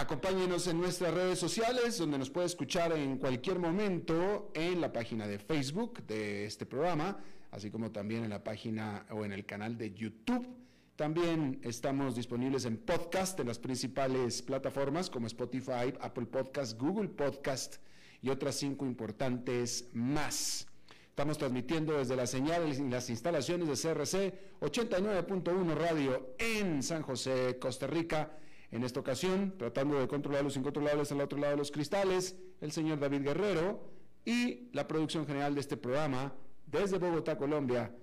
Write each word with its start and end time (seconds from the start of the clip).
Acompáñenos 0.00 0.68
en 0.68 0.78
nuestras 0.78 1.12
redes 1.12 1.40
sociales, 1.40 1.98
donde 1.98 2.18
nos 2.18 2.30
puede 2.30 2.46
escuchar 2.46 2.92
en 2.92 3.18
cualquier 3.18 3.58
momento 3.58 4.52
en 4.54 4.80
la 4.80 4.92
página 4.92 5.26
de 5.26 5.40
Facebook 5.40 6.06
de 6.06 6.46
este 6.46 6.66
programa, 6.66 7.18
así 7.50 7.68
como 7.68 7.90
también 7.90 8.22
en 8.22 8.30
la 8.30 8.44
página 8.44 9.06
o 9.10 9.24
en 9.24 9.32
el 9.32 9.44
canal 9.44 9.76
de 9.76 9.92
YouTube. 9.92 10.46
También 10.94 11.58
estamos 11.64 12.14
disponibles 12.14 12.64
en 12.64 12.76
podcast 12.76 13.40
en 13.40 13.48
las 13.48 13.58
principales 13.58 14.40
plataformas 14.40 15.10
como 15.10 15.26
Spotify, 15.26 15.92
Apple 16.00 16.26
Podcast, 16.26 16.78
Google 16.80 17.08
Podcast 17.08 17.78
y 18.22 18.30
otras 18.30 18.54
cinco 18.54 18.86
importantes 18.86 19.88
más. 19.94 20.68
Estamos 21.08 21.38
transmitiendo 21.38 21.98
desde 21.98 22.14
la 22.14 22.28
señal 22.28 22.68
y 22.68 22.88
las 22.88 23.10
instalaciones 23.10 23.66
de 23.66 23.74
CRC 23.74 24.34
89.1 24.60 25.74
Radio 25.74 26.36
en 26.38 26.84
San 26.84 27.02
José, 27.02 27.58
Costa 27.58 27.88
Rica 27.88 28.38
en 28.70 28.84
esta 28.84 29.00
ocasión, 29.00 29.54
tratando 29.56 29.98
de 29.98 30.08
controlar 30.08 30.44
los 30.44 30.56
incontrolables 30.56 31.10
al 31.12 31.20
otro 31.20 31.38
lado 31.38 31.52
de 31.52 31.58
los 31.58 31.70
cristales, 31.70 32.36
el 32.60 32.72
señor 32.72 32.98
David 32.98 33.22
Guerrero 33.22 33.80
y 34.24 34.68
la 34.72 34.86
producción 34.86 35.26
general 35.26 35.54
de 35.54 35.60
este 35.60 35.76
programa 35.76 36.34
desde 36.66 36.98
Bogotá, 36.98 37.38
Colombia, 37.38 37.94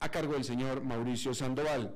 a 0.00 0.08
cargo 0.10 0.32
del 0.32 0.44
señor 0.44 0.82
Mauricio 0.82 1.34
Sandoval. 1.34 1.94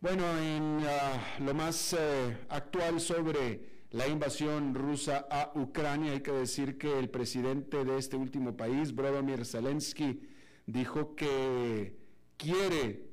Bueno, 0.00 0.24
en 0.38 0.80
ah, 0.86 1.38
lo 1.40 1.54
más 1.54 1.92
eh, 1.92 2.38
actual 2.48 3.00
sobre 3.00 3.78
la 3.90 4.06
invasión 4.06 4.74
rusa 4.74 5.26
a 5.30 5.52
Ucrania, 5.54 6.12
hay 6.12 6.20
que 6.20 6.32
decir 6.32 6.76
que 6.76 6.98
el 6.98 7.08
presidente 7.08 7.84
de 7.84 7.98
este 7.98 8.16
último 8.16 8.56
país, 8.56 8.94
Volodymyr 8.94 9.44
Zelensky, 9.44 10.20
dijo 10.66 11.14
que 11.14 11.96
quiere 12.36 13.08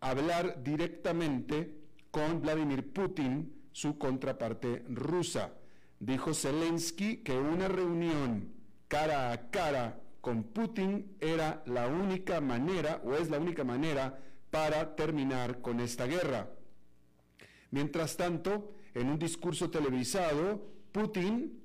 hablar 0.00 0.62
directamente 0.62 1.81
con 2.12 2.42
Vladimir 2.42 2.92
Putin, 2.92 3.52
su 3.72 3.98
contraparte 3.98 4.84
rusa. 4.88 5.54
Dijo 5.98 6.34
Zelensky 6.34 7.16
que 7.24 7.32
una 7.32 7.68
reunión 7.68 8.52
cara 8.86 9.32
a 9.32 9.50
cara 9.50 9.98
con 10.20 10.44
Putin 10.44 11.16
era 11.18 11.62
la 11.66 11.88
única 11.88 12.40
manera, 12.40 13.00
o 13.04 13.14
es 13.14 13.30
la 13.30 13.38
única 13.38 13.64
manera, 13.64 14.20
para 14.50 14.94
terminar 14.94 15.62
con 15.62 15.80
esta 15.80 16.06
guerra. 16.06 16.50
Mientras 17.70 18.16
tanto, 18.18 18.74
en 18.94 19.08
un 19.08 19.18
discurso 19.18 19.70
televisado, 19.70 20.70
Putin, 20.92 21.62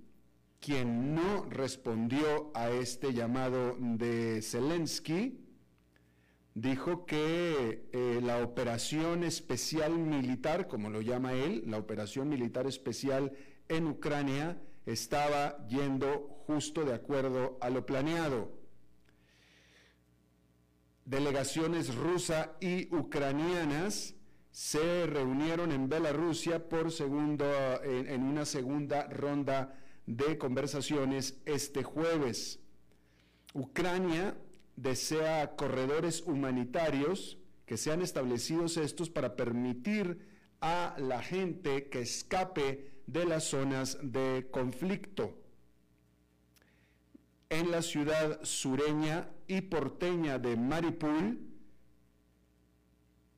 quien 0.62 1.14
no 1.14 1.46
respondió 1.50 2.52
a 2.56 2.70
este 2.70 3.14
llamado 3.14 3.76
de 3.78 4.42
Zelensky, 4.42 5.47
dijo 6.58 7.06
que 7.06 7.88
eh, 7.92 8.20
la 8.24 8.44
operación 8.44 9.24
especial 9.24 9.92
militar, 9.92 10.68
como 10.68 10.90
lo 10.90 11.02
llama 11.02 11.34
él, 11.34 11.62
la 11.68 11.78
operación 11.78 12.30
militar 12.30 12.66
especial 12.66 13.32
en 13.70 13.86
Ucrania, 13.86 14.60
estaba 14.88 15.68
yendo 15.68 16.44
justo 16.48 16.84
de 16.84 16.96
acuerdo 16.96 17.60
a 17.62 17.70
lo 17.70 17.86
planeado. 17.86 18.52
Delegaciones 21.06 21.94
rusa 21.94 22.58
y 22.60 22.94
ucranianas 22.94 24.16
se 24.50 25.06
reunieron 25.06 25.72
en 25.72 25.88
Bielorrusia 25.88 26.68
por 26.68 26.92
segundo, 26.92 27.46
en 27.84 28.24
una 28.24 28.46
segunda 28.46 29.08
ronda 29.10 29.78
de 30.08 30.40
conversaciones 30.40 31.40
este 31.46 31.84
jueves. 31.84 32.60
Ucrania 33.54 34.36
desea 34.78 35.56
corredores 35.58 36.22
humanitarios, 36.22 37.38
que 37.66 37.76
sean 37.76 38.02
establecidos 38.02 38.78
estos 38.78 39.10
para 39.10 39.36
permitir 39.36 40.26
a 40.62 40.96
la 40.98 41.22
gente 41.22 41.90
que 41.90 42.00
escape 42.00 43.02
de 43.06 43.26
las 43.26 43.44
zonas 43.44 43.98
de 44.02 44.48
conflicto. 44.50 45.38
En 47.50 47.72
la 47.72 47.82
ciudad 47.82 48.40
sureña 48.44 49.30
y 49.48 49.62
porteña 49.62 50.40
de 50.40 50.56
Maripul, 50.56 51.40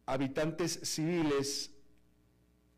habitantes 0.06 0.80
civiles 0.84 1.72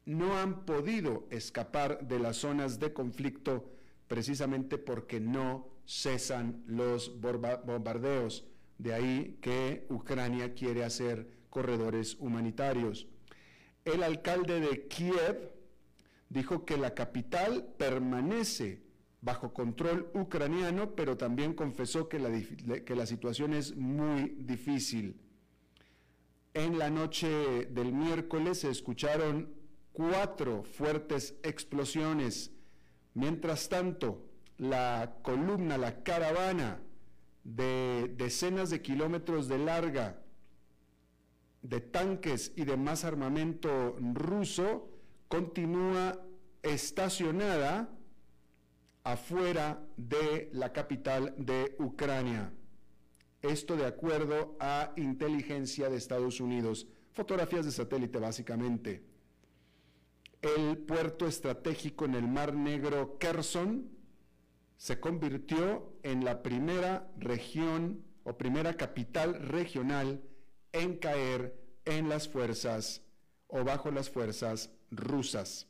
no 0.05 0.37
han 0.37 0.65
podido 0.65 1.27
escapar 1.31 2.07
de 2.07 2.19
las 2.19 2.37
zonas 2.37 2.79
de 2.79 2.93
conflicto 2.93 3.71
precisamente 4.07 4.77
porque 4.77 5.19
no 5.21 5.67
cesan 5.85 6.63
los 6.67 7.19
bombardeos. 7.21 8.45
De 8.81 8.95
ahí 8.95 9.37
que 9.41 9.85
Ucrania 9.89 10.55
quiere 10.55 10.83
hacer 10.83 11.29
corredores 11.51 12.17
humanitarios. 12.19 13.05
El 13.85 14.01
alcalde 14.01 14.59
de 14.59 14.87
Kiev 14.87 15.53
dijo 16.29 16.65
que 16.65 16.77
la 16.77 16.95
capital 16.95 17.75
permanece 17.77 18.81
bajo 19.21 19.53
control 19.53 20.09
ucraniano, 20.15 20.95
pero 20.95 21.15
también 21.15 21.53
confesó 21.53 22.09
que 22.09 22.17
la, 22.17 22.31
que 22.83 22.95
la 22.95 23.05
situación 23.05 23.53
es 23.53 23.75
muy 23.75 24.29
difícil. 24.39 25.21
En 26.55 26.79
la 26.79 26.89
noche 26.89 27.67
del 27.67 27.93
miércoles 27.93 28.61
se 28.61 28.71
escucharon 28.71 29.53
cuatro 29.93 30.63
fuertes 30.63 31.35
explosiones. 31.43 32.49
Mientras 33.13 33.69
tanto, 33.69 34.25
la 34.57 35.17
columna, 35.21 35.77
la 35.77 36.01
caravana 36.01 36.81
de 37.43 38.13
decenas 38.17 38.69
de 38.69 38.81
kilómetros 38.81 39.47
de 39.47 39.57
larga 39.57 40.21
de 41.61 41.79
tanques 41.79 42.53
y 42.55 42.65
de 42.65 42.77
más 42.77 43.05
armamento 43.05 43.95
ruso 44.13 44.89
continúa 45.27 46.19
estacionada 46.63 47.89
afuera 49.03 49.83
de 49.97 50.49
la 50.53 50.73
capital 50.73 51.33
de 51.37 51.75
Ucrania. 51.79 52.51
Esto 53.41 53.75
de 53.75 53.85
acuerdo 53.85 54.55
a 54.59 54.93
inteligencia 54.97 55.89
de 55.89 55.97
Estados 55.97 56.39
Unidos, 56.39 56.87
fotografías 57.11 57.65
de 57.65 57.71
satélite 57.71 58.19
básicamente. 58.19 59.03
El 60.41 60.77
puerto 60.77 61.27
estratégico 61.27 62.05
en 62.05 62.15
el 62.15 62.27
Mar 62.27 62.53
Negro 62.53 63.17
Kherson 63.19 63.89
se 64.81 64.99
convirtió 64.99 65.93
en 66.01 66.25
la 66.25 66.41
primera 66.41 67.07
región 67.15 68.03
o 68.23 68.35
primera 68.35 68.77
capital 68.77 69.35
regional 69.35 70.23
en 70.71 70.97
caer 70.97 71.55
en 71.85 72.09
las 72.09 72.27
fuerzas 72.27 73.03
o 73.45 73.63
bajo 73.63 73.91
las 73.91 74.09
fuerzas 74.09 74.71
rusas. 74.89 75.67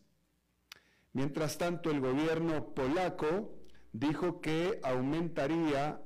Mientras 1.11 1.57
tanto, 1.57 1.91
el 1.91 1.99
gobierno 1.99 2.73
polaco 2.73 3.53
dijo 3.91 4.39
que 4.39 4.79
aumentaría 4.81 6.01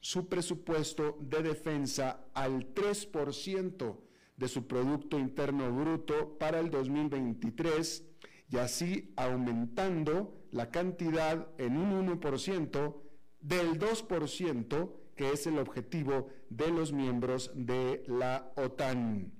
su 0.00 0.28
presupuesto 0.28 1.18
de 1.20 1.44
defensa 1.44 2.24
al 2.34 2.74
3% 2.74 4.00
de 4.36 4.48
su 4.48 4.66
Producto 4.66 5.16
Interno 5.16 5.70
Bruto 5.70 6.36
para 6.38 6.58
el 6.58 6.70
2023 6.72 8.04
y 8.52 8.58
así 8.58 9.12
aumentando 9.16 10.46
la 10.50 10.70
cantidad 10.70 11.48
en 11.56 11.78
un 11.78 12.20
1% 12.20 12.94
del 13.40 13.80
2% 13.80 14.92
que 15.16 15.32
es 15.32 15.46
el 15.46 15.58
objetivo 15.58 16.28
de 16.50 16.68
los 16.68 16.92
miembros 16.92 17.50
de 17.54 18.04
la 18.06 18.52
OTAN. 18.56 19.32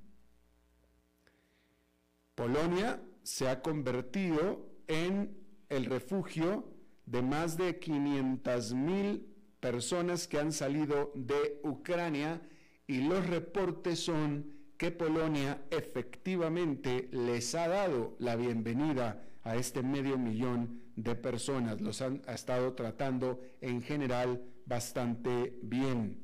Polonia 2.35 3.03
se 3.23 3.49
ha 3.49 3.61
convertido 3.61 4.67
en 4.89 5.37
el 5.69 5.85
refugio 5.85 6.73
de 7.05 7.21
más 7.21 7.59
de 7.59 7.79
500 7.79 8.73
mil 8.73 9.27
personas 9.61 10.27
que 10.27 10.39
han 10.39 10.53
salido 10.53 11.13
de 11.15 11.61
Ucrania 11.65 12.41
y 12.87 13.03
los 13.03 13.27
reportes 13.27 14.01
son 14.01 14.62
que 14.83 14.91
Polonia 14.91 15.63
efectivamente 15.71 17.09
les 17.13 17.55
ha 17.55 17.69
dado 17.69 18.17
la 18.19 18.35
bienvenida 18.35 19.23
a 19.45 19.55
este 19.55 19.81
medio 19.81 20.19
millón 20.19 20.83
de 20.97 21.15
personas. 21.15 21.81
Los 21.81 22.03
han 22.03 22.21
ha 22.27 22.33
estado 22.33 22.73
tratando 22.73 23.41
en 23.61 23.81
general 23.81 24.43
bastante 24.67 25.57
bien. 25.63 26.21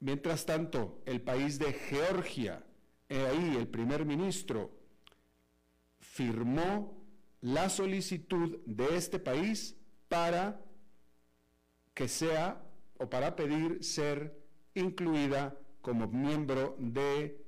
Mientras 0.00 0.44
tanto, 0.44 1.00
el 1.06 1.20
país 1.20 1.60
de 1.60 1.74
Georgia, 1.74 2.64
ahí 3.08 3.54
el 3.56 3.68
primer 3.68 4.04
ministro 4.04 4.72
firmó 6.00 7.06
la 7.40 7.68
solicitud 7.68 8.58
de 8.66 8.96
este 8.96 9.20
país 9.20 9.76
para 10.08 10.60
que 11.94 12.08
sea 12.08 12.66
o 12.98 13.08
para 13.08 13.36
pedir 13.36 13.84
ser 13.84 14.39
incluida 14.74 15.56
como 15.80 16.06
miembro 16.08 16.76
de 16.78 17.42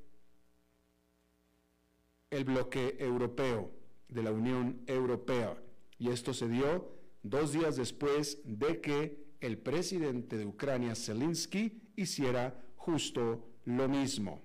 el 2.31 2.45
bloque 2.45 2.97
europeo, 2.99 3.71
de 4.09 4.23
la 4.23 4.33
Unión 4.33 4.83
Europea. 4.87 5.57
Y 5.99 6.11
esto 6.11 6.33
se 6.33 6.49
dio 6.49 6.91
dos 7.23 7.53
días 7.53 7.77
después 7.77 8.39
de 8.45 8.81
que 8.81 9.23
el 9.41 9.59
presidente 9.59 10.39
de 10.39 10.47
Ucrania, 10.47 10.95
Zelensky, 10.95 11.83
hiciera 11.97 12.59
justo 12.77 13.45
lo 13.65 13.89
mismo. 13.89 14.43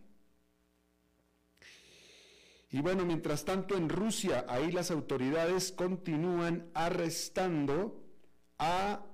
Y 2.70 2.82
bueno, 2.82 3.06
mientras 3.06 3.46
tanto 3.46 3.78
en 3.78 3.88
Rusia, 3.88 4.46
ahí 4.50 4.72
las 4.72 4.92
autoridades 4.92 5.72
continúan 5.72 6.70
arrestando 6.74 8.04
a 8.60 9.06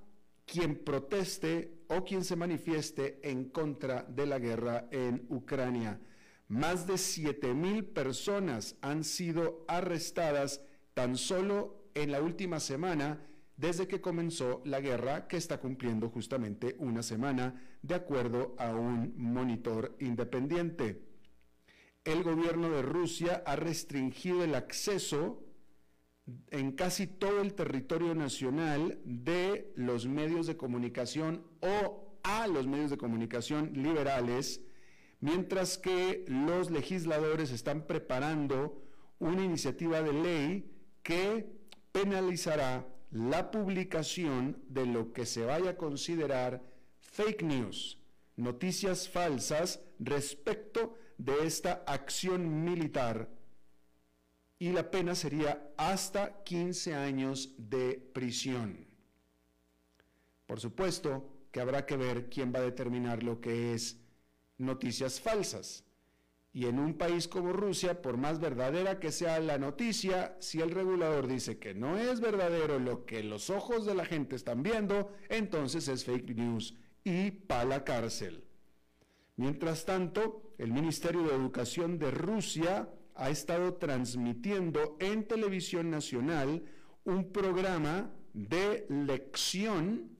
quien 0.46 0.76
proteste 0.76 1.84
o 1.88 2.04
quien 2.04 2.24
se 2.24 2.36
manifieste 2.36 3.20
en 3.22 3.50
contra 3.50 4.02
de 4.04 4.26
la 4.26 4.38
guerra 4.38 4.88
en 4.90 5.26
Ucrania. 5.28 6.00
Más 6.48 6.86
de 6.86 6.98
7 6.98 7.54
mil 7.54 7.84
personas 7.84 8.76
han 8.80 9.04
sido 9.04 9.64
arrestadas 9.68 10.60
tan 10.92 11.16
solo 11.16 11.88
en 11.94 12.12
la 12.12 12.20
última 12.20 12.60
semana 12.60 13.20
desde 13.56 13.86
que 13.86 14.00
comenzó 14.00 14.62
la 14.64 14.80
guerra 14.80 15.28
que 15.28 15.36
está 15.36 15.58
cumpliendo 15.58 16.10
justamente 16.10 16.74
una 16.78 17.02
semana 17.02 17.62
de 17.82 17.94
acuerdo 17.94 18.54
a 18.58 18.74
un 18.74 19.14
monitor 19.16 19.96
independiente. 20.00 21.02
El 22.04 22.22
gobierno 22.22 22.68
de 22.70 22.82
Rusia 22.82 23.42
ha 23.46 23.56
restringido 23.56 24.44
el 24.44 24.54
acceso 24.54 25.43
en 26.50 26.72
casi 26.72 27.06
todo 27.06 27.40
el 27.42 27.54
territorio 27.54 28.14
nacional 28.14 28.98
de 29.04 29.72
los 29.76 30.06
medios 30.06 30.46
de 30.46 30.56
comunicación 30.56 31.44
o 31.60 32.18
a 32.22 32.46
los 32.46 32.66
medios 32.66 32.90
de 32.90 32.96
comunicación 32.96 33.72
liberales, 33.74 34.62
mientras 35.20 35.76
que 35.76 36.24
los 36.28 36.70
legisladores 36.70 37.50
están 37.50 37.86
preparando 37.86 38.82
una 39.18 39.44
iniciativa 39.44 40.02
de 40.02 40.12
ley 40.12 40.70
que 41.02 41.46
penalizará 41.92 42.88
la 43.10 43.50
publicación 43.50 44.62
de 44.68 44.86
lo 44.86 45.12
que 45.12 45.26
se 45.26 45.44
vaya 45.44 45.70
a 45.70 45.76
considerar 45.76 46.62
fake 47.00 47.42
news, 47.42 47.98
noticias 48.36 49.08
falsas 49.08 49.80
respecto 49.98 50.94
de 51.18 51.46
esta 51.46 51.84
acción 51.86 52.64
militar 52.64 53.28
y 54.58 54.70
la 54.72 54.90
pena 54.90 55.14
sería 55.14 55.72
hasta 55.76 56.42
15 56.44 56.94
años 56.94 57.54
de 57.58 57.94
prisión. 58.12 58.86
Por 60.46 60.60
supuesto 60.60 61.30
que 61.50 61.60
habrá 61.60 61.86
que 61.86 61.96
ver 61.96 62.28
quién 62.28 62.52
va 62.54 62.60
a 62.60 62.62
determinar 62.62 63.22
lo 63.22 63.40
que 63.40 63.74
es 63.74 64.00
noticias 64.58 65.20
falsas. 65.20 65.84
Y 66.52 66.66
en 66.66 66.78
un 66.78 66.94
país 66.94 67.26
como 67.26 67.52
Rusia, 67.52 68.00
por 68.00 68.16
más 68.16 68.38
verdadera 68.38 69.00
que 69.00 69.10
sea 69.10 69.40
la 69.40 69.58
noticia, 69.58 70.36
si 70.38 70.60
el 70.60 70.70
regulador 70.70 71.26
dice 71.26 71.58
que 71.58 71.74
no 71.74 71.98
es 71.98 72.20
verdadero 72.20 72.78
lo 72.78 73.06
que 73.06 73.24
los 73.24 73.50
ojos 73.50 73.84
de 73.86 73.96
la 73.96 74.04
gente 74.04 74.36
están 74.36 74.62
viendo, 74.62 75.10
entonces 75.28 75.88
es 75.88 76.04
fake 76.04 76.36
news 76.36 76.74
y 77.02 77.32
para 77.32 77.64
la 77.64 77.84
cárcel. 77.84 78.44
Mientras 79.36 79.84
tanto, 79.84 80.54
el 80.58 80.72
Ministerio 80.72 81.24
de 81.24 81.34
Educación 81.34 81.98
de 81.98 82.12
Rusia 82.12 82.88
ha 83.14 83.30
estado 83.30 83.74
transmitiendo 83.74 84.96
en 85.00 85.26
televisión 85.26 85.90
nacional 85.90 86.64
un 87.04 87.32
programa 87.32 88.10
de 88.32 88.86
lección 88.88 90.10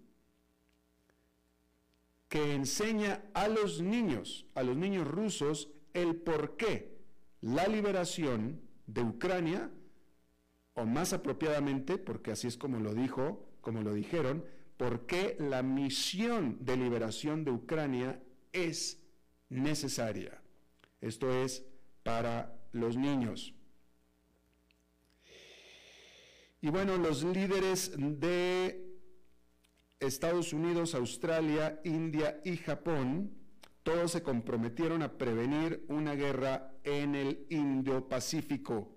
que 2.28 2.54
enseña 2.54 3.22
a 3.34 3.48
los 3.48 3.80
niños, 3.80 4.46
a 4.54 4.62
los 4.62 4.76
niños 4.76 5.06
rusos, 5.06 5.70
el 5.92 6.16
por 6.16 6.56
qué 6.56 6.98
la 7.40 7.68
liberación 7.68 8.60
de 8.86 9.02
Ucrania, 9.02 9.70
o 10.74 10.84
más 10.84 11.12
apropiadamente, 11.12 11.98
porque 11.98 12.32
así 12.32 12.48
es 12.48 12.56
como 12.56 12.80
lo 12.80 12.94
dijo, 12.94 13.48
como 13.60 13.82
lo 13.82 13.94
dijeron, 13.94 14.44
por 14.76 15.06
qué 15.06 15.36
la 15.38 15.62
misión 15.62 16.58
de 16.60 16.76
liberación 16.76 17.44
de 17.44 17.52
Ucrania 17.52 18.20
es 18.52 19.00
necesaria. 19.48 20.42
Esto 21.00 21.32
es 21.32 21.64
para 22.02 22.63
los 22.74 22.96
niños. 22.96 23.54
Y 26.60 26.70
bueno, 26.70 26.96
los 26.96 27.22
líderes 27.24 27.92
de 27.96 28.84
Estados 30.00 30.52
Unidos, 30.52 30.94
Australia, 30.94 31.80
India 31.84 32.40
y 32.44 32.56
Japón, 32.56 33.34
todos 33.82 34.12
se 34.12 34.22
comprometieron 34.22 35.02
a 35.02 35.16
prevenir 35.18 35.84
una 35.88 36.14
guerra 36.14 36.74
en 36.82 37.14
el 37.14 37.46
Indo-Pacífico 37.50 38.96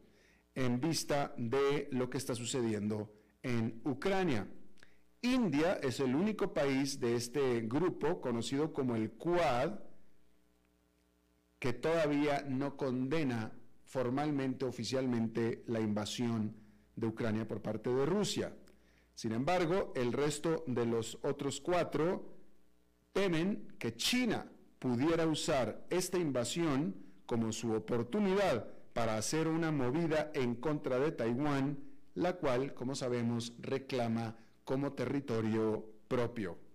en 0.55 0.79
vista 0.79 1.33
de 1.37 1.89
lo 1.91 2.09
que 2.09 2.17
está 2.17 2.33
sucediendo 2.35 3.13
en 3.43 3.81
Ucrania. 3.83 4.47
India 5.21 5.73
es 5.83 5.99
el 5.99 6.15
único 6.15 6.53
país 6.53 6.99
de 6.99 7.15
este 7.15 7.61
grupo, 7.61 8.21
conocido 8.21 8.71
como 8.71 8.95
el 8.95 9.11
Quad, 9.11 9.79
que 11.59 11.73
todavía 11.73 12.45
no 12.47 12.77
condena 12.77 13.51
formalmente, 13.87 14.65
oficialmente, 14.65 15.63
la 15.67 15.79
invasión 15.79 16.55
de 16.95 17.07
Ucrania 17.07 17.47
por 17.47 17.61
parte 17.61 17.89
de 17.89 18.05
Rusia. 18.05 18.53
Sin 19.13 19.31
embargo, 19.31 19.93
el 19.95 20.13
resto 20.13 20.63
de 20.67 20.85
los 20.85 21.17
otros 21.23 21.61
cuatro 21.61 22.37
temen 23.13 23.75
que 23.79 23.95
China 23.95 24.45
pudiera 24.77 25.25
usar 25.25 25.87
esta 25.89 26.19
invasión 26.19 26.95
como 27.25 27.51
su 27.51 27.71
oportunidad 27.73 28.67
para 28.93 29.17
hacer 29.17 29.47
una 29.47 29.71
movida 29.71 30.31
en 30.33 30.55
contra 30.55 30.99
de 30.99 31.11
Taiwán, 31.11 31.77
la 32.13 32.33
cual, 32.33 32.73
como 32.73 32.93
sabemos, 32.93 33.53
reclama 33.59 34.35
como 34.63 34.93
territorio 34.93 35.85
propio. 36.07 36.66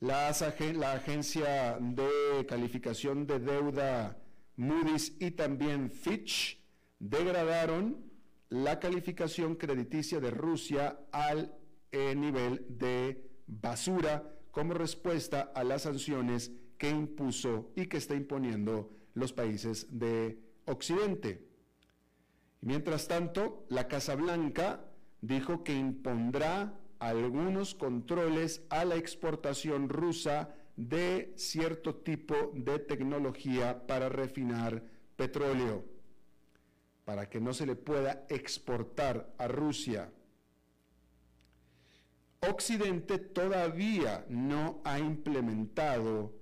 La, 0.00 0.28
agencia 0.28 1.78
de 1.80 2.44
calificación 2.46 3.26
de 3.26 3.38
deuda 3.38 4.18
Moody's 4.56 5.16
y 5.18 5.30
también 5.30 5.90
Fitch 5.90 6.60
degradaron 6.98 8.04
la 8.50 8.78
calificación 8.78 9.54
crediticia 9.54 10.20
de 10.20 10.30
Rusia 10.30 10.98
al 11.12 11.56
eh, 11.92 12.14
nivel 12.14 12.66
de 12.68 13.26
basura 13.46 14.22
como 14.50 14.74
respuesta 14.74 15.50
a 15.54 15.64
las 15.64 15.82
sanciones 15.82 16.52
que 16.76 16.90
impuso 16.90 17.72
y 17.74 17.86
que 17.86 17.96
está 17.96 18.14
imponiendo 18.14 18.90
los 19.14 19.32
países 19.32 19.98
de 19.98 20.38
Occidente. 20.66 21.48
Mientras 22.60 23.08
tanto, 23.08 23.64
la 23.70 23.88
Casa 23.88 24.14
Blanca 24.14 24.84
dijo 25.22 25.64
que 25.64 25.74
impondrá 25.74 26.78
algunos 26.98 27.74
controles 27.74 28.64
a 28.70 28.84
la 28.84 28.96
exportación 28.96 29.88
rusa 29.88 30.54
de 30.76 31.32
cierto 31.36 31.94
tipo 31.94 32.52
de 32.54 32.78
tecnología 32.78 33.86
para 33.86 34.08
refinar 34.08 34.82
petróleo, 35.16 35.84
para 37.04 37.28
que 37.28 37.40
no 37.40 37.54
se 37.54 37.66
le 37.66 37.76
pueda 37.76 38.26
exportar 38.28 39.32
a 39.38 39.48
Rusia. 39.48 40.12
Occidente 42.40 43.18
todavía 43.18 44.26
no 44.28 44.80
ha 44.84 44.98
implementado 44.98 46.34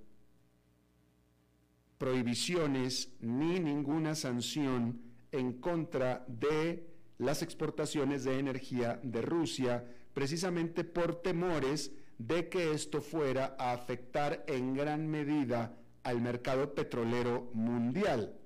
prohibiciones 1.97 3.13
ni 3.21 3.59
ninguna 3.59 4.15
sanción 4.15 5.01
en 5.31 5.53
contra 5.53 6.25
de 6.27 6.87
las 7.17 7.41
exportaciones 7.41 8.25
de 8.25 8.39
energía 8.39 8.99
de 9.01 9.21
Rusia, 9.21 9.85
precisamente 10.15 10.85
por 10.85 11.21
temores 11.21 11.91
de 12.17 12.47
que 12.47 12.71
esto 12.71 13.01
fuera 13.01 13.55
a 13.59 13.73
afectar 13.73 14.45
en 14.47 14.73
gran 14.73 15.07
medida 15.07 15.77
al 16.03 16.21
mercado 16.21 16.73
petrolero 16.73 17.51
mundial. 17.53 18.39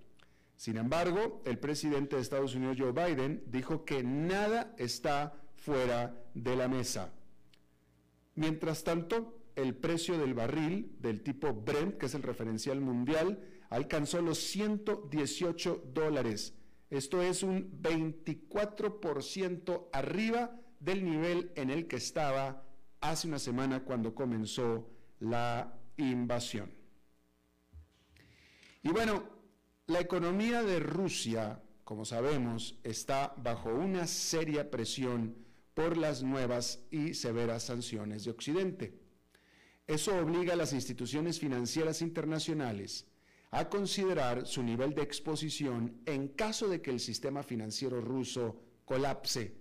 Sin 0.58 0.78
embargo, 0.78 1.44
el 1.46 1.60
presidente 1.60 2.16
de 2.16 2.24
Estados 2.24 2.56
Unidos, 2.56 2.78
Joe 2.80 2.92
Biden, 2.92 3.44
dijo 3.46 3.86
que 3.86 4.04
nada 4.04 4.74
está 4.78 5.40
fuera 5.56 6.20
de 6.34 6.56
la 6.56 6.68
mesa. 6.68 7.14
Mientras 8.34 8.84
tanto, 8.84 9.40
el 9.56 9.76
precio 9.76 10.18
del 10.18 10.34
barril 10.34 10.96
del 11.00 11.22
tipo 11.22 11.54
Brent, 11.54 11.98
que 11.98 12.08
es 12.08 12.16
el 12.16 12.24
referencial 12.24 12.82
mundial, 12.82 13.48
alcanzó 13.70 14.24
los 14.24 14.40
118 14.40 15.84
dólares. 15.94 16.56
Esto 16.90 17.22
es 17.22 17.44
un 17.44 17.80
24% 17.84 19.90
arriba 19.94 20.60
del 20.80 21.04
nivel 21.04 21.52
en 21.56 21.70
el 21.70 21.88
que 21.88 21.98
estaba 21.98 22.64
hace 23.02 23.28
una 23.28 23.40
semana 23.40 23.84
cuando 23.84 24.14
comenzó 24.14 24.90
la 25.20 25.74
invasión. 25.98 26.72
Y 28.84 28.90
bueno, 28.90 29.24
la 29.88 30.00
economía 30.00 30.64
de 30.64 30.80
Rusia, 30.80 31.62
como 31.84 32.06
sabemos, 32.06 32.80
está 32.84 33.34
bajo 33.38 33.70
una 33.74 34.08
seria 34.08 34.70
presión 34.70 35.36
por 35.74 35.98
las 35.98 36.24
nuevas 36.24 36.86
y 36.92 37.14
severas 37.14 37.64
sanciones 37.64 38.24
de 38.24 38.32
Occidente. 38.32 39.00
Eso 39.88 40.16
obliga 40.18 40.54
a 40.54 40.58
las 40.58 40.74
instituciones 40.74 41.40
financieras 41.40 42.02
internacionales 42.02 43.08
a 43.52 43.70
considerar 43.70 44.46
su 44.46 44.62
nivel 44.62 44.94
de 44.94 45.02
exposición 45.02 46.02
en 46.06 46.28
caso 46.28 46.68
de 46.68 46.82
que 46.82 46.92
el 46.92 47.00
sistema 47.00 47.44
financiero 47.44 48.00
ruso 48.00 48.62
colapse. 48.86 49.59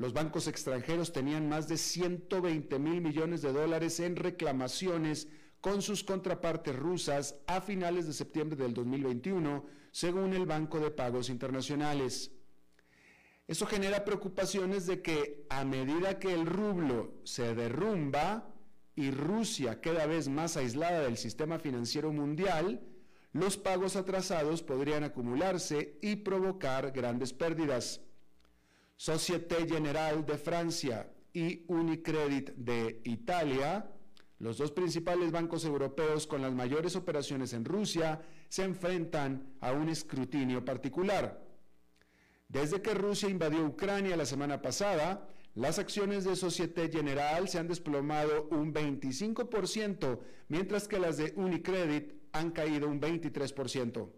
Los 0.00 0.14
bancos 0.14 0.48
extranjeros 0.48 1.12
tenían 1.12 1.46
más 1.46 1.68
de 1.68 1.76
120 1.76 2.78
mil 2.78 3.02
millones 3.02 3.42
de 3.42 3.52
dólares 3.52 4.00
en 4.00 4.16
reclamaciones 4.16 5.28
con 5.60 5.82
sus 5.82 6.02
contrapartes 6.02 6.74
rusas 6.74 7.36
a 7.46 7.60
finales 7.60 8.06
de 8.06 8.14
septiembre 8.14 8.56
del 8.56 8.72
2021, 8.72 9.66
según 9.90 10.32
el 10.32 10.46
Banco 10.46 10.80
de 10.80 10.90
Pagos 10.90 11.28
Internacionales. 11.28 12.32
Eso 13.46 13.66
genera 13.66 14.02
preocupaciones 14.02 14.86
de 14.86 15.02
que 15.02 15.44
a 15.50 15.66
medida 15.66 16.18
que 16.18 16.32
el 16.32 16.46
rublo 16.46 17.20
se 17.24 17.54
derrumba 17.54 18.54
y 18.96 19.10
Rusia 19.10 19.82
cada 19.82 20.06
vez 20.06 20.30
más 20.30 20.56
aislada 20.56 21.02
del 21.02 21.18
sistema 21.18 21.58
financiero 21.58 22.10
mundial, 22.10 22.80
los 23.34 23.58
pagos 23.58 23.96
atrasados 23.96 24.62
podrían 24.62 25.04
acumularse 25.04 25.98
y 26.00 26.16
provocar 26.16 26.90
grandes 26.90 27.34
pérdidas. 27.34 28.00
Société 29.00 29.66
Générale 29.66 30.24
de 30.24 30.36
Francia 30.36 31.10
y 31.32 31.64
Unicredit 31.68 32.50
de 32.50 33.00
Italia, 33.04 33.90
los 34.40 34.58
dos 34.58 34.72
principales 34.72 35.32
bancos 35.32 35.64
europeos 35.64 36.26
con 36.26 36.42
las 36.42 36.52
mayores 36.52 36.96
operaciones 36.96 37.54
en 37.54 37.64
Rusia, 37.64 38.20
se 38.50 38.62
enfrentan 38.62 39.54
a 39.62 39.72
un 39.72 39.88
escrutinio 39.88 40.66
particular. 40.66 41.42
Desde 42.46 42.82
que 42.82 42.92
Rusia 42.92 43.30
invadió 43.30 43.64
Ucrania 43.64 44.18
la 44.18 44.26
semana 44.26 44.60
pasada, 44.60 45.26
las 45.54 45.78
acciones 45.78 46.24
de 46.24 46.36
Societe 46.36 46.90
General 46.90 47.48
se 47.48 47.58
han 47.58 47.68
desplomado 47.68 48.48
un 48.50 48.74
25%, 48.74 50.20
mientras 50.48 50.86
que 50.86 50.98
las 50.98 51.16
de 51.16 51.32
Unicredit 51.36 52.12
han 52.32 52.50
caído 52.50 52.86
un 52.86 53.00
23%. 53.00 54.10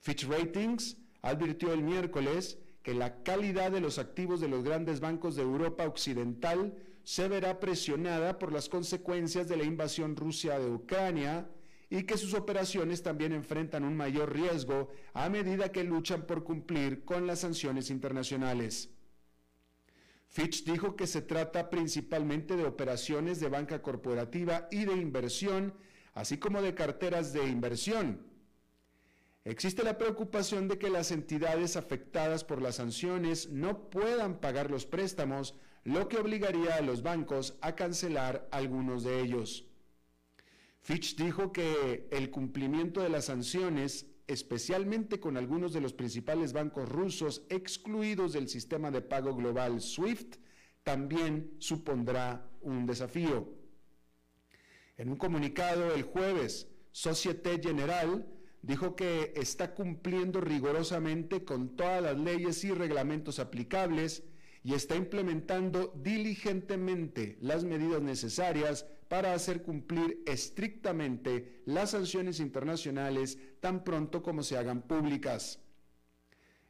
Fitch 0.00 0.26
Ratings 0.26 0.96
advirtió 1.22 1.72
el 1.72 1.84
miércoles 1.84 2.58
que 2.82 2.94
la 2.94 3.22
calidad 3.22 3.70
de 3.70 3.80
los 3.80 3.98
activos 3.98 4.40
de 4.40 4.48
los 4.48 4.64
grandes 4.64 5.00
bancos 5.00 5.36
de 5.36 5.42
Europa 5.42 5.86
Occidental 5.86 6.76
se 7.04 7.28
verá 7.28 7.60
presionada 7.60 8.38
por 8.38 8.52
las 8.52 8.68
consecuencias 8.68 9.48
de 9.48 9.56
la 9.56 9.64
invasión 9.64 10.16
rusa 10.16 10.58
de 10.58 10.70
Ucrania 10.70 11.50
y 11.90 12.02
que 12.02 12.18
sus 12.18 12.34
operaciones 12.34 13.02
también 13.02 13.32
enfrentan 13.32 13.84
un 13.84 13.96
mayor 13.96 14.32
riesgo 14.32 14.90
a 15.14 15.28
medida 15.28 15.72
que 15.72 15.84
luchan 15.84 16.26
por 16.26 16.44
cumplir 16.44 17.04
con 17.04 17.26
las 17.26 17.40
sanciones 17.40 17.90
internacionales. 17.90 18.90
Fitch 20.28 20.64
dijo 20.64 20.96
que 20.96 21.06
se 21.06 21.22
trata 21.22 21.70
principalmente 21.70 22.56
de 22.56 22.64
operaciones 22.64 23.40
de 23.40 23.48
banca 23.48 23.80
corporativa 23.80 24.68
y 24.70 24.84
de 24.84 24.92
inversión 24.92 25.72
así 26.18 26.36
como 26.36 26.60
de 26.60 26.74
carteras 26.74 27.32
de 27.32 27.46
inversión. 27.46 28.26
Existe 29.48 29.82
la 29.82 29.96
preocupación 29.96 30.68
de 30.68 30.76
que 30.76 30.90
las 30.90 31.10
entidades 31.10 31.76
afectadas 31.76 32.44
por 32.44 32.60
las 32.60 32.74
sanciones 32.74 33.48
no 33.48 33.88
puedan 33.88 34.42
pagar 34.42 34.70
los 34.70 34.84
préstamos, 34.84 35.54
lo 35.84 36.06
que 36.06 36.18
obligaría 36.18 36.74
a 36.74 36.82
los 36.82 37.00
bancos 37.02 37.56
a 37.62 37.74
cancelar 37.74 38.46
algunos 38.52 39.04
de 39.04 39.22
ellos. 39.22 39.64
Fitch 40.82 41.16
dijo 41.16 41.50
que 41.50 42.06
el 42.10 42.30
cumplimiento 42.30 43.00
de 43.00 43.08
las 43.08 43.24
sanciones, 43.24 44.04
especialmente 44.26 45.18
con 45.18 45.38
algunos 45.38 45.72
de 45.72 45.80
los 45.80 45.94
principales 45.94 46.52
bancos 46.52 46.86
rusos 46.86 47.46
excluidos 47.48 48.34
del 48.34 48.50
sistema 48.50 48.90
de 48.90 49.00
pago 49.00 49.34
global 49.34 49.80
SWIFT, 49.80 50.36
también 50.82 51.54
supondrá 51.58 52.50
un 52.60 52.84
desafío. 52.84 53.48
En 54.98 55.08
un 55.08 55.16
comunicado 55.16 55.94
el 55.94 56.02
jueves, 56.02 56.68
Societe 56.92 57.58
General 57.62 58.26
dijo 58.62 58.96
que 58.96 59.32
está 59.36 59.74
cumpliendo 59.74 60.40
rigurosamente 60.40 61.44
con 61.44 61.76
todas 61.76 62.02
las 62.02 62.18
leyes 62.18 62.64
y 62.64 62.72
reglamentos 62.72 63.38
aplicables 63.38 64.24
y 64.64 64.74
está 64.74 64.96
implementando 64.96 65.92
diligentemente 65.96 67.38
las 67.40 67.64
medidas 67.64 68.02
necesarias 68.02 68.86
para 69.08 69.32
hacer 69.32 69.62
cumplir 69.62 70.22
estrictamente 70.26 71.62
las 71.64 71.90
sanciones 71.90 72.40
internacionales 72.40 73.38
tan 73.60 73.84
pronto 73.84 74.22
como 74.22 74.42
se 74.42 74.58
hagan 74.58 74.82
públicas. 74.82 75.60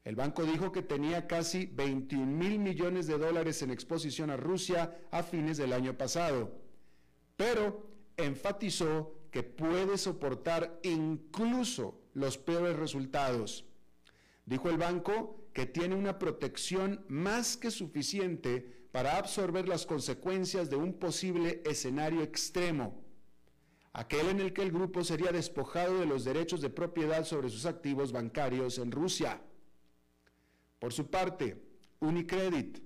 El 0.04 0.14
banco 0.16 0.44
dijo 0.44 0.72
que 0.72 0.82
tenía 0.82 1.26
casi 1.26 1.66
21 1.66 2.26
mil 2.26 2.58
millones 2.58 3.06
de 3.06 3.18
dólares 3.18 3.60
en 3.62 3.70
exposición 3.70 4.30
a 4.30 4.36
Rusia 4.36 4.96
a 5.10 5.22
fines 5.22 5.56
del 5.56 5.72
año 5.72 5.98
pasado, 5.98 6.52
pero 7.36 7.90
enfatizó 8.16 9.17
que 9.30 9.42
puede 9.42 9.98
soportar 9.98 10.78
incluso 10.82 12.00
los 12.14 12.38
peores 12.38 12.76
resultados. 12.76 13.64
Dijo 14.46 14.70
el 14.70 14.78
banco 14.78 15.48
que 15.52 15.66
tiene 15.66 15.94
una 15.94 16.18
protección 16.18 17.04
más 17.08 17.56
que 17.56 17.70
suficiente 17.70 18.88
para 18.92 19.18
absorber 19.18 19.68
las 19.68 19.86
consecuencias 19.86 20.70
de 20.70 20.76
un 20.76 20.94
posible 20.94 21.62
escenario 21.66 22.22
extremo, 22.22 23.04
aquel 23.92 24.28
en 24.28 24.40
el 24.40 24.52
que 24.52 24.62
el 24.62 24.72
grupo 24.72 25.04
sería 25.04 25.32
despojado 25.32 25.98
de 25.98 26.06
los 26.06 26.24
derechos 26.24 26.60
de 26.60 26.70
propiedad 26.70 27.24
sobre 27.24 27.50
sus 27.50 27.66
activos 27.66 28.12
bancarios 28.12 28.78
en 28.78 28.90
Rusia. 28.90 29.42
Por 30.78 30.92
su 30.92 31.10
parte, 31.10 31.62
Unicredit, 32.00 32.78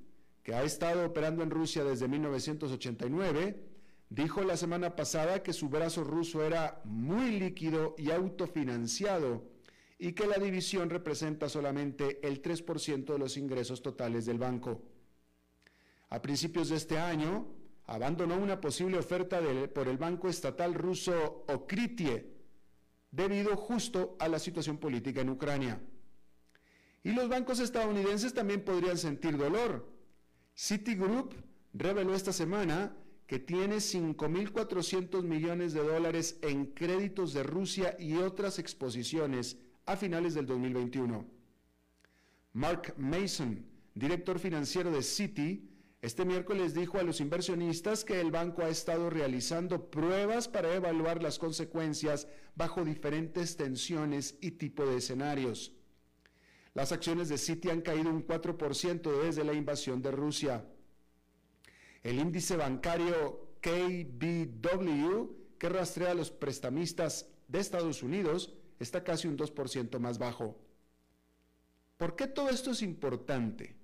que 0.43 0.55
ha 0.55 0.65
estado 0.65 1.07
operando 1.07 1.43
en 1.43 1.51
Rusia 1.51 1.85
desde 1.85 2.09
1989, 2.09 3.72
dijo 4.15 4.43
la 4.43 4.59
semana 4.59 4.95
pasada 4.95 5.43
que 5.43 5.55
su 5.55 5.71
brazo 5.71 6.05
ruso 6.05 6.45
era 6.45 6.83
muy 6.85 7.39
líquido 7.39 7.95
y 7.97 8.11
autofinanciado 8.11 9.51
y 9.99 10.13
que 10.13 10.27
la 10.27 10.37
división 10.37 10.91
representa 10.91 11.49
solamente 11.49 12.21
el 12.27 12.43
3% 12.43 13.07
de 13.07 13.19
los 13.19 13.39
ingresos 13.39 13.81
totales 13.81 14.27
del 14.27 14.37
banco. 14.37 14.83
A 16.11 16.21
principios 16.21 16.69
de 16.69 16.77
este 16.77 16.99
año, 16.99 17.47
abandonó 17.87 18.37
una 18.37 18.61
posible 18.61 18.99
oferta 18.99 19.41
por 19.73 19.89
el 19.89 19.97
banco 19.97 20.29
estatal 20.29 20.75
ruso 20.75 21.47
Okritie, 21.49 22.35
debido 23.11 23.57
justo 23.57 24.17
a 24.19 24.29
la 24.29 24.39
situación 24.39 24.77
política 24.77 25.23
en 25.23 25.31
Ucrania. 25.31 25.81
Y 27.03 27.13
los 27.13 27.31
bancos 27.31 27.61
estadounidenses 27.61 28.35
también 28.35 28.63
podrían 28.63 28.99
sentir 28.99 29.39
dolor. 29.39 29.89
Citigroup 30.55 31.35
reveló 31.73 32.15
esta 32.15 32.33
semana 32.33 32.95
que 33.33 33.39
tiene 33.39 33.77
5.400 33.77 35.23
millones 35.23 35.73
de 35.73 35.83
dólares 35.83 36.39
en 36.43 36.67
créditos 36.67 37.33
de 37.33 37.43
Rusia 37.43 37.97
y 37.99 38.17
otras 38.17 38.59
exposiciones 38.59 39.57
a 39.87 39.97
finales 39.97 40.35
del 40.35 40.45
2021. 40.45 41.25
Mark 42.53 42.93
Mason, 42.99 43.65
director 43.95 44.39
financiero 44.39 44.91
de 44.91 45.03
Citi, 45.03 45.67
este 46.03 46.27
miércoles 46.27 46.75
dijo 46.75 46.99
a 46.99 47.05
los 47.05 47.23
inversionistas 47.23 48.05
que 48.05 48.21
el 48.21 48.31
banco 48.31 48.65
ha 48.65 48.69
estado 48.69 49.09
realizando 49.09 49.91
pruebas 49.91 50.47
para 50.47 50.75
evaluar 50.75 51.23
las 51.23 51.39
consecuencias 51.39 52.29
bajo 52.55 52.85
diferentes 52.85 53.57
tensiones 53.57 54.37
y 54.43 54.51
tipo 54.51 54.85
de 54.85 54.99
escenarios. 54.99 55.73
Las 56.75 56.93
acciones 56.93 57.31
de 57.31 57.39
Citi 57.39 57.71
han 57.71 57.81
caído 57.81 58.11
un 58.11 58.27
4% 58.27 59.23
desde 59.25 59.43
la 59.43 59.55
invasión 59.55 60.03
de 60.03 60.11
Rusia. 60.11 60.67
El 62.03 62.19
índice 62.19 62.57
bancario 62.57 63.57
KBW, 63.61 65.57
que 65.59 65.69
rastrea 65.69 66.11
a 66.11 66.15
los 66.15 66.31
prestamistas 66.31 67.29
de 67.49 67.61
Estados 67.61 68.03
Unidos, 68.03 68.55
está 68.79 69.05
casi 69.05 69.29
un 69.29 69.39
2% 69.39 69.99
más 69.99 70.19
bajo. 70.19 70.59
¿Por 71.97 72.17
qué 72.17 72.27
todo 72.27 72.51
esto 72.51 72.73
es 72.73 72.83
importante? 72.83 73.77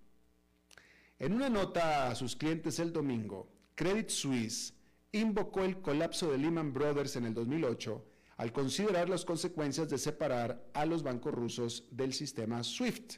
En 1.20 1.32
una 1.32 1.48
nota 1.48 2.08
a 2.08 2.14
sus 2.14 2.34
clientes 2.34 2.78
el 2.78 2.92
domingo, 2.92 3.48
Credit 3.74 4.08
Suisse 4.08 4.74
invocó 5.12 5.64
el 5.64 5.80
colapso 5.80 6.30
de 6.30 6.38
Lehman 6.38 6.72
Brothers 6.72 7.16
en 7.16 7.26
el 7.26 7.34
2008 7.34 8.04
al 8.38 8.52
considerar 8.52 9.08
las 9.08 9.24
consecuencias 9.24 9.88
de 9.88 9.98
separar 9.98 10.64
a 10.72 10.86
los 10.86 11.02
bancos 11.02 11.34
rusos 11.34 11.88
del 11.90 12.12
sistema 12.12 12.62
SWIFT. 12.62 13.14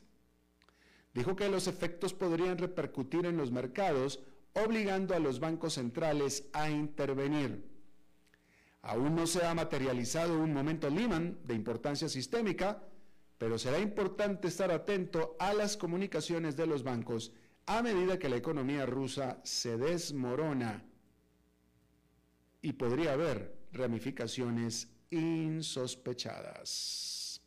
Dijo 1.13 1.37
que 1.37 1.49
los 1.49 1.67
efectos 1.67 2.15
podrían 2.15 2.57
repercutir 2.57 3.27
en 3.27 3.37
los 3.37 3.51
mercados, 3.51 4.21
obligando 4.55 5.15
a 5.15 5.19
los 5.19 5.41
bancos 5.41 5.75
centrales 5.75 6.49
a 6.53 6.71
intervenir. 6.71 7.69
Aún 8.83 9.15
no 9.15 9.27
se 9.27 9.45
ha 9.45 9.55
materializado 9.55 10.39
un 10.39 10.53
momento 10.53 10.89
Lehman 10.89 11.39
de 11.45 11.55
importancia 11.55 12.09
sistémica, 12.09 12.83
pero 13.37 13.59
será 13.59 13.79
importante 13.79 14.49
estar 14.49 14.71
atento 14.71 15.37
a 15.39 15.53
las 15.55 15.77
comunicaciones 15.77 16.57
de 16.57 16.67
los 16.67 16.83
bancos 16.83 17.33
a 17.67 17.83
medida 17.83 18.19
que 18.19 18.29
la 18.29 18.37
economía 18.37 18.87
rusa 18.87 19.41
se 19.45 19.77
desmorona 19.77 20.85
y 22.63 22.73
podría 22.73 23.13
haber 23.13 23.55
ramificaciones 23.73 24.89
insospechadas. 25.11 27.43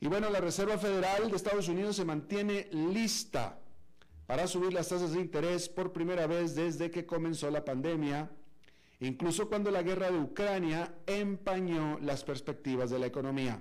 Y 0.00 0.08
bueno, 0.08 0.30
la 0.30 0.40
Reserva 0.40 0.78
Federal 0.78 1.30
de 1.30 1.36
Estados 1.36 1.68
Unidos 1.68 1.96
se 1.96 2.04
mantiene 2.04 2.68
lista 2.72 3.58
para 4.30 4.46
subir 4.46 4.72
las 4.72 4.88
tasas 4.88 5.12
de 5.12 5.20
interés 5.20 5.68
por 5.68 5.92
primera 5.92 6.28
vez 6.28 6.54
desde 6.54 6.88
que 6.88 7.04
comenzó 7.04 7.50
la 7.50 7.64
pandemia, 7.64 8.30
incluso 9.00 9.48
cuando 9.48 9.72
la 9.72 9.82
guerra 9.82 10.08
de 10.08 10.20
Ucrania 10.20 10.94
empañó 11.04 11.98
las 11.98 12.22
perspectivas 12.22 12.90
de 12.90 13.00
la 13.00 13.06
economía. 13.06 13.60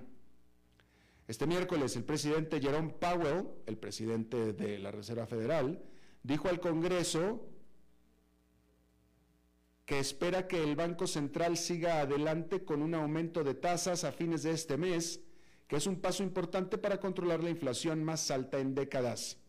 Este 1.28 1.48
miércoles 1.48 1.96
el 1.96 2.04
presidente 2.04 2.62
Jerome 2.62 2.90
Powell, 2.90 3.48
el 3.66 3.78
presidente 3.78 4.54
de 4.54 4.78
la 4.78 4.92
Reserva 4.92 5.26
Federal, 5.26 5.82
dijo 6.22 6.50
al 6.50 6.60
Congreso 6.60 7.50
que 9.88 9.98
espera 9.98 10.48
que 10.48 10.62
el 10.62 10.76
Banco 10.76 11.08
Central 11.08 11.58
siga 11.58 12.02
adelante 12.02 12.64
con 12.64 12.84
un 12.84 12.94
aumento 12.94 13.44
de 13.44 13.56
tasas 13.56 14.04
a 14.04 14.12
fines 14.12 14.44
de 14.44 14.52
este 14.52 14.78
mes, 14.78 15.20
que 15.68 15.78
es 15.78 15.88
un 15.88 16.00
paso 16.00 16.22
importante 16.22 16.78
para 16.78 17.00
controlar 17.00 17.44
la 17.44 17.50
inflación 17.50 18.04
más 18.04 18.30
alta 18.30 18.60
en 18.60 18.76
décadas. 18.76 19.40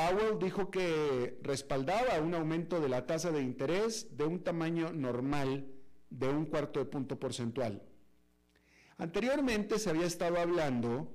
Powell 0.00 0.38
dijo 0.38 0.70
que 0.70 1.38
respaldaba 1.42 2.20
un 2.20 2.34
aumento 2.34 2.80
de 2.80 2.88
la 2.88 3.06
tasa 3.06 3.30
de 3.30 3.42
interés 3.42 4.16
de 4.16 4.24
un 4.24 4.42
tamaño 4.42 4.92
normal 4.92 5.66
de 6.08 6.28
un 6.28 6.46
cuarto 6.46 6.80
de 6.80 6.86
punto 6.86 7.18
porcentual. 7.18 7.82
Anteriormente 8.96 9.78
se 9.78 9.90
había 9.90 10.06
estado 10.06 10.38
hablando, 10.38 11.12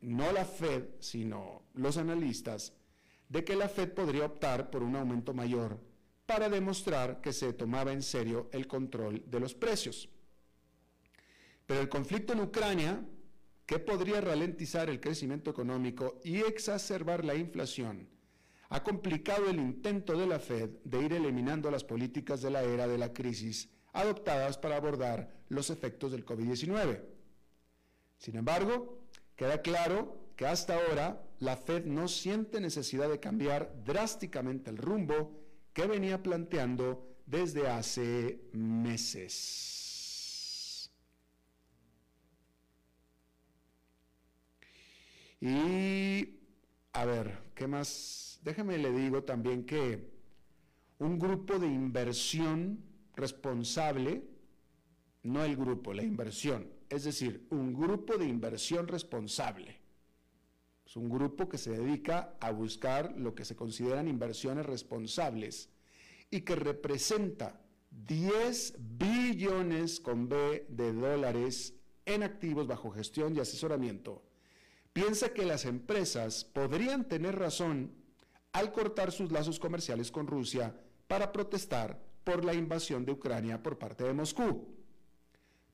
no 0.00 0.30
la 0.32 0.44
Fed, 0.44 0.84
sino 1.00 1.62
los 1.74 1.96
analistas, 1.96 2.72
de 3.28 3.42
que 3.42 3.56
la 3.56 3.68
Fed 3.68 3.92
podría 3.92 4.26
optar 4.26 4.70
por 4.70 4.84
un 4.84 4.94
aumento 4.94 5.34
mayor 5.34 5.80
para 6.24 6.48
demostrar 6.48 7.20
que 7.20 7.32
se 7.32 7.52
tomaba 7.52 7.92
en 7.92 8.02
serio 8.02 8.48
el 8.52 8.68
control 8.68 9.24
de 9.26 9.40
los 9.40 9.54
precios. 9.54 10.08
Pero 11.66 11.80
el 11.80 11.88
conflicto 11.88 12.32
en 12.32 12.40
Ucrania, 12.40 13.04
que 13.66 13.78
podría 13.78 14.20
ralentizar 14.20 14.90
el 14.90 15.00
crecimiento 15.00 15.50
económico 15.50 16.20
y 16.22 16.38
exacerbar 16.38 17.24
la 17.24 17.34
inflación, 17.34 18.08
ha 18.68 18.82
complicado 18.82 19.48
el 19.48 19.58
intento 19.58 20.16
de 20.18 20.26
la 20.26 20.38
Fed 20.38 20.70
de 20.84 21.02
ir 21.02 21.12
eliminando 21.12 21.70
las 21.70 21.84
políticas 21.84 22.42
de 22.42 22.50
la 22.50 22.62
era 22.62 22.88
de 22.88 22.98
la 22.98 23.12
crisis 23.12 23.68
adoptadas 23.92 24.58
para 24.58 24.76
abordar 24.76 25.32
los 25.48 25.70
efectos 25.70 26.12
del 26.12 26.26
COVID-19. 26.26 27.00
Sin 28.18 28.36
embargo, 28.36 28.98
queda 29.36 29.62
claro 29.62 30.24
que 30.36 30.46
hasta 30.46 30.74
ahora 30.74 31.22
la 31.38 31.56
Fed 31.56 31.84
no 31.84 32.08
siente 32.08 32.60
necesidad 32.60 33.08
de 33.08 33.20
cambiar 33.20 33.72
drásticamente 33.84 34.70
el 34.70 34.78
rumbo 34.78 35.40
que 35.72 35.86
venía 35.86 36.22
planteando 36.22 37.16
desde 37.26 37.68
hace 37.68 38.40
meses. 38.52 39.73
Y, 45.44 46.40
a 46.94 47.04
ver, 47.04 47.38
¿qué 47.54 47.66
más? 47.66 48.40
Déjeme 48.42 48.78
le 48.78 48.90
digo 48.90 49.24
también 49.24 49.66
que 49.66 50.10
un 50.98 51.18
grupo 51.18 51.58
de 51.58 51.66
inversión 51.66 52.82
responsable, 53.14 54.24
no 55.22 55.44
el 55.44 55.54
grupo, 55.54 55.92
la 55.92 56.02
inversión, 56.02 56.66
es 56.88 57.04
decir, 57.04 57.46
un 57.50 57.74
grupo 57.74 58.16
de 58.16 58.24
inversión 58.24 58.88
responsable. 58.88 59.76
Es 60.86 60.96
un 60.96 61.10
grupo 61.10 61.46
que 61.46 61.58
se 61.58 61.72
dedica 61.72 62.36
a 62.40 62.50
buscar 62.50 63.14
lo 63.14 63.34
que 63.34 63.44
se 63.44 63.54
consideran 63.54 64.08
inversiones 64.08 64.64
responsables 64.64 65.68
y 66.30 66.40
que 66.40 66.56
representa 66.56 67.60
10 67.90 68.76
billones 68.78 70.00
con 70.00 70.26
B 70.26 70.64
de 70.70 70.94
dólares 70.94 71.74
en 72.06 72.22
activos 72.22 72.66
bajo 72.66 72.90
gestión 72.90 73.36
y 73.36 73.40
asesoramiento. 73.40 74.22
Piensa 74.94 75.34
que 75.34 75.44
las 75.44 75.66
empresas 75.66 76.44
podrían 76.44 77.06
tener 77.06 77.38
razón 77.38 77.92
al 78.52 78.72
cortar 78.72 79.12
sus 79.12 79.30
lazos 79.30 79.58
comerciales 79.58 80.10
con 80.10 80.26
Rusia 80.26 80.74
para 81.06 81.32
protestar 81.32 82.00
por 82.24 82.42
la 82.46 82.54
invasión 82.54 83.04
de 83.04 83.12
Ucrania 83.12 83.62
por 83.62 83.76
parte 83.78 84.04
de 84.04 84.14
Moscú 84.14 84.74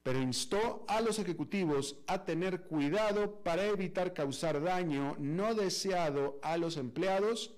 pero 0.02 0.20
instó 0.20 0.84
a 0.88 1.00
los 1.00 1.18
ejecutivos 1.18 1.96
a 2.06 2.24
tener 2.24 2.62
cuidado 2.62 3.42
para 3.42 3.66
evitar 3.66 4.14
causar 4.14 4.62
daño 4.62 5.16
no 5.18 5.54
deseado 5.54 6.38
a 6.42 6.56
los 6.56 6.76
empleados, 6.76 7.54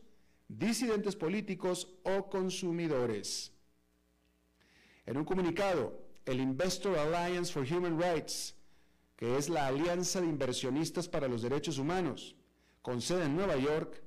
disidentes 0.49 1.15
políticos 1.15 1.89
o 2.03 2.29
consumidores. 2.29 3.53
En 5.07 5.17
un 5.17 5.25
comunicado, 5.25 5.99
el 6.27 6.41
Investor 6.41 6.99
Alliance 6.99 7.53
for 7.53 7.65
Human 7.65 7.99
Rights, 7.99 8.55
que 9.23 9.39
es 9.39 9.49
la 9.49 9.69
alianza 9.69 10.21
de 10.21 10.27
inversionistas 10.27 11.07
para 11.07 11.29
los 11.29 11.43
derechos 11.43 11.79
humanos, 11.79 12.35
con 12.83 13.01
sede 13.01 13.27
en 13.27 13.37
Nueva 13.37 13.57
York, 13.57 14.03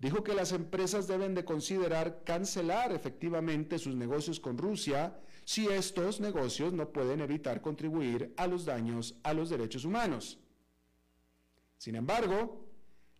dijo 0.00 0.24
que 0.24 0.34
las 0.34 0.50
empresas 0.50 1.06
deben 1.06 1.36
de 1.36 1.44
considerar 1.44 2.24
cancelar 2.24 2.90
efectivamente 2.90 3.78
sus 3.78 3.94
negocios 3.94 4.40
con 4.40 4.58
Rusia 4.58 5.20
si 5.44 5.68
estos 5.68 6.18
negocios 6.18 6.72
no 6.72 6.90
pueden 6.90 7.20
evitar 7.20 7.60
contribuir 7.60 8.34
a 8.36 8.48
los 8.48 8.64
daños 8.64 9.14
a 9.22 9.34
los 9.34 9.50
derechos 9.50 9.84
humanos. 9.84 10.40
Sin 11.78 11.94
embargo, 11.94 12.66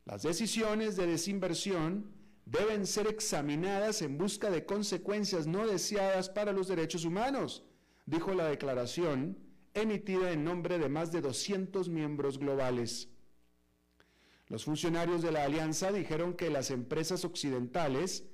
las 0.05 0.25
decisiones 0.25 0.97
de 0.97 1.07
desinversión 1.07 2.11
deben 2.45 2.89
ser 2.89 3.07
examinadas 3.07 4.03
en 4.03 4.19
busca 4.19 4.51
de 4.51 4.67
consecuencias 4.67 5.47
no 5.47 5.65
deseadas 5.65 6.29
para 6.29 6.51
los 6.51 6.67
derechos 6.67 7.05
humanos, 7.05 7.63
dijo 8.05 8.35
la 8.35 8.49
declaración 8.49 9.46
emitida 9.77 10.33
en 10.33 10.45
nombre 10.45 10.79
de 10.79 10.89
más 10.89 11.13
de 11.13 11.21
200 11.21 11.89
miembros 11.89 12.39
globales. 12.39 13.09
Los 14.49 14.65
funcionarios 14.65 15.23
de 15.23 15.33
la 15.33 15.45
alianza 15.45 15.93
dijeron 15.93 16.35
que 16.35 16.51
las 16.51 16.71
empresas 16.71 17.25
occidentales 17.25 18.25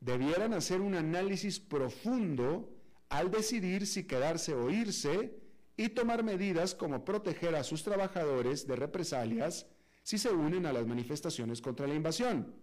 debieran 0.00 0.54
hacer 0.54 0.80
un 0.80 0.94
análisis 0.94 1.60
profundo 1.60 2.70
al 3.08 3.30
decidir 3.30 3.86
si 3.86 4.04
quedarse 4.04 4.54
o 4.54 4.70
irse 4.70 5.38
y 5.76 5.90
tomar 5.90 6.22
medidas 6.22 6.74
como 6.74 7.04
proteger 7.04 7.54
a 7.54 7.64
sus 7.64 7.82
trabajadores 7.82 8.66
de 8.66 8.76
represalias 8.76 9.66
si 10.02 10.18
se 10.18 10.30
unen 10.30 10.66
a 10.66 10.72
las 10.72 10.86
manifestaciones 10.86 11.60
contra 11.60 11.86
la 11.86 11.94
invasión. 11.94 12.54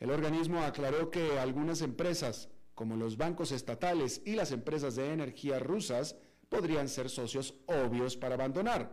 El 0.00 0.10
organismo 0.10 0.62
aclaró 0.62 1.10
que 1.10 1.38
algunas 1.38 1.80
empresas, 1.82 2.48
como 2.74 2.96
los 2.96 3.16
bancos 3.16 3.52
estatales 3.52 4.22
y 4.24 4.34
las 4.34 4.50
empresas 4.50 4.96
de 4.96 5.12
energía 5.12 5.58
rusas, 5.58 6.16
podrían 6.52 6.88
ser 6.88 7.08
socios 7.08 7.54
obvios 7.66 8.14
para 8.14 8.34
abandonar. 8.34 8.92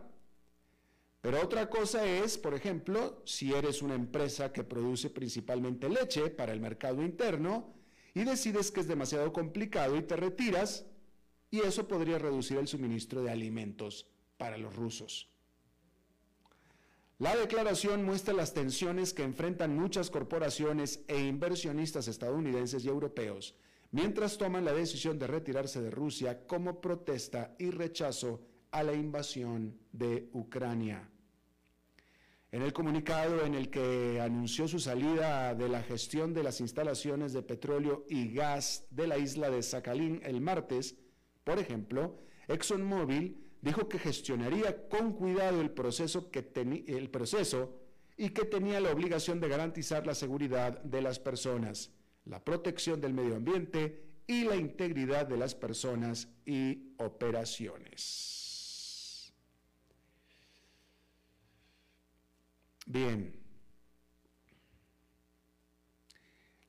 Pero 1.20 1.42
otra 1.42 1.68
cosa 1.68 2.06
es, 2.06 2.38
por 2.38 2.54
ejemplo, 2.54 3.22
si 3.26 3.52
eres 3.52 3.82
una 3.82 3.94
empresa 3.94 4.50
que 4.50 4.64
produce 4.64 5.10
principalmente 5.10 5.90
leche 5.90 6.30
para 6.30 6.54
el 6.54 6.60
mercado 6.60 7.02
interno, 7.02 7.74
y 8.14 8.24
decides 8.24 8.70
que 8.70 8.80
es 8.80 8.88
demasiado 8.88 9.32
complicado 9.32 9.96
y 9.96 10.02
te 10.02 10.16
retiras 10.16 10.86
y 11.50 11.60
eso 11.60 11.86
podría 11.86 12.18
reducir 12.18 12.56
el 12.58 12.66
suministro 12.66 13.22
de 13.22 13.30
alimentos 13.30 14.06
para 14.36 14.56
los 14.56 14.74
rusos. 14.74 15.28
La 17.18 17.36
declaración 17.36 18.04
muestra 18.04 18.32
las 18.32 18.54
tensiones 18.54 19.12
que 19.12 19.22
enfrentan 19.22 19.76
muchas 19.76 20.10
corporaciones 20.10 21.04
e 21.06 21.20
inversionistas 21.20 22.08
estadounidenses 22.08 22.84
y 22.84 22.88
europeos 22.88 23.54
mientras 23.92 24.38
toman 24.38 24.64
la 24.64 24.72
decisión 24.72 25.18
de 25.18 25.26
retirarse 25.26 25.80
de 25.80 25.90
Rusia 25.90 26.46
como 26.46 26.80
protesta 26.80 27.54
y 27.58 27.70
rechazo 27.70 28.42
a 28.70 28.82
la 28.82 28.92
invasión 28.92 29.78
de 29.92 30.28
Ucrania. 30.32 31.08
En 32.52 32.62
el 32.62 32.72
comunicado 32.72 33.44
en 33.44 33.54
el 33.54 33.70
que 33.70 34.20
anunció 34.20 34.66
su 34.66 34.80
salida 34.80 35.54
de 35.54 35.68
la 35.68 35.82
gestión 35.82 36.34
de 36.34 36.42
las 36.42 36.60
instalaciones 36.60 37.32
de 37.32 37.42
petróleo 37.42 38.04
y 38.08 38.32
gas 38.32 38.86
de 38.90 39.06
la 39.06 39.18
isla 39.18 39.50
de 39.50 39.62
Sakhalín 39.62 40.20
el 40.24 40.40
martes, 40.40 40.96
por 41.44 41.58
ejemplo, 41.60 42.18
ExxonMobil 42.48 43.50
dijo 43.62 43.88
que 43.88 43.98
gestionaría 43.98 44.88
con 44.88 45.12
cuidado 45.12 45.60
el 45.60 45.70
proceso, 45.70 46.30
que 46.30 46.50
el 46.88 47.10
proceso 47.10 47.76
y 48.16 48.30
que 48.30 48.44
tenía 48.44 48.80
la 48.80 48.90
obligación 48.90 49.40
de 49.40 49.48
garantizar 49.48 50.06
la 50.06 50.14
seguridad 50.14 50.82
de 50.82 51.02
las 51.02 51.20
personas, 51.20 51.92
la 52.30 52.42
protección 52.42 53.00
del 53.00 53.12
medio 53.12 53.34
ambiente 53.34 54.04
y 54.26 54.44
la 54.44 54.54
integridad 54.54 55.26
de 55.26 55.36
las 55.36 55.56
personas 55.56 56.28
y 56.46 56.94
operaciones. 56.98 59.32
Bien. 62.86 63.34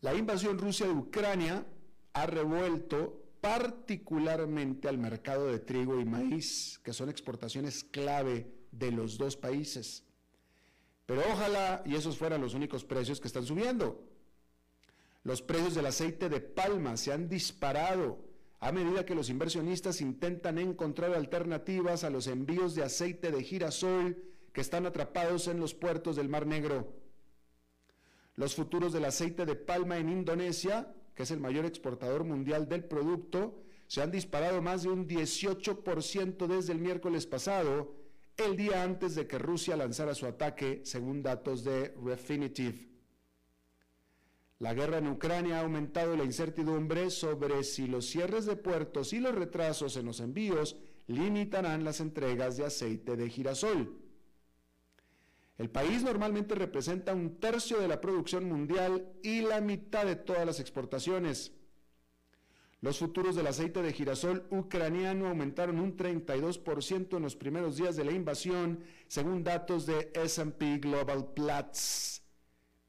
La 0.01 0.15
invasión 0.15 0.57
rusa 0.57 0.85
de 0.85 0.93
Ucrania 0.93 1.63
ha 2.13 2.25
revuelto 2.25 3.21
particularmente 3.39 4.87
al 4.87 4.97
mercado 4.97 5.45
de 5.45 5.59
trigo 5.59 5.99
y 5.99 6.05
maíz, 6.05 6.79
que 6.83 6.91
son 6.91 7.09
exportaciones 7.09 7.83
clave 7.83 8.51
de 8.71 8.91
los 8.91 9.19
dos 9.19 9.37
países. 9.37 10.03
Pero 11.05 11.21
ojalá 11.31 11.83
y 11.85 11.93
esos 11.93 12.17
fueran 12.17 12.41
los 12.41 12.55
únicos 12.55 12.83
precios 12.83 13.19
que 13.19 13.27
están 13.27 13.45
subiendo. 13.45 14.10
Los 15.23 15.41
precios 15.41 15.75
del 15.75 15.85
aceite 15.85 16.29
de 16.29 16.41
palma 16.41 16.97
se 16.97 17.11
han 17.13 17.29
disparado 17.29 18.19
a 18.59 18.71
medida 18.71 19.05
que 19.05 19.15
los 19.15 19.29
inversionistas 19.29 20.01
intentan 20.01 20.57
encontrar 20.57 21.13
alternativas 21.13 22.03
a 22.03 22.09
los 22.09 22.27
envíos 22.27 22.75
de 22.75 22.83
aceite 22.83 23.31
de 23.31 23.43
girasol 23.43 24.23
que 24.53 24.61
están 24.61 24.85
atrapados 24.85 25.47
en 25.47 25.59
los 25.59 25.73
puertos 25.73 26.15
del 26.15 26.29
Mar 26.29 26.45
Negro. 26.45 26.93
Los 28.35 28.55
futuros 28.55 28.93
del 28.93 29.05
aceite 29.05 29.45
de 29.45 29.55
palma 29.55 29.97
en 29.97 30.09
Indonesia, 30.09 30.93
que 31.15 31.23
es 31.23 31.31
el 31.31 31.39
mayor 31.39 31.65
exportador 31.65 32.23
mundial 32.23 32.67
del 32.67 32.83
producto, 32.83 33.63
se 33.87 34.01
han 34.01 34.11
disparado 34.11 34.61
más 34.61 34.83
de 34.83 34.89
un 34.89 35.07
18% 35.07 36.47
desde 36.47 36.73
el 36.73 36.79
miércoles 36.79 37.25
pasado, 37.25 37.95
el 38.37 38.55
día 38.55 38.83
antes 38.83 39.15
de 39.15 39.27
que 39.27 39.37
Rusia 39.37 39.75
lanzara 39.75 40.15
su 40.15 40.25
ataque, 40.25 40.81
según 40.83 41.21
datos 41.21 41.63
de 41.63 41.93
Refinitiv. 42.03 42.90
La 44.61 44.75
guerra 44.75 44.99
en 44.99 45.07
Ucrania 45.07 45.57
ha 45.57 45.63
aumentado 45.63 46.15
la 46.15 46.23
incertidumbre 46.23 47.09
sobre 47.09 47.63
si 47.63 47.87
los 47.87 48.05
cierres 48.05 48.45
de 48.45 48.55
puertos 48.55 49.11
y 49.11 49.19
los 49.19 49.33
retrasos 49.33 49.97
en 49.97 50.05
los 50.05 50.19
envíos 50.19 50.75
limitarán 51.07 51.83
las 51.83 51.99
entregas 51.99 52.57
de 52.57 52.65
aceite 52.65 53.15
de 53.15 53.27
girasol. 53.27 53.97
El 55.57 55.71
país 55.71 56.03
normalmente 56.03 56.53
representa 56.53 57.11
un 57.15 57.39
tercio 57.39 57.79
de 57.79 57.87
la 57.87 57.99
producción 57.99 58.47
mundial 58.47 59.11
y 59.23 59.41
la 59.41 59.61
mitad 59.61 60.05
de 60.05 60.15
todas 60.15 60.45
las 60.45 60.59
exportaciones. 60.59 61.53
Los 62.81 62.99
futuros 62.99 63.35
del 63.35 63.47
aceite 63.47 63.81
de 63.81 63.93
girasol 63.93 64.45
ucraniano 64.51 65.27
aumentaron 65.27 65.79
un 65.79 65.97
32% 65.97 67.17
en 67.17 67.23
los 67.23 67.35
primeros 67.35 67.77
días 67.77 67.95
de 67.95 68.05
la 68.05 68.11
invasión, 68.11 68.83
según 69.07 69.43
datos 69.43 69.87
de 69.87 70.11
SP 70.13 70.77
Global 70.77 71.33
Platts. 71.33 72.21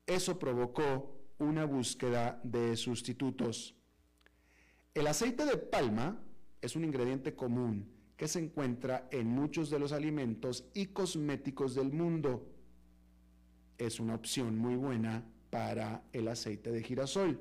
Eso 0.06 0.38
provocó 0.38 1.21
una 1.42 1.64
búsqueda 1.64 2.40
de 2.42 2.76
sustitutos. 2.76 3.74
El 4.94 5.06
aceite 5.06 5.44
de 5.44 5.56
palma 5.56 6.22
es 6.60 6.76
un 6.76 6.84
ingrediente 6.84 7.34
común 7.34 7.90
que 8.16 8.28
se 8.28 8.38
encuentra 8.38 9.08
en 9.10 9.26
muchos 9.26 9.70
de 9.70 9.78
los 9.78 9.92
alimentos 9.92 10.64
y 10.74 10.86
cosméticos 10.86 11.74
del 11.74 11.92
mundo 11.92 12.52
es 13.86 14.00
una 14.00 14.14
opción 14.14 14.58
muy 14.58 14.76
buena 14.76 15.24
para 15.50 16.04
el 16.12 16.28
aceite 16.28 16.70
de 16.70 16.82
girasol. 16.82 17.40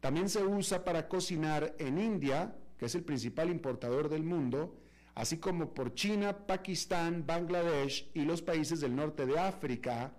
También 0.00 0.28
se 0.28 0.44
usa 0.44 0.84
para 0.84 1.08
cocinar 1.08 1.74
en 1.78 1.98
India, 1.98 2.56
que 2.78 2.86
es 2.86 2.94
el 2.94 3.04
principal 3.04 3.50
importador 3.50 4.08
del 4.08 4.24
mundo, 4.24 4.80
así 5.14 5.38
como 5.38 5.72
por 5.72 5.94
China, 5.94 6.46
Pakistán, 6.46 7.24
Bangladesh 7.26 8.10
y 8.14 8.22
los 8.22 8.42
países 8.42 8.80
del 8.80 8.96
norte 8.96 9.26
de 9.26 9.38
África, 9.38 10.14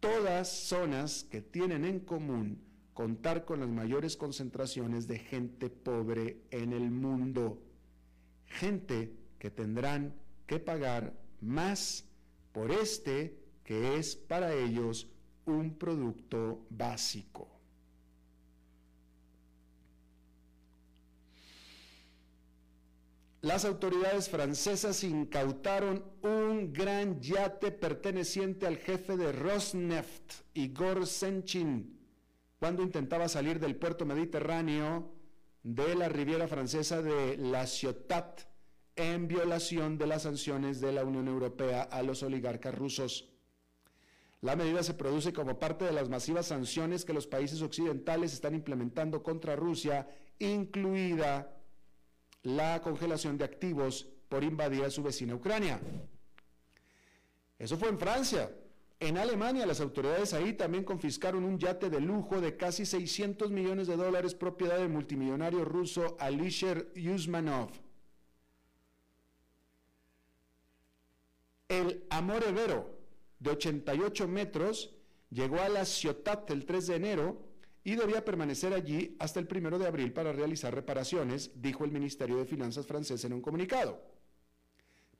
todas 0.00 0.48
zonas 0.48 1.24
que 1.24 1.40
tienen 1.40 1.84
en 1.84 2.00
común 2.00 2.62
contar 2.94 3.44
con 3.44 3.60
las 3.60 3.68
mayores 3.68 4.16
concentraciones 4.16 5.06
de 5.06 5.18
gente 5.18 5.68
pobre 5.68 6.42
en 6.50 6.72
el 6.72 6.90
mundo. 6.90 7.62
Gente 8.46 9.12
que 9.38 9.50
tendrán 9.50 10.14
que 10.46 10.58
pagar 10.58 11.12
más 11.40 12.06
por 12.52 12.70
este 12.70 13.38
que 13.64 13.98
es 13.98 14.16
para 14.16 14.54
ellos 14.54 15.08
un 15.44 15.74
producto 15.74 16.64
básico. 16.70 17.55
Las 23.46 23.64
autoridades 23.64 24.28
francesas 24.28 25.04
incautaron 25.04 26.04
un 26.22 26.72
gran 26.72 27.20
yate 27.20 27.70
perteneciente 27.70 28.66
al 28.66 28.76
jefe 28.76 29.16
de 29.16 29.30
Rosneft, 29.30 30.32
Igor 30.54 31.06
Senchin, 31.06 31.96
cuando 32.58 32.82
intentaba 32.82 33.28
salir 33.28 33.60
del 33.60 33.76
puerto 33.76 34.04
mediterráneo 34.04 35.12
de 35.62 35.94
la 35.94 36.08
Riviera 36.08 36.48
Francesa 36.48 37.02
de 37.02 37.36
La 37.36 37.68
Ciotat 37.68 38.40
en 38.96 39.28
violación 39.28 39.96
de 39.96 40.08
las 40.08 40.22
sanciones 40.22 40.80
de 40.80 40.90
la 40.90 41.04
Unión 41.04 41.28
Europea 41.28 41.82
a 41.82 42.02
los 42.02 42.24
oligarcas 42.24 42.74
rusos. 42.74 43.30
La 44.40 44.56
medida 44.56 44.82
se 44.82 44.94
produce 44.94 45.32
como 45.32 45.60
parte 45.60 45.84
de 45.84 45.92
las 45.92 46.08
masivas 46.08 46.46
sanciones 46.46 47.04
que 47.04 47.12
los 47.12 47.28
países 47.28 47.62
occidentales 47.62 48.32
están 48.32 48.56
implementando 48.56 49.22
contra 49.22 49.54
Rusia, 49.54 50.08
incluida 50.40 51.55
la 52.46 52.80
congelación 52.80 53.36
de 53.36 53.44
activos 53.44 54.06
por 54.28 54.44
invadir 54.44 54.84
a 54.84 54.90
su 54.90 55.02
vecina 55.02 55.34
Ucrania. 55.34 55.80
Eso 57.58 57.76
fue 57.76 57.88
en 57.88 57.98
Francia. 57.98 58.54
En 59.00 59.18
Alemania, 59.18 59.66
las 59.66 59.80
autoridades 59.80 60.32
ahí 60.32 60.52
también 60.52 60.84
confiscaron 60.84 61.42
un 61.42 61.58
yate 61.58 61.90
de 61.90 62.00
lujo 62.00 62.40
de 62.40 62.56
casi 62.56 62.86
600 62.86 63.50
millones 63.50 63.88
de 63.88 63.96
dólares 63.96 64.34
propiedad 64.34 64.78
del 64.78 64.90
multimillonario 64.90 65.64
ruso 65.64 66.16
Alisher 66.20 66.92
Yuzmanov. 66.94 67.70
El 71.68 72.06
Amor 72.10 72.44
Evero, 72.44 72.96
de 73.40 73.50
88 73.50 74.28
metros, 74.28 74.94
llegó 75.30 75.60
a 75.60 75.68
la 75.68 75.84
Ciotat 75.84 76.48
el 76.52 76.64
3 76.64 76.86
de 76.86 76.94
enero 76.94 77.45
y 77.86 77.94
debía 77.94 78.24
permanecer 78.24 78.74
allí 78.74 79.14
hasta 79.20 79.38
el 79.38 79.46
1 79.48 79.78
de 79.78 79.86
abril 79.86 80.12
para 80.12 80.32
realizar 80.32 80.74
reparaciones, 80.74 81.52
dijo 81.54 81.84
el 81.84 81.92
Ministerio 81.92 82.36
de 82.36 82.44
Finanzas 82.44 82.84
francés 82.84 83.24
en 83.24 83.32
un 83.32 83.40
comunicado. 83.40 84.02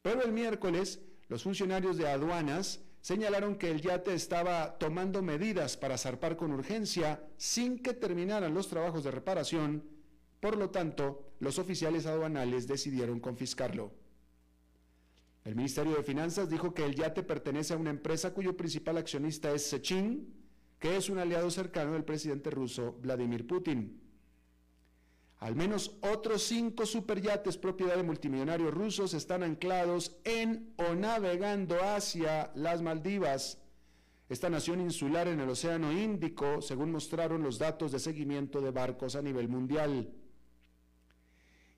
Pero 0.03 0.25
el 0.25 0.33
miércoles, 0.33 1.01
los 1.29 1.45
funcionarios 1.45 1.97
de 1.97 2.09
aduanas 2.09 2.81
señalaron 3.01 3.55
que 3.55 3.71
el 3.71 3.83
yate 3.83 4.15
estaba 4.15 4.79
tomando 4.79 5.23
medidas 5.23 5.77
para 5.77 5.97
zarpar 5.97 6.37
con 6.37 6.51
urgencia 6.51 7.25
sin 7.37 7.79
que 7.79 7.95
terminaran 7.95 8.53
los 8.53 8.67
trabajos 8.67 9.05
de 9.05 9.13
reparación, 9.13 9.85
por 10.41 10.57
lo 10.57 10.71
tanto, 10.71 11.35
los 11.39 11.61
oficiales 11.61 12.05
aduanales 12.05 12.67
decidieron 12.67 13.21
confiscarlo. 13.21 13.93
El 15.45 15.55
Ministerio 15.55 15.95
de 15.95 16.03
Finanzas 16.03 16.51
dijo 16.51 16.75
que 16.75 16.85
el 16.85 16.97
yate 16.97 17.23
pertenece 17.23 17.75
a 17.75 17.77
una 17.77 17.91
empresa 17.91 18.35
cuyo 18.35 18.57
principal 18.57 18.97
accionista 18.97 19.53
es 19.53 19.65
Sechin, 19.69 20.46
que 20.79 20.97
es 20.97 21.09
un 21.09 21.19
aliado 21.19 21.51
cercano 21.51 21.93
del 21.93 22.05
presidente 22.05 22.51
ruso 22.51 22.97
Vladimir 23.01 23.47
Putin. 23.47 24.01
Al 25.39 25.55
menos 25.55 25.99
otros 26.01 26.43
cinco 26.43 26.87
superyates 26.87 27.59
propiedad 27.59 27.97
de 27.97 28.03
multimillonarios 28.03 28.73
rusos 28.73 29.13
están 29.13 29.43
anclados 29.43 30.17
en 30.25 30.73
o 30.77 30.95
navegando 30.95 31.77
hacia 31.83 32.51
las 32.55 32.81
Maldivas, 32.81 33.59
esta 34.29 34.51
nación 34.51 34.81
insular 34.81 35.29
en 35.29 35.39
el 35.41 35.49
Océano 35.49 35.93
Índico, 35.93 36.61
según 36.61 36.91
mostraron 36.91 37.43
los 37.43 37.59
datos 37.59 37.93
de 37.93 38.01
seguimiento 38.01 38.61
de 38.61 38.73
barcos 38.73 39.15
a 39.15 39.23
nivel 39.23 39.49
mundial. 39.49 40.13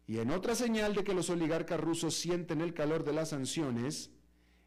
Y 0.07 0.19
en 0.19 0.31
otra 0.31 0.55
señal 0.55 0.95
de 0.95 1.05
que 1.05 1.13
los 1.13 1.29
oligarcas 1.29 1.79
rusos 1.79 2.15
sienten 2.15 2.63
el 2.63 2.73
calor 2.73 3.05
de 3.05 3.13
las 3.13 3.31
sanciones, 3.31 4.11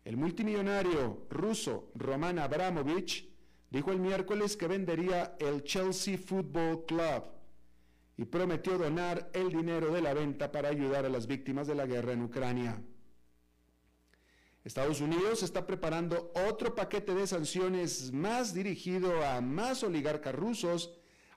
el 0.06 0.15
multimillonario 0.15 1.26
ruso 1.32 1.91
Roman 1.96 2.38
Abramovich 2.38 3.31
dijo 3.72 3.92
el 3.92 4.00
miércoles 4.00 4.56
que 4.56 4.68
vendería 4.68 5.36
el 5.40 5.64
Chelsea 5.64 6.18
Football 6.18 6.86
Club 6.86 7.24
y 8.18 8.26
prometió 8.26 8.78
donar 8.78 9.32
el 9.34 9.52
dinero 9.52 9.92
de 9.92 10.02
la 10.02 10.14
venta 10.14 10.52
para 10.52 10.70
ayudar 10.70 11.06
a 11.06 11.10
las 11.10 11.26
víctimas 11.26 11.66
de 11.66 11.76
la 11.76 11.88
guerra 11.88 12.14
en 12.14 12.22
Ucrania. 12.22 12.80
Estados 14.64 15.02
Unidos 15.02 15.42
está 15.42 15.66
preparando 15.66 16.32
otro 16.48 16.76
paquete 16.76 17.16
de 17.16 17.26
sanciones 17.26 18.12
más 18.12 18.54
dirigido 18.54 19.26
a 19.26 19.42
más 19.42 19.82
oligarcas 19.84 20.36
rusos 20.36 20.92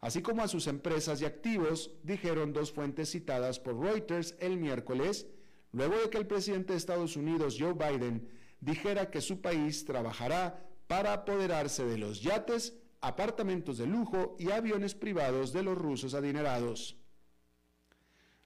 así 0.04 0.20
como 0.20 0.42
a 0.42 0.48
sus 0.48 0.66
empresas 0.66 1.22
y 1.22 1.24
activos, 1.24 1.90
dijeron 2.02 2.52
dos 2.52 2.70
fuentes 2.70 3.10
citadas 3.10 3.58
por 3.58 3.80
Reuters 3.80 4.36
el 4.38 4.58
miércoles, 4.58 5.26
luego 5.72 5.98
de 5.98 6.10
que 6.10 6.18
el 6.18 6.26
presidente 6.26 6.74
de 6.74 6.76
Estados 6.76 7.16
Unidos, 7.16 7.56
Joe 7.58 7.72
Biden, 7.72 8.28
dijera 8.60 9.10
que 9.10 9.22
su 9.22 9.40
país 9.40 9.86
trabajará 9.86 10.62
para 10.86 11.12
apoderarse 11.12 11.84
de 11.84 11.98
los 11.98 12.22
yates, 12.22 12.76
apartamentos 13.00 13.78
de 13.78 13.86
lujo 13.86 14.36
y 14.38 14.50
aviones 14.50 14.94
privados 14.94 15.52
de 15.52 15.62
los 15.62 15.76
rusos 15.76 16.14
adinerados. 16.14 16.96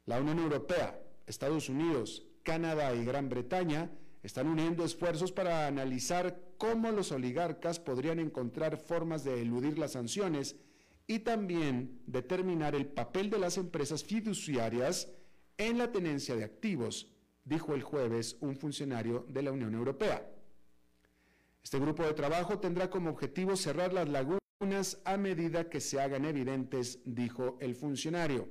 La 0.06 0.20
Unión 0.20 0.38
Europea, 0.38 1.00
Estados 1.26 1.68
Unidos, 1.68 2.26
Canadá 2.42 2.94
y 2.94 3.04
Gran 3.04 3.28
Bretaña 3.28 3.90
están 4.22 4.48
uniendo 4.48 4.84
esfuerzos 4.84 5.32
para 5.32 5.66
analizar 5.66 6.40
cómo 6.56 6.90
los 6.90 7.12
oligarcas 7.12 7.78
podrían 7.78 8.18
encontrar 8.18 8.78
formas 8.78 9.22
de 9.24 9.40
eludir 9.40 9.78
las 9.78 9.92
sanciones 9.92 10.56
y 11.06 11.20
también 11.20 12.02
determinar 12.06 12.74
el 12.74 12.86
papel 12.86 13.30
de 13.30 13.38
las 13.38 13.58
empresas 13.58 14.04
fiduciarias 14.04 15.08
en 15.56 15.78
la 15.78 15.90
tenencia 15.92 16.36
de 16.36 16.44
activos, 16.44 17.12
dijo 17.44 17.74
el 17.74 17.82
jueves 17.82 18.36
un 18.40 18.56
funcionario 18.56 19.24
de 19.28 19.42
la 19.42 19.52
Unión 19.52 19.74
Europea. 19.74 20.30
Este 21.68 21.80
grupo 21.80 22.02
de 22.02 22.14
trabajo 22.14 22.58
tendrá 22.60 22.88
como 22.88 23.10
objetivo 23.10 23.54
cerrar 23.54 23.92
las 23.92 24.08
lagunas 24.08 25.02
a 25.04 25.18
medida 25.18 25.68
que 25.68 25.82
se 25.82 26.00
hagan 26.00 26.24
evidentes, 26.24 27.00
dijo 27.04 27.58
el 27.60 27.74
funcionario. 27.74 28.48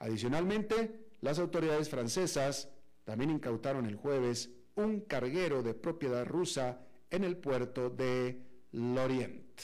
Adicionalmente, 0.00 1.12
las 1.20 1.38
autoridades 1.38 1.88
francesas 1.88 2.70
también 3.04 3.30
incautaron 3.30 3.86
el 3.86 3.94
jueves 3.94 4.50
un 4.74 5.02
carguero 5.02 5.62
de 5.62 5.74
propiedad 5.74 6.26
rusa 6.26 6.80
en 7.08 7.22
el 7.22 7.36
puerto 7.36 7.88
de 7.88 8.42
Lorient. 8.72 9.60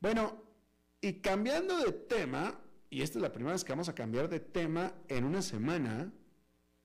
Bueno, 0.00 0.42
y 1.02 1.20
cambiando 1.20 1.76
de 1.76 1.92
tema, 1.92 2.62
y 2.88 3.02
esta 3.02 3.18
es 3.18 3.22
la 3.22 3.30
primera 3.30 3.52
vez 3.52 3.62
que 3.62 3.72
vamos 3.72 3.90
a 3.90 3.94
cambiar 3.94 4.30
de 4.30 4.40
tema 4.40 4.94
en 5.06 5.24
una 5.24 5.42
semana, 5.42 6.10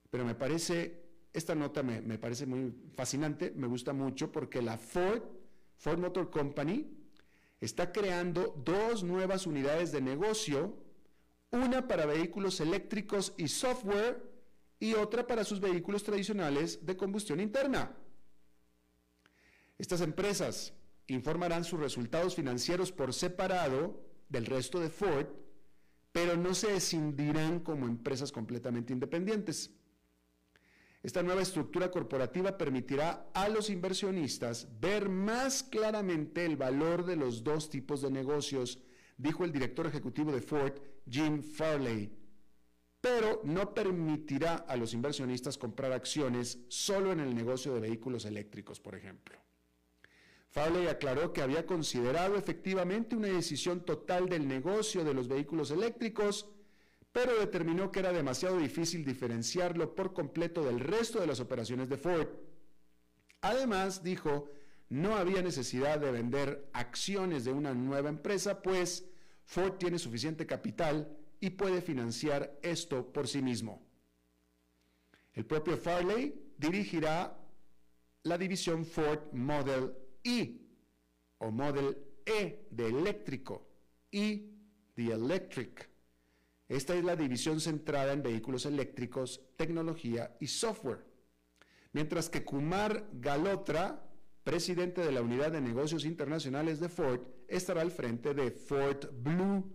pero 0.09 0.25
me 0.25 0.35
parece, 0.35 1.08
esta 1.33 1.55
nota 1.55 1.83
me, 1.83 2.17
parece 2.17 2.45
muy 2.45 2.73
fascinante, 2.95 3.51
me 3.55 3.67
gusta 3.67 3.93
mucho 3.93 4.31
porque 4.31 4.61
la 4.61 4.77
Ford, 4.77 5.21
Ford 5.77 5.99
Motor 5.99 6.29
Company, 6.29 6.87
está 7.61 7.91
creando 7.91 8.53
dos 8.65 9.03
nuevas 9.03 9.45
unidades 9.45 9.91
de 9.91 10.01
negocio, 10.01 10.75
una 11.51 11.87
para 11.87 12.05
vehículos 12.05 12.59
eléctricos 12.59 13.33
y 13.37 13.47
software 13.47 14.23
y 14.79 14.93
otra 14.93 15.27
para 15.27 15.43
sus 15.43 15.59
vehículos 15.59 16.03
tradicionales 16.03 16.85
de 16.85 16.97
combustión 16.97 17.39
interna. 17.39 17.95
Estas 19.77 20.01
empresas 20.01 20.73
informarán 21.07 21.63
sus 21.63 21.79
resultados 21.79 22.35
financieros 22.35 22.91
por 22.91 23.13
separado 23.13 24.01
del 24.29 24.45
resto 24.45 24.79
de 24.79 24.89
Ford, 24.89 25.27
pero 26.11 26.37
no 26.37 26.53
se 26.53 26.75
escindirán 26.75 27.59
como 27.59 27.87
empresas 27.87 28.31
completamente 28.31 28.93
independientes. 28.93 29.71
Esta 31.01 31.23
nueva 31.23 31.41
estructura 31.41 31.89
corporativa 31.89 32.57
permitirá 32.57 33.29
a 33.33 33.47
los 33.47 33.69
inversionistas 33.69 34.67
ver 34.81 35.07
más 35.07 35.63
claramente 35.63 36.45
el 36.45 36.57
valor 36.57 37.05
de 37.05 37.15
los 37.15 37.43
dos 37.43 37.69
tipos 37.69 38.01
de 38.01 38.11
negocios, 38.11 38.79
dijo 39.17 39.45
el 39.45 39.53
director 39.53 39.87
ejecutivo 39.87 40.33
de 40.33 40.41
Ford, 40.41 40.73
Jim 41.09 41.41
Farley, 41.41 42.11
pero 42.99 43.39
no 43.45 43.73
permitirá 43.73 44.55
a 44.55 44.75
los 44.75 44.93
inversionistas 44.93 45.57
comprar 45.57 45.93
acciones 45.93 46.59
solo 46.67 47.13
en 47.13 47.21
el 47.21 47.33
negocio 47.33 47.73
de 47.73 47.79
vehículos 47.79 48.25
eléctricos, 48.25 48.81
por 48.81 48.93
ejemplo. 48.93 49.39
Farley 50.49 50.87
aclaró 50.87 51.31
que 51.31 51.41
había 51.41 51.65
considerado 51.65 52.35
efectivamente 52.35 53.15
una 53.15 53.27
decisión 53.27 53.85
total 53.85 54.27
del 54.27 54.47
negocio 54.47 55.05
de 55.05 55.13
los 55.13 55.29
vehículos 55.29 55.71
eléctricos, 55.71 56.49
pero 57.11 57.37
determinó 57.39 57.91
que 57.91 57.99
era 57.99 58.13
demasiado 58.13 58.57
difícil 58.57 59.03
diferenciarlo 59.03 59.95
por 59.95 60.13
completo 60.13 60.63
del 60.63 60.79
resto 60.79 61.19
de 61.19 61.27
las 61.27 61.39
operaciones 61.39 61.89
de 61.89 61.97
Ford. 61.97 62.27
Además, 63.41 64.03
dijo, 64.03 64.49
no 64.89 65.15
había 65.15 65.41
necesidad 65.41 65.99
de 65.99 66.11
vender 66.11 66.69
acciones 66.73 67.45
de 67.45 67.51
una 67.51 67.73
nueva 67.73 68.09
empresa, 68.09 68.61
pues 68.61 69.05
Ford 69.45 69.73
tiene 69.73 69.97
suficiente 69.97 70.45
capital 70.45 71.17
y 71.39 71.51
puede 71.51 71.81
financiar 71.81 72.59
esto 72.61 73.11
por 73.11 73.27
sí 73.27 73.41
mismo. 73.41 73.81
El 75.33 75.45
propio 75.45 75.77
Farley 75.77 76.53
dirigirá 76.57 77.37
la 78.23 78.37
división 78.37 78.85
Ford 78.85 79.31
Model 79.31 79.93
I 80.23 80.61
o 81.37 81.51
Model 81.51 81.97
E 82.25 82.67
de 82.69 82.87
eléctrico 82.87 83.67
y 84.11 84.51
The 84.95 85.13
Electric. 85.13 85.89
Esta 86.69 86.95
es 86.95 87.03
la 87.03 87.15
división 87.15 87.59
centrada 87.59 88.13
en 88.13 88.21
vehículos 88.21 88.67
eléctricos, 88.67 89.41
tecnología 89.57 90.37
y 90.39 90.45
software. 90.45 91.03
Mientras 91.93 92.29
que 92.29 92.45
Kumar 92.45 93.09
Galotra, 93.11 94.07
presidente 94.43 95.01
de 95.01 95.11
la 95.11 95.23
Unidad 95.23 95.51
de 95.51 95.61
Negocios 95.61 96.05
Internacionales 96.05 96.79
de 96.79 96.87
Ford, 96.87 97.21
estará 97.47 97.81
al 97.81 97.89
frente 97.89 98.35
de 98.35 98.51
Ford 98.51 99.09
Blue, 99.11 99.67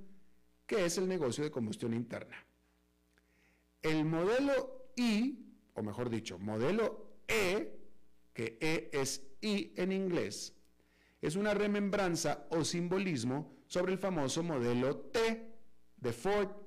que 0.66 0.84
es 0.84 0.96
el 0.96 1.08
negocio 1.08 1.42
de 1.42 1.50
combustión 1.50 1.92
interna. 1.94 2.46
El 3.82 4.04
modelo 4.04 4.92
I, 4.96 5.36
o 5.74 5.82
mejor 5.82 6.08
dicho, 6.08 6.38
modelo 6.38 7.18
E, 7.26 7.76
que 8.32 8.56
E 8.60 8.90
es 8.92 9.20
I 9.40 9.72
en 9.76 9.90
inglés, 9.90 10.54
es 11.20 11.34
una 11.34 11.54
remembranza 11.54 12.46
o 12.50 12.64
simbolismo 12.64 13.56
sobre 13.66 13.92
el 13.92 13.98
famoso 13.98 14.44
modelo 14.44 14.96
T 14.96 15.50
de 15.96 16.12
Ford, 16.12 16.63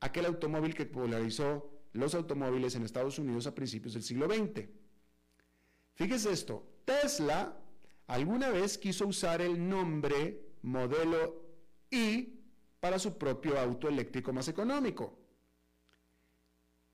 aquel 0.00 0.26
automóvil 0.26 0.74
que 0.74 0.86
popularizó 0.86 1.70
los 1.92 2.14
automóviles 2.14 2.74
en 2.74 2.84
Estados 2.84 3.18
Unidos 3.18 3.46
a 3.46 3.54
principios 3.54 3.94
del 3.94 4.02
siglo 4.02 4.26
XX. 4.26 4.68
Fíjese 5.94 6.32
esto, 6.32 6.64
Tesla 6.84 7.56
alguna 8.06 8.50
vez 8.50 8.78
quiso 8.78 9.06
usar 9.06 9.42
el 9.42 9.68
nombre 9.68 10.40
modelo 10.62 11.42
I 11.90 12.38
para 12.80 12.98
su 12.98 13.18
propio 13.18 13.58
auto 13.58 13.88
eléctrico 13.88 14.32
más 14.32 14.48
económico. 14.48 15.18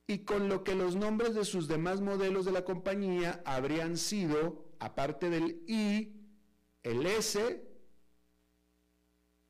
Y 0.07 0.19
con 0.19 0.49
lo 0.49 0.64
que 0.64 0.75
los 0.75 0.97
nombres 0.97 1.35
de 1.35 1.45
sus 1.45 1.67
demás 1.67 2.01
modelos 2.01 2.45
de 2.45 2.53
la 2.53 2.64
compañía 2.64 3.43
habrían 3.45 3.97
sido, 3.97 4.67
aparte 4.79 5.31
del 5.31 5.62
I, 5.67 6.12
el 6.83 7.07
S, 7.07 7.64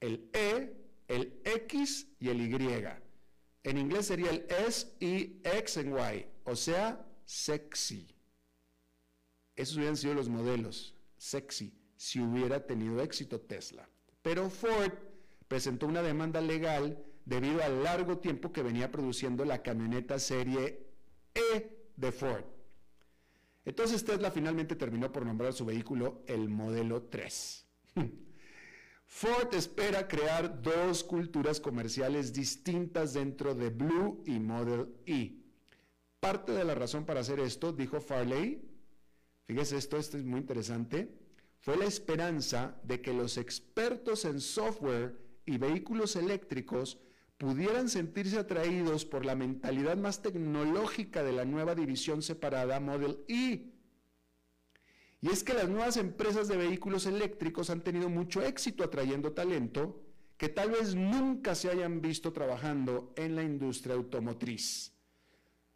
el 0.00 0.30
E, 0.32 0.76
el 1.08 1.40
X 1.44 2.08
y 2.20 2.28
el 2.28 2.40
Y. 2.40 3.03
En 3.64 3.78
inglés 3.78 4.06
sería 4.06 4.30
el 4.30 4.46
S, 4.66 4.94
I, 5.00 5.40
X 5.42 5.78
y 5.78 5.88
Y, 5.88 6.26
o 6.44 6.54
sea, 6.54 7.04
sexy. 7.24 8.14
Esos 9.56 9.76
hubieran 9.76 9.96
sido 9.96 10.14
los 10.14 10.28
modelos, 10.28 10.94
sexy, 11.16 11.74
si 11.96 12.20
hubiera 12.20 12.66
tenido 12.66 13.00
éxito 13.00 13.40
Tesla. 13.40 13.88
Pero 14.20 14.50
Ford 14.50 14.92
presentó 15.48 15.86
una 15.86 16.02
demanda 16.02 16.42
legal 16.42 17.02
debido 17.24 17.62
al 17.62 17.82
largo 17.82 18.18
tiempo 18.18 18.52
que 18.52 18.62
venía 18.62 18.92
produciendo 18.92 19.46
la 19.46 19.62
camioneta 19.62 20.18
serie 20.18 20.86
E 21.34 21.88
de 21.96 22.12
Ford. 22.12 22.44
Entonces 23.64 24.04
Tesla 24.04 24.30
finalmente 24.30 24.76
terminó 24.76 25.10
por 25.10 25.24
nombrar 25.24 25.54
su 25.54 25.64
vehículo 25.64 26.22
el 26.26 26.50
modelo 26.50 27.04
3. 27.04 27.66
Ford 29.16 29.54
espera 29.54 30.08
crear 30.08 30.60
dos 30.60 31.04
culturas 31.04 31.60
comerciales 31.60 32.32
distintas 32.32 33.14
dentro 33.14 33.54
de 33.54 33.70
Blue 33.70 34.24
y 34.26 34.40
Model 34.40 34.88
E. 35.06 35.36
Parte 36.18 36.50
de 36.50 36.64
la 36.64 36.74
razón 36.74 37.06
para 37.06 37.20
hacer 37.20 37.38
esto, 37.38 37.72
dijo 37.72 38.00
Farley, 38.00 38.60
fíjese 39.44 39.76
esto, 39.76 39.98
esto 39.98 40.18
es 40.18 40.24
muy 40.24 40.40
interesante, 40.40 41.14
fue 41.60 41.76
la 41.76 41.84
esperanza 41.84 42.76
de 42.82 43.00
que 43.02 43.12
los 43.12 43.38
expertos 43.38 44.24
en 44.24 44.40
software 44.40 45.16
y 45.46 45.58
vehículos 45.58 46.16
eléctricos 46.16 46.98
pudieran 47.38 47.88
sentirse 47.88 48.36
atraídos 48.36 49.04
por 49.04 49.24
la 49.24 49.36
mentalidad 49.36 49.96
más 49.96 50.22
tecnológica 50.22 51.22
de 51.22 51.34
la 51.34 51.44
nueva 51.44 51.76
división 51.76 52.20
separada 52.20 52.80
Model 52.80 53.20
E. 53.28 53.73
Y 55.24 55.30
es 55.30 55.42
que 55.42 55.54
las 55.54 55.70
nuevas 55.70 55.96
empresas 55.96 56.48
de 56.48 56.58
vehículos 56.58 57.06
eléctricos 57.06 57.70
han 57.70 57.80
tenido 57.80 58.10
mucho 58.10 58.42
éxito 58.42 58.84
atrayendo 58.84 59.32
talento 59.32 60.02
que 60.36 60.50
tal 60.50 60.72
vez 60.72 60.94
nunca 60.94 61.54
se 61.54 61.70
hayan 61.70 62.02
visto 62.02 62.30
trabajando 62.34 63.14
en 63.16 63.34
la 63.34 63.42
industria 63.42 63.94
automotriz. 63.94 64.92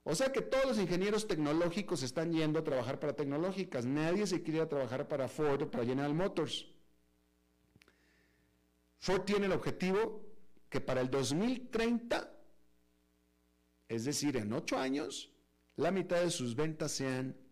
O 0.03 0.15
sea 0.15 0.33
que 0.33 0.43
todos 0.43 0.67
los 0.67 0.79
ingenieros 0.79 1.27
tecnológicos 1.27 2.03
están 2.03 2.31
yendo 2.31 2.59
a 2.59 2.63
trabajar 2.63 3.01
para 3.01 3.17
tecnológicas. 3.17 3.87
Nadie 3.87 4.27
se 4.27 4.43
quiere 4.43 4.59
ir 4.59 4.65
a 4.65 4.69
trabajar 4.69 5.09
para 5.09 5.29
Ford 5.29 5.63
o 5.63 5.71
para 5.71 5.87
General 5.87 6.13
Motors. 6.13 6.67
Ford 8.99 9.23
tiene 9.23 9.47
el 9.47 9.53
objetivo 9.53 10.27
que 10.69 10.83
para 10.83 11.01
el 11.01 11.09
2030, 11.09 12.31
es 13.89 14.05
decir, 14.05 14.37
en 14.37 14.53
ocho 14.53 14.77
años, 14.77 15.33
la 15.77 15.91
mitad 15.91 16.21
de 16.21 16.31
sus 16.31 16.55
ventas 16.55 16.93
sean 16.93 17.35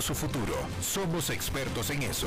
su 0.00 0.14
futuro. 0.14 0.54
Somos 0.80 1.30
expertos 1.30 1.90
en 1.90 2.02
eso. 2.02 2.26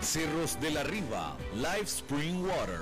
Cerros 0.00 0.58
de 0.60 0.70
la 0.70 0.84
Riva, 0.84 1.36
Live 1.56 1.82
Spring 1.82 2.44
Water. 2.44 2.80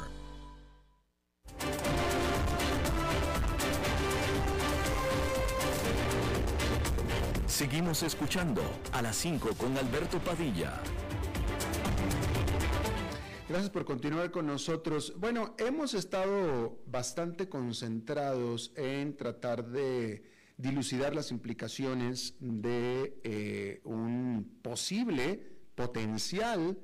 Seguimos 7.47 8.03
escuchando 8.03 8.63
a 8.93 9.01
las 9.01 9.17
5 9.17 9.55
con 9.57 9.77
Alberto 9.79 10.19
Padilla. 10.19 10.79
Gracias 13.49 13.71
por 13.71 13.87
continuar 13.87 14.31
con 14.31 14.47
nosotros. 14.47 15.15
Bueno, 15.17 15.55
hemos 15.59 15.95
estado 15.95 16.79
bastante 16.87 17.49
concentrados 17.49 18.73
en 18.77 19.17
tratar 19.17 19.67
de 19.67 20.23
dilucidar 20.59 21.15
las 21.15 21.31
implicaciones 21.31 22.35
de 22.41 23.19
eh, 23.25 23.81
un 23.85 24.59
posible 24.63 25.57
potencial 25.75 26.77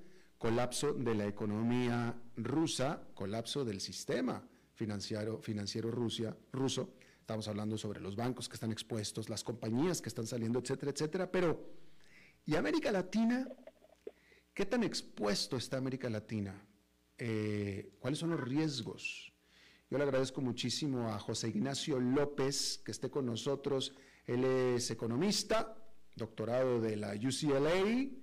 colapso 0.42 0.92
de 0.92 1.14
la 1.14 1.24
economía 1.24 2.20
rusa, 2.36 3.00
colapso 3.14 3.64
del 3.64 3.80
sistema 3.80 4.44
financiero, 4.74 5.40
financiero 5.40 5.88
ruso. 5.92 6.94
Estamos 7.20 7.46
hablando 7.46 7.78
sobre 7.78 8.00
los 8.00 8.16
bancos 8.16 8.48
que 8.48 8.54
están 8.54 8.72
expuestos, 8.72 9.28
las 9.28 9.44
compañías 9.44 10.02
que 10.02 10.08
están 10.08 10.26
saliendo, 10.26 10.58
etcétera, 10.58 10.90
etcétera. 10.90 11.30
Pero, 11.30 11.64
¿y 12.44 12.56
América 12.56 12.90
Latina? 12.90 13.48
¿Qué 14.52 14.66
tan 14.66 14.82
expuesto 14.82 15.56
está 15.56 15.76
América 15.76 16.10
Latina? 16.10 16.60
Eh, 17.18 17.94
¿Cuáles 18.00 18.18
son 18.18 18.30
los 18.30 18.40
riesgos? 18.40 19.32
Yo 19.88 19.96
le 19.96 20.02
agradezco 20.02 20.40
muchísimo 20.40 21.08
a 21.08 21.20
José 21.20 21.50
Ignacio 21.50 22.00
López 22.00 22.82
que 22.84 22.90
esté 22.90 23.10
con 23.10 23.26
nosotros. 23.26 23.94
Él 24.26 24.42
es 24.44 24.90
economista, 24.90 25.76
doctorado 26.16 26.80
de 26.80 26.96
la 26.96 27.14
UCLA, 27.14 28.21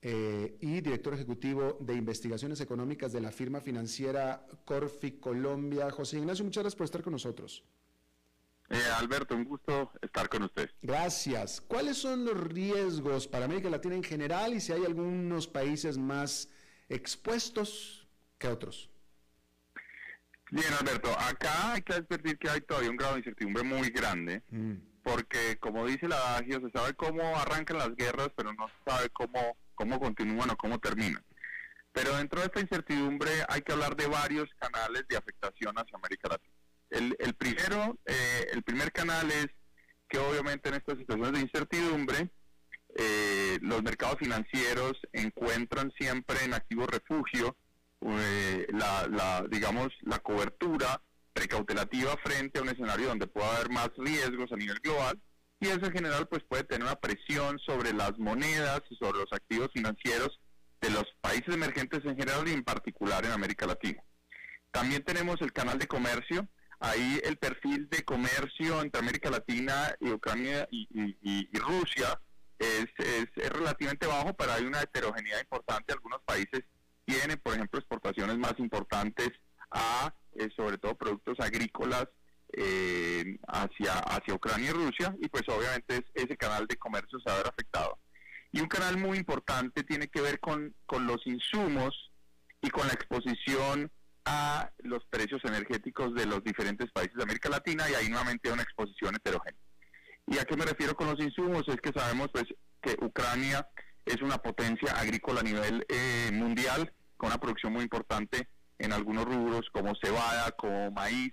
eh, 0.00 0.56
y 0.60 0.80
director 0.80 1.14
ejecutivo 1.14 1.76
de 1.80 1.94
investigaciones 1.94 2.60
económicas 2.60 3.12
de 3.12 3.20
la 3.20 3.32
firma 3.32 3.60
financiera 3.60 4.46
Corfi 4.64 5.12
Colombia. 5.12 5.90
José 5.90 6.18
Ignacio, 6.18 6.44
muchas 6.44 6.62
gracias 6.62 6.76
por 6.76 6.84
estar 6.84 7.02
con 7.02 7.12
nosotros. 7.12 7.64
Eh, 8.70 8.82
Alberto, 8.98 9.34
un 9.34 9.44
gusto 9.44 9.90
estar 10.02 10.28
con 10.28 10.42
usted. 10.42 10.70
Gracias. 10.82 11.60
¿Cuáles 11.60 11.96
son 11.96 12.24
los 12.24 12.38
riesgos 12.38 13.26
para 13.26 13.46
América 13.46 13.70
Latina 13.70 13.94
en 13.94 14.04
general 14.04 14.52
y 14.52 14.60
si 14.60 14.72
hay 14.72 14.84
algunos 14.84 15.48
países 15.48 15.96
más 15.96 16.50
expuestos 16.88 18.06
que 18.38 18.48
otros? 18.48 18.90
Bien, 20.50 20.72
Alberto, 20.80 21.10
acá 21.18 21.74
hay 21.74 21.82
que 21.82 21.94
advertir 21.94 22.38
que 22.38 22.48
hay 22.48 22.60
todavía 22.60 22.90
un 22.90 22.96
grado 22.96 23.14
de 23.14 23.20
incertidumbre 23.20 23.62
muy 23.62 23.90
grande, 23.90 24.42
mm. 24.50 24.72
Porque 25.08 25.56
como 25.58 25.86
dice 25.86 26.06
el 26.06 26.12
adagio, 26.12 26.60
se 26.60 26.70
sabe 26.70 26.92
cómo 26.94 27.22
arrancan 27.38 27.78
las 27.78 27.96
guerras, 27.96 28.28
pero 28.36 28.52
no 28.52 28.68
se 28.68 28.90
sabe 28.90 29.08
cómo 29.10 29.56
cómo 29.78 30.00
continúan 30.00 30.50
o 30.50 30.56
cómo 30.56 30.78
terminan. 30.78 31.24
Pero 31.92 32.16
dentro 32.16 32.40
de 32.40 32.46
esta 32.46 32.60
incertidumbre 32.60 33.30
hay 33.48 33.62
que 33.62 33.72
hablar 33.72 33.96
de 33.96 34.08
varios 34.08 34.48
canales 34.58 35.06
de 35.08 35.16
afectación 35.16 35.74
hacia 35.76 35.96
América 35.96 36.28
Latina. 36.28 36.54
El, 36.90 37.34
primero, 37.34 37.98
eh, 38.06 38.46
el 38.52 38.62
primer 38.62 38.92
canal 38.92 39.30
es 39.30 39.48
que 40.08 40.18
obviamente 40.18 40.68
en 40.68 40.76
estas 40.76 40.98
situaciones 40.98 41.32
de 41.32 41.40
incertidumbre, 41.40 42.30
eh, 42.96 43.58
los 43.60 43.82
mercados 43.82 44.16
financieros 44.18 44.98
encuentran 45.12 45.92
siempre 45.98 46.42
en 46.44 46.54
activo 46.54 46.86
refugio 46.86 47.56
eh, 48.00 48.66
la, 48.70 49.46
digamos, 49.50 49.88
la 50.02 50.18
cobertura 50.18 51.00
precautelativa 51.48 52.16
frente 52.24 52.58
a 52.58 52.62
un 52.62 52.68
escenario 52.68 53.08
donde 53.08 53.26
pueda 53.26 53.54
haber 53.56 53.70
más 53.70 53.90
riesgos 53.96 54.50
a 54.52 54.56
nivel 54.56 54.78
global 54.80 55.20
y 55.60 55.68
eso 55.68 55.86
en 55.86 55.92
general 55.92 56.28
pues 56.28 56.42
puede 56.44 56.64
tener 56.64 56.84
una 56.84 56.96
presión 56.96 57.58
sobre 57.58 57.92
las 57.92 58.16
monedas 58.18 58.82
y 58.90 58.96
sobre 58.96 59.18
los 59.18 59.32
activos 59.32 59.70
financieros 59.72 60.40
de 60.80 60.90
los 60.90 61.04
países 61.20 61.52
emergentes 61.52 62.04
en 62.04 62.16
general 62.16 62.46
y 62.46 62.52
en 62.52 62.62
particular 62.62 63.24
en 63.24 63.32
América 63.32 63.66
Latina. 63.66 64.02
También 64.70 65.02
tenemos 65.02 65.40
el 65.40 65.52
canal 65.52 65.78
de 65.78 65.88
comercio, 65.88 66.46
ahí 66.78 67.20
el 67.24 67.36
perfil 67.38 67.88
de 67.90 68.04
comercio 68.04 68.80
entre 68.82 69.00
América 69.00 69.30
Latina 69.30 69.94
y 70.00 70.10
Ucrania 70.10 70.68
y, 70.70 71.48
Rusia 71.58 72.20
es, 72.58 72.86
es, 72.98 73.48
relativamente 73.50 74.06
bajo, 74.06 74.34
pero 74.34 74.52
hay 74.52 74.64
una 74.64 74.80
heterogeneidad 74.82 75.40
importante. 75.40 75.92
Algunos 75.92 76.20
países 76.22 76.64
tienen, 77.04 77.40
por 77.42 77.54
ejemplo, 77.54 77.80
exportaciones 77.80 78.38
más 78.38 78.54
importantes 78.58 79.30
a, 79.70 80.14
eh, 80.38 80.48
sobre 80.56 80.78
todo, 80.78 80.96
productos 80.96 81.38
agrícolas 81.40 82.06
eh, 82.52 83.38
hacia, 83.48 83.98
hacia 83.98 84.34
Ucrania 84.34 84.70
y 84.70 84.72
Rusia 84.72 85.14
y 85.20 85.28
pues 85.28 85.42
obviamente 85.48 86.04
ese 86.14 86.36
canal 86.36 86.66
de 86.66 86.76
comercio 86.76 87.18
se 87.20 87.30
va 87.30 87.36
ver 87.38 87.48
afectado. 87.48 87.98
Y 88.52 88.60
un 88.60 88.68
canal 88.68 88.96
muy 88.96 89.18
importante 89.18 89.82
tiene 89.82 90.08
que 90.08 90.22
ver 90.22 90.40
con, 90.40 90.74
con 90.86 91.06
los 91.06 91.26
insumos 91.26 92.10
y 92.62 92.70
con 92.70 92.86
la 92.86 92.94
exposición 92.94 93.90
a 94.24 94.70
los 94.78 95.04
precios 95.06 95.40
energéticos 95.44 96.14
de 96.14 96.26
los 96.26 96.42
diferentes 96.44 96.90
países 96.92 97.14
de 97.16 97.22
América 97.22 97.48
Latina 97.48 97.84
y 97.90 97.94
ahí 97.94 98.08
nuevamente 98.08 98.50
una 98.50 98.62
exposición 98.62 99.14
heterogénea. 99.14 99.60
¿Y 100.26 100.38
a 100.38 100.44
qué 100.44 100.56
me 100.56 100.64
refiero 100.64 100.94
con 100.94 101.08
los 101.08 101.20
insumos? 101.20 101.64
Es 101.68 101.80
que 101.80 101.92
sabemos 101.92 102.28
pues 102.32 102.44
que 102.82 102.96
Ucrania 103.04 103.66
es 104.04 104.22
una 104.22 104.38
potencia 104.38 104.92
agrícola 104.92 105.40
a 105.40 105.44
nivel 105.44 105.84
eh, 105.88 106.30
mundial 106.32 106.92
con 107.16 107.28
una 107.28 107.40
producción 107.40 107.72
muy 107.72 107.82
importante 107.82 108.48
en 108.78 108.92
algunos 108.92 109.24
rubros 109.24 109.68
como 109.72 109.94
cebada, 110.02 110.50
como 110.52 110.90
maíz, 110.90 111.32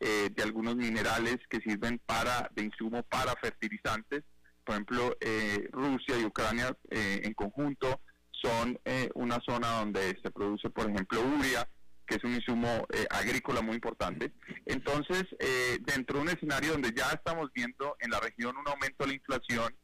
eh, 0.00 0.30
de 0.34 0.42
algunos 0.42 0.76
minerales 0.76 1.36
que 1.48 1.60
sirven 1.60 2.00
para 2.04 2.50
de 2.54 2.64
insumo 2.64 3.02
para 3.04 3.34
fertilizantes. 3.36 4.22
Por 4.64 4.74
ejemplo, 4.74 5.16
eh, 5.20 5.68
Rusia 5.72 6.18
y 6.18 6.24
Ucrania 6.24 6.76
eh, 6.90 7.22
en 7.24 7.34
conjunto 7.34 8.00
son 8.30 8.76
una 9.14 9.38
zona 9.46 9.68
donde 9.78 10.18
se 10.20 10.30
produce, 10.32 10.68
por 10.68 10.90
ejemplo, 10.90 11.20
urea, 11.20 11.68
que 12.06 12.16
es 12.16 12.24
un 12.24 12.34
insumo 12.34 12.86
eh, 12.92 13.06
agrícola 13.10 13.62
muy 13.62 13.74
importante. 13.74 14.32
Entonces, 14.66 15.24
eh, 15.38 15.78
dentro 15.80 16.16
de 16.16 16.22
un 16.22 16.28
escenario 16.28 16.72
donde 16.72 16.92
ya 16.94 17.08
estamos 17.10 17.50
viendo 17.54 17.96
en 18.00 18.10
la 18.10 18.20
región 18.20 18.56
un 18.56 18.68
aumento 18.68 19.04
de 19.04 19.08
la 19.08 19.14
inflación, 19.14 19.74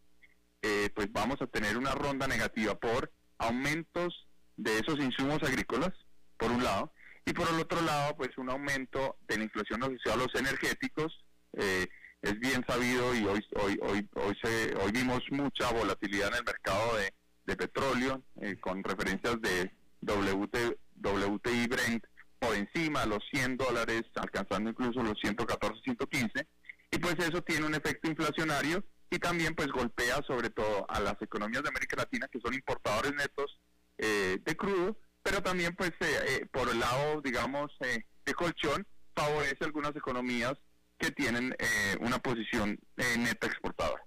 eh, 0.63 0.91
pues 0.95 1.11
vamos 1.13 1.41
a 1.41 1.47
tener 1.47 1.79
una 1.79 1.93
ronda 1.93 2.27
negativa 2.27 2.75
por 2.75 3.13
aumentos 3.39 4.27
de 4.57 4.79
esos 4.79 4.99
insumos 4.99 5.43
agrícolas, 5.43 5.93
por 6.37 6.51
un 6.51 6.65
lado, 6.65 6.93
y 7.29 7.33
por 7.33 7.49
el 7.49 7.61
otro 7.61 7.81
lado, 7.83 8.17
pues 8.17 8.31
un 8.39 8.51
aumento 8.51 9.17
de 9.29 9.37
la 9.37 9.45
inflación 9.45 9.83
asociada 9.83 10.15
a 10.15 10.27
los 10.27 10.35
energéticos. 10.35 11.25
es 11.53 12.41
bien 12.41 12.65
sabido 12.67 13.15
y 13.15 13.25
hoy 13.25 13.45
hoy 13.55 13.79
hoy 13.83 14.09
hoy, 14.15 14.37
se, 14.43 14.75
hoy 14.77 14.91
vimos 14.93 15.21
mucha 15.31 15.71
volatilidad 15.73 16.29
en 16.29 16.35
el 16.35 16.45
mercado 16.45 16.97
de, 16.97 17.13
de 17.45 17.57
petróleo 17.57 18.23
con 18.61 18.83
referencias 18.83 19.41
de 19.41 19.71
WT, 20.01 20.79
WTI 21.03 21.67
Brent 21.69 22.05
por 22.39 22.55
encima 22.55 23.05
los 23.07 23.21
100 23.31 23.57
dólares, 23.57 24.05
alcanzando 24.15 24.71
incluso 24.71 25.03
los 25.03 25.19
114, 25.21 25.81
115, 25.83 26.47
y 26.91 26.99
pues 26.99 27.17
eso 27.19 27.43
tiene 27.43 27.67
un 27.67 27.75
efecto 27.75 28.09
inflacionario 28.09 28.83
y 29.11 29.19
también 29.19 29.55
pues 29.55 29.69
golpea 29.69 30.23
sobre 30.27 30.51
todo 30.51 30.87
a 30.89 31.01
las 31.01 31.21
economías 31.21 31.63
de 31.63 31.69
América 31.71 31.97
Latina 31.97 32.29
que 32.31 32.41
son 32.41 32.55
importadores 32.55 33.13
netos 33.15 33.59
eh, 33.99 34.39
de 34.45 34.57
crudo, 34.57 34.97
pero 35.29 35.43
también 35.43 35.75
pues 35.77 35.91
eh, 36.01 36.07
eh, 36.29 36.47
por 36.51 36.71
el 36.71 36.81
lado 36.81 37.21
digamos 37.21 37.71
de 37.81 38.35
colchón 38.35 38.87
favorece 39.15 39.65
algunas 39.65 39.95
economías 39.95 40.55
que 40.97 41.11
tienen 41.11 41.55
una 42.01 42.19
posición 42.19 42.79
neta 42.97 43.47
exportadora. 43.47 44.03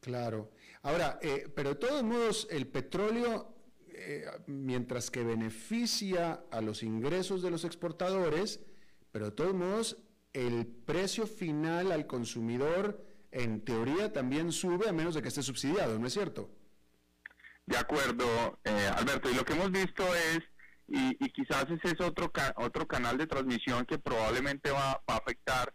Claro. 0.00 0.52
Ahora, 0.82 1.18
pero 1.54 1.70
de 1.70 1.76
todos 1.76 2.02
modos 2.04 2.46
el 2.50 2.66
petróleo 2.68 3.52
eh, 3.94 4.24
mientras 4.46 5.10
que 5.10 5.22
beneficia 5.22 6.44
a 6.50 6.60
los 6.60 6.82
ingresos 6.82 7.42
de 7.42 7.50
los 7.50 7.64
exportadores, 7.64 8.60
pero 9.10 9.26
de 9.26 9.30
todos 9.32 9.54
modos 9.54 9.98
el 10.32 10.66
precio 10.66 11.26
final 11.26 11.92
al 11.92 12.06
consumidor 12.06 13.04
en 13.30 13.60
teoría 13.60 14.12
también 14.12 14.50
sube 14.50 14.88
a 14.88 14.92
menos 14.92 15.14
de 15.14 15.22
que 15.22 15.28
esté 15.28 15.42
subsidiado, 15.42 15.98
¿no 15.98 16.06
es 16.06 16.12
cierto? 16.12 16.50
De 17.72 17.78
acuerdo, 17.78 18.60
eh, 18.64 18.90
Alberto, 18.98 19.30
y 19.30 19.34
lo 19.34 19.46
que 19.46 19.54
hemos 19.54 19.72
visto 19.72 20.04
es, 20.14 20.40
y, 20.88 21.16
quizás 21.30 21.64
ese 21.70 21.94
es 21.94 22.00
otro, 22.02 22.30
otro 22.56 22.86
canal 22.86 23.16
de 23.16 23.26
transmisión 23.26 23.86
que 23.86 23.98
probablemente 23.98 24.70
va, 24.70 25.02
a 25.06 25.16
afectar 25.16 25.72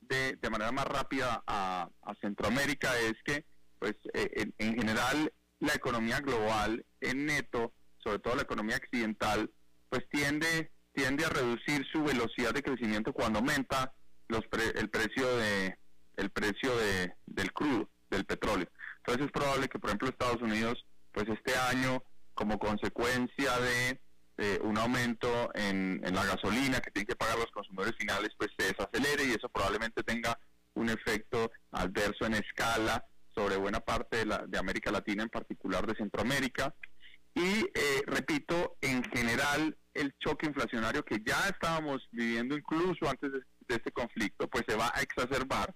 de, 0.00 0.36
manera 0.50 0.72
más 0.72 0.86
rápida 0.86 1.44
a, 1.46 1.88
Centroamérica, 2.20 2.98
es 2.98 3.14
que 3.24 3.44
pues 3.78 3.94
eh, 4.14 4.50
en 4.58 4.74
general 4.74 5.32
la 5.60 5.74
economía 5.74 6.18
global 6.18 6.84
en 7.00 7.26
neto, 7.26 7.72
sobre 8.02 8.18
todo 8.18 8.34
la 8.34 8.42
economía 8.42 8.78
occidental, 8.78 9.48
pues 9.88 10.02
tiende 10.08 10.72
tiende 10.94 11.26
a 11.26 11.28
reducir 11.28 11.86
su 11.92 12.02
velocidad 12.02 12.54
de 12.54 12.62
crecimiento 12.64 13.12
cuando 13.12 13.38
aumenta 13.38 13.94
los 14.26 14.42
el 14.74 14.90
precio 14.90 15.36
de 15.36 15.78
el 16.16 16.30
precio 16.30 16.76
de, 16.76 17.14
del 17.26 17.52
crudo, 17.52 17.88
del 18.10 18.24
petróleo. 18.24 18.68
Entonces 18.96 19.26
es 19.26 19.30
probable 19.30 19.68
que 19.68 19.78
por 19.78 19.90
ejemplo 19.90 20.08
Estados 20.08 20.42
Unidos 20.42 20.84
pues 21.16 21.30
este 21.30 21.56
año 21.56 22.02
como 22.34 22.58
consecuencia 22.58 23.50
de 23.58 24.58
un 24.62 24.76
aumento 24.76 25.50
en, 25.54 25.98
en, 26.04 26.14
la 26.14 26.26
gasolina 26.26 26.78
que 26.80 26.90
tienen 26.90 27.06
que 27.06 27.16
pagar 27.16 27.38
los 27.38 27.50
consumidores 27.52 27.96
finales 27.96 28.28
pues 28.36 28.50
se 28.58 28.66
desacelere 28.66 29.24
y 29.24 29.30
eso 29.30 29.48
probablemente 29.48 30.02
tenga 30.02 30.38
un 30.74 30.90
efecto 30.90 31.50
adverso 31.70 32.26
en 32.26 32.34
escala 32.34 33.02
sobre 33.34 33.56
buena 33.56 33.80
parte 33.80 34.18
de, 34.18 34.26
la, 34.26 34.44
de 34.46 34.58
América 34.58 34.90
Latina, 34.90 35.22
en 35.22 35.30
particular 35.30 35.86
de 35.86 35.96
Centroamérica. 35.96 36.74
Y 37.34 37.60
eh, 37.60 38.02
repito, 38.06 38.76
en 38.82 39.02
general, 39.04 39.74
el 39.94 40.14
choque 40.18 40.46
inflacionario 40.46 41.02
que 41.02 41.22
ya 41.24 41.48
estábamos 41.48 42.06
viviendo 42.10 42.58
incluso 42.58 43.08
antes 43.08 43.32
de, 43.32 43.40
este 43.68 43.90
conflicto, 43.90 44.48
pues 44.48 44.64
se 44.68 44.76
va 44.76 44.92
a 44.94 45.00
exacerbar. 45.00 45.74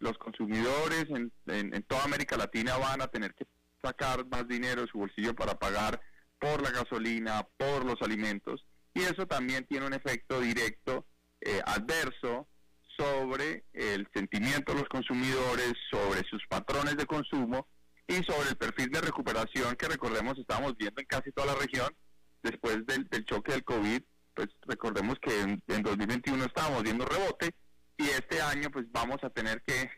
Los 0.00 0.16
consumidores 0.16 1.06
en, 1.10 1.30
en, 1.46 1.82
toda 1.82 2.04
América 2.04 2.36
Latina 2.36 2.76
van 2.78 3.02
a 3.02 3.08
tener 3.08 3.34
que 3.34 3.44
sacar 3.82 4.26
más 4.26 4.46
dinero 4.48 4.82
de 4.82 4.88
su 4.88 4.98
bolsillo 4.98 5.34
para 5.34 5.58
pagar 5.58 6.00
por 6.38 6.62
la 6.62 6.70
gasolina, 6.70 7.46
por 7.56 7.84
los 7.84 8.00
alimentos, 8.02 8.64
y 8.94 9.02
eso 9.02 9.26
también 9.26 9.66
tiene 9.66 9.86
un 9.86 9.94
efecto 9.94 10.40
directo 10.40 11.06
eh, 11.40 11.60
adverso 11.66 12.48
sobre 12.96 13.64
el 13.72 14.08
sentimiento 14.12 14.72
de 14.72 14.80
los 14.80 14.88
consumidores, 14.88 15.74
sobre 15.90 16.24
sus 16.28 16.44
patrones 16.48 16.96
de 16.96 17.06
consumo 17.06 17.68
y 18.08 18.14
sobre 18.24 18.50
el 18.50 18.56
perfil 18.56 18.90
de 18.90 19.00
recuperación 19.00 19.76
que 19.76 19.86
recordemos 19.86 20.36
estamos 20.38 20.76
viendo 20.76 21.00
en 21.00 21.06
casi 21.06 21.30
toda 21.30 21.54
la 21.54 21.54
región 21.54 21.94
después 22.42 22.84
del, 22.86 23.24
choque 23.24 23.52
del 23.52 23.64
COVID, 23.64 24.02
pues 24.34 24.48
recordemos 24.66 25.18
que 25.20 25.40
en, 25.40 25.82
2021 25.82 26.44
estábamos 26.44 26.82
viendo 26.82 27.04
rebote 27.04 27.54
y 27.96 28.04
este 28.04 28.40
año 28.40 28.70
pues 28.70 28.90
vamos 28.90 29.18
a 29.22 29.30
tener 29.30 29.62
que, 29.62 29.90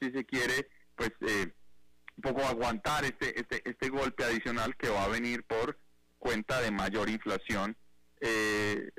si 0.00 0.10
se 0.10 0.24
quiere, 0.24 0.68
pues 0.94 1.10
eh, 1.20 1.52
un 2.16 2.22
poco 2.22 2.42
aguantar 2.42 3.04
este, 3.04 3.38
este, 3.38 3.68
este 3.68 3.88
golpe 3.88 4.24
adicional 4.24 4.76
que 4.76 4.88
va 4.88 5.04
a 5.04 5.08
venir 5.08 5.44
por 5.44 5.78
cuenta 6.18 6.60
de 6.60 6.70
mayor 6.70 7.08
inflación 7.08 7.76
eh, 8.20 8.90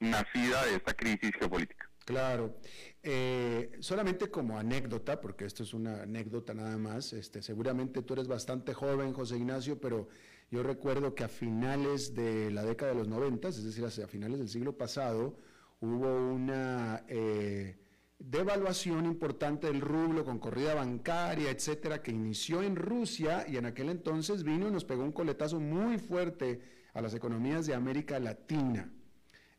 nacida 0.00 0.64
de 0.66 0.76
esta 0.76 0.94
crisis 0.94 1.30
geopolítica. 1.38 1.88
Claro. 2.04 2.58
Eh, 3.02 3.70
solamente 3.80 4.30
como 4.30 4.58
anécdota, 4.58 5.20
porque 5.20 5.44
esto 5.44 5.62
es 5.62 5.74
una 5.74 6.02
anécdota 6.02 6.54
nada 6.54 6.78
más, 6.78 7.12
este, 7.12 7.42
seguramente 7.42 8.02
tú 8.02 8.14
eres 8.14 8.28
bastante 8.28 8.74
joven, 8.74 9.12
José 9.12 9.36
Ignacio, 9.36 9.78
pero 9.78 10.08
yo 10.50 10.62
recuerdo 10.62 11.14
que 11.14 11.24
a 11.24 11.28
finales 11.28 12.14
de 12.14 12.50
la 12.50 12.64
década 12.64 12.92
de 12.92 12.98
los 12.98 13.08
noventas, 13.08 13.58
es 13.58 13.64
decir, 13.64 13.84
a 13.84 14.08
finales 14.08 14.38
del 14.38 14.48
siglo 14.48 14.76
pasado, 14.76 15.38
hubo 15.80 16.32
una 16.32 17.04
eh, 17.08 17.76
devaluación 18.18 19.06
importante 19.06 19.68
del 19.68 19.80
rublo 19.80 20.24
con 20.24 20.38
corrida 20.38 20.74
bancaria, 20.74 21.50
etcétera, 21.50 22.02
que 22.02 22.10
inició 22.10 22.62
en 22.62 22.76
Rusia 22.76 23.44
y 23.48 23.56
en 23.56 23.66
aquel 23.66 23.88
entonces 23.90 24.42
vino 24.42 24.68
y 24.68 24.70
nos 24.70 24.84
pegó 24.84 25.04
un 25.04 25.12
coletazo 25.12 25.60
muy 25.60 25.98
fuerte 25.98 26.60
a 26.94 27.00
las 27.00 27.14
economías 27.14 27.66
de 27.66 27.74
América 27.74 28.18
Latina. 28.18 28.92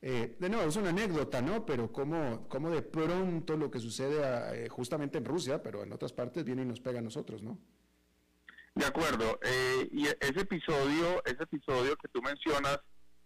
Eh, 0.02 0.38
de 0.40 0.50
nuevo, 0.50 0.68
es 0.68 0.76
una 0.76 0.90
anécdota, 0.90 1.42
¿no? 1.42 1.66
Pero 1.66 1.92
cómo, 1.92 2.48
cómo 2.48 2.70
de 2.70 2.82
pronto 2.82 3.58
lo 3.58 3.70
que 3.70 3.80
sucede 3.80 4.66
eh, 4.66 4.70
justamente 4.70 5.18
en 5.18 5.26
Rusia, 5.26 5.62
pero 5.62 5.84
en 5.84 5.92
otras 5.92 6.14
partes, 6.14 6.46
viene 6.46 6.62
y 6.62 6.66
nos 6.66 6.80
pega 6.80 7.00
a 7.00 7.02
nosotros, 7.02 7.44
¿no? 7.44 7.58
De 8.76 8.86
acuerdo. 8.86 9.40
Eh, 9.42 9.90
y 9.92 10.06
ese 10.06 10.42
episodio, 10.42 11.24
ese 11.26 11.44
episodio 11.44 11.98
que 11.98 12.08
tú 12.08 12.22
mencionas 12.22 12.80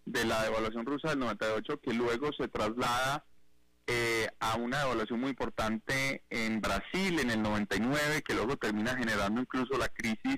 de 0.06 0.26
la 0.26 0.44
devaluación 0.44 0.86
rusa 0.86 1.10
del 1.10 1.20
98, 1.20 1.80
que 1.80 1.94
luego 1.94 2.32
se 2.34 2.48
traslada 2.48 3.26
a 4.40 4.56
una 4.56 4.80
devaluación 4.80 5.20
muy 5.20 5.30
importante 5.32 6.24
en 6.30 6.62
Brasil 6.62 7.20
en 7.20 7.32
el 7.32 7.42
99, 7.42 8.22
que 8.22 8.34
luego 8.34 8.58
termina 8.58 8.96
generando 8.96 9.42
incluso 9.42 9.78
la 9.78 9.90
crisis 9.90 10.38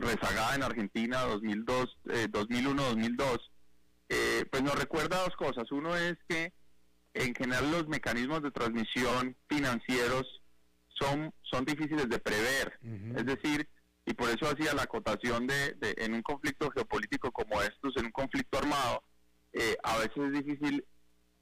rezagada 0.00 0.54
en 0.54 0.62
Argentina 0.62 1.22
2002, 1.22 1.98
2001-2002 2.04 3.40
eh, 4.08 4.44
pues 4.50 4.62
nos 4.62 4.78
recuerda 4.78 5.22
dos 5.22 5.34
cosas. 5.36 5.70
Uno 5.72 5.96
es 5.96 6.16
que 6.28 6.52
en 7.14 7.34
general 7.34 7.70
los 7.70 7.88
mecanismos 7.88 8.42
de 8.42 8.50
transmisión 8.50 9.36
financieros 9.48 10.42
son, 10.88 11.32
son 11.42 11.64
difíciles 11.64 12.08
de 12.08 12.18
prever. 12.18 12.78
Es 13.16 13.26
decir, 13.26 13.68
y 14.04 14.14
por 14.14 14.28
eso 14.28 14.46
hacía 14.46 14.74
la 14.74 14.82
acotación 14.82 15.46
de, 15.46 15.76
en 15.98 16.14
un 16.14 16.22
conflicto 16.22 16.70
geopolítico 16.70 17.32
como 17.32 17.60
estos, 17.62 17.96
en 17.96 18.06
un 18.06 18.12
conflicto 18.12 18.58
armado, 18.58 19.02
eh, 19.52 19.76
a 19.82 19.98
veces 19.98 20.16
es 20.16 20.44
difícil 20.44 20.84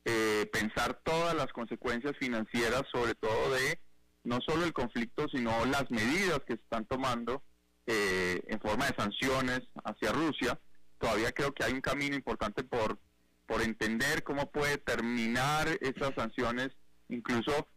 eh, 0.05 0.49
pensar 0.53 1.01
todas 1.05 1.35
las 1.35 1.53
consecuencias 1.53 2.15
financieras, 2.19 2.83
sobre 2.93 3.15
todo 3.15 3.55
de 3.55 3.81
no 4.25 4.39
solo 4.47 4.65
el 4.65 4.73
conflicto, 4.73 5.27
sino 5.29 5.65
las 5.67 5.91
medidas 5.91 6.41
que 6.47 6.55
se 6.55 6.63
están 6.63 6.87
tomando 6.87 7.43
en 7.87 8.59
forma 8.61 8.87
de 8.87 8.95
sanciones 8.97 9.61
hacia 9.85 10.11
Rusia 10.11 10.59
todavía 11.05 11.33
creo 11.33 11.53
que 11.53 11.65
hay 11.65 11.73
un 11.73 11.83
camino 11.83 12.17
importante 12.17 12.65
por, 12.65 12.99
por 13.47 13.61
entender 13.61 14.23
cómo 14.23 14.51
puede 14.51 14.79
terminar 14.79 15.69
esas 15.83 16.15
sanciones, 16.17 16.71
incluso 17.11 17.69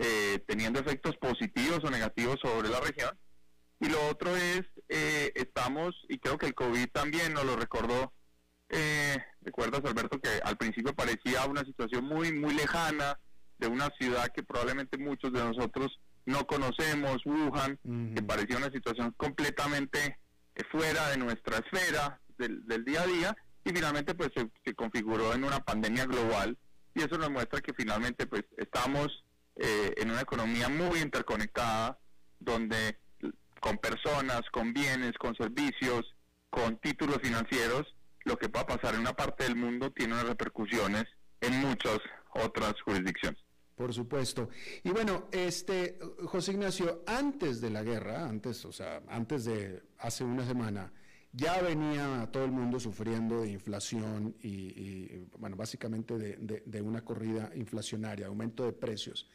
eh, 0.00 0.42
teniendo 0.48 0.80
efectos 0.80 1.16
positivos 1.18 1.80
o 1.84 1.90
negativos 1.90 2.38
sobre 2.42 2.68
la 2.68 2.80
región. 2.80 3.16
Y 3.78 3.88
lo 3.88 4.04
otro 4.08 4.36
es, 4.36 4.62
eh, 4.88 5.32
estamos, 5.36 5.94
y 6.08 6.18
creo 6.18 6.38
que 6.38 6.46
el 6.46 6.54
COVID 6.54 6.88
también 6.92 7.32
nos 7.32 7.44
lo 7.44 7.56
recordó, 7.56 8.12
eh, 8.72 9.22
recuerdas 9.42 9.82
Alberto 9.84 10.18
que 10.18 10.30
al 10.42 10.56
principio 10.56 10.94
parecía 10.94 11.44
una 11.46 11.62
situación 11.62 12.04
muy, 12.06 12.32
muy 12.32 12.54
lejana 12.54 13.18
de 13.58 13.68
una 13.68 13.88
ciudad 13.98 14.32
que 14.34 14.42
probablemente 14.42 14.98
muchos 14.98 15.32
de 15.32 15.44
nosotros 15.44 16.00
no 16.24 16.46
conocemos, 16.46 17.24
Wuhan, 17.26 17.78
que 18.14 18.22
parecía 18.22 18.56
una 18.56 18.70
situación 18.70 19.12
completamente 19.16 20.18
fuera 20.70 21.10
de 21.10 21.18
nuestra 21.18 21.58
esfera, 21.58 22.20
del, 22.38 22.84
día 22.84 23.02
a 23.02 23.06
día 23.06 23.36
y 23.64 23.70
finalmente 23.70 24.14
pues 24.14 24.30
se, 24.34 24.74
configuró 24.74 25.34
en 25.34 25.44
una 25.44 25.60
pandemia 25.60 26.06
global 26.06 26.56
y 26.94 27.02
eso 27.02 27.18
nos 27.18 27.30
muestra 27.30 27.60
que 27.60 27.74
finalmente 27.74 28.26
pues 28.26 28.44
estamos 28.56 29.24
eh, 29.56 29.94
en 29.96 30.10
una 30.10 30.22
economía 30.22 30.68
muy 30.68 31.00
interconectada 31.00 31.98
donde 32.40 32.98
con 33.60 33.78
personas, 33.78 34.40
con 34.50 34.72
bienes, 34.72 35.12
con 35.18 35.36
servicios, 35.36 36.02
con 36.50 36.78
títulos 36.78 37.18
financieros 37.22 37.86
lo 38.24 38.36
que 38.36 38.48
pueda 38.48 38.66
pasar 38.66 38.94
en 38.94 39.00
una 39.00 39.14
parte 39.14 39.44
del 39.44 39.56
mundo 39.56 39.90
tiene 39.90 40.14
unas 40.14 40.26
repercusiones 40.26 41.04
en 41.40 41.60
muchas 41.60 41.98
otras 42.34 42.80
jurisdicciones. 42.82 43.40
Por 43.76 43.92
supuesto. 43.92 44.48
Y 44.84 44.90
bueno, 44.90 45.28
este 45.32 45.98
José 46.24 46.52
Ignacio, 46.52 47.02
antes 47.06 47.60
de 47.60 47.70
la 47.70 47.82
guerra, 47.82 48.28
antes, 48.28 48.64
o 48.64 48.72
sea, 48.72 49.02
antes 49.08 49.44
de 49.44 49.82
hace 49.98 50.24
una 50.24 50.46
semana, 50.46 50.92
ya 51.32 51.60
venía 51.62 52.28
todo 52.30 52.44
el 52.44 52.52
mundo 52.52 52.78
sufriendo 52.78 53.40
de 53.40 53.50
inflación 53.50 54.36
y, 54.40 55.26
bueno, 55.38 55.56
básicamente 55.56 56.18
de, 56.18 56.82
una 56.82 57.02
corrida 57.02 57.50
inflacionaria, 57.54 58.26
aumento 58.26 58.64
de 58.64 58.72
precios. 58.72 59.28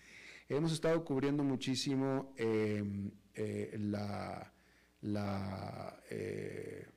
Hemos 0.48 0.72
estado 0.72 1.04
cubriendo 1.04 1.44
muchísimo 1.44 2.34
em, 2.38 3.12
eh, 3.34 3.76
la, 3.80 4.54
la 5.02 6.00
eh, 6.10 6.88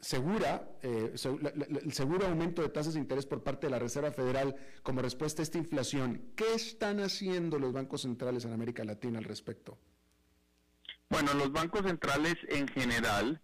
segura, 0.00 0.68
eh, 0.82 1.14
el 1.82 1.92
seguro 1.92 2.26
aumento 2.26 2.62
de 2.62 2.68
tasas 2.68 2.94
de 2.94 3.00
interés 3.00 3.26
por 3.26 3.42
parte 3.42 3.66
de 3.66 3.70
la 3.70 3.78
Reserva 3.78 4.12
Federal 4.12 4.54
como 4.82 5.02
respuesta 5.02 5.42
a 5.42 5.44
esta 5.44 5.58
inflación. 5.58 6.32
¿Qué 6.36 6.54
están 6.54 7.00
haciendo 7.00 7.58
los 7.58 7.72
bancos 7.72 8.02
centrales 8.02 8.44
en 8.44 8.52
América 8.52 8.84
Latina 8.84 9.18
al 9.18 9.24
respecto? 9.24 9.78
Bueno, 11.08 11.34
los 11.34 11.52
bancos 11.52 11.82
centrales 11.82 12.36
en 12.48 12.68
general 12.68 13.40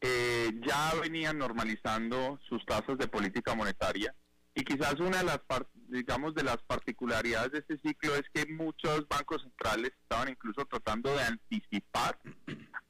eh, 0.00 0.50
ya 0.66 0.92
venían 1.00 1.38
normalizando 1.38 2.38
sus 2.48 2.64
tasas 2.64 2.98
de 2.98 3.08
política 3.08 3.54
monetaria 3.54 4.14
y 4.54 4.64
quizás 4.64 4.94
una 5.00 5.18
de 5.18 5.24
las 5.24 5.40
digamos 5.90 6.34
de 6.34 6.44
las 6.44 6.58
particularidades 6.66 7.52
de 7.52 7.58
este 7.58 7.78
ciclo 7.78 8.14
es 8.14 8.24
que 8.32 8.46
muchos 8.52 9.06
bancos 9.08 9.42
centrales 9.42 9.92
estaban 10.02 10.28
incluso 10.28 10.64
tratando 10.66 11.14
de 11.14 11.22
anticipar 11.22 12.18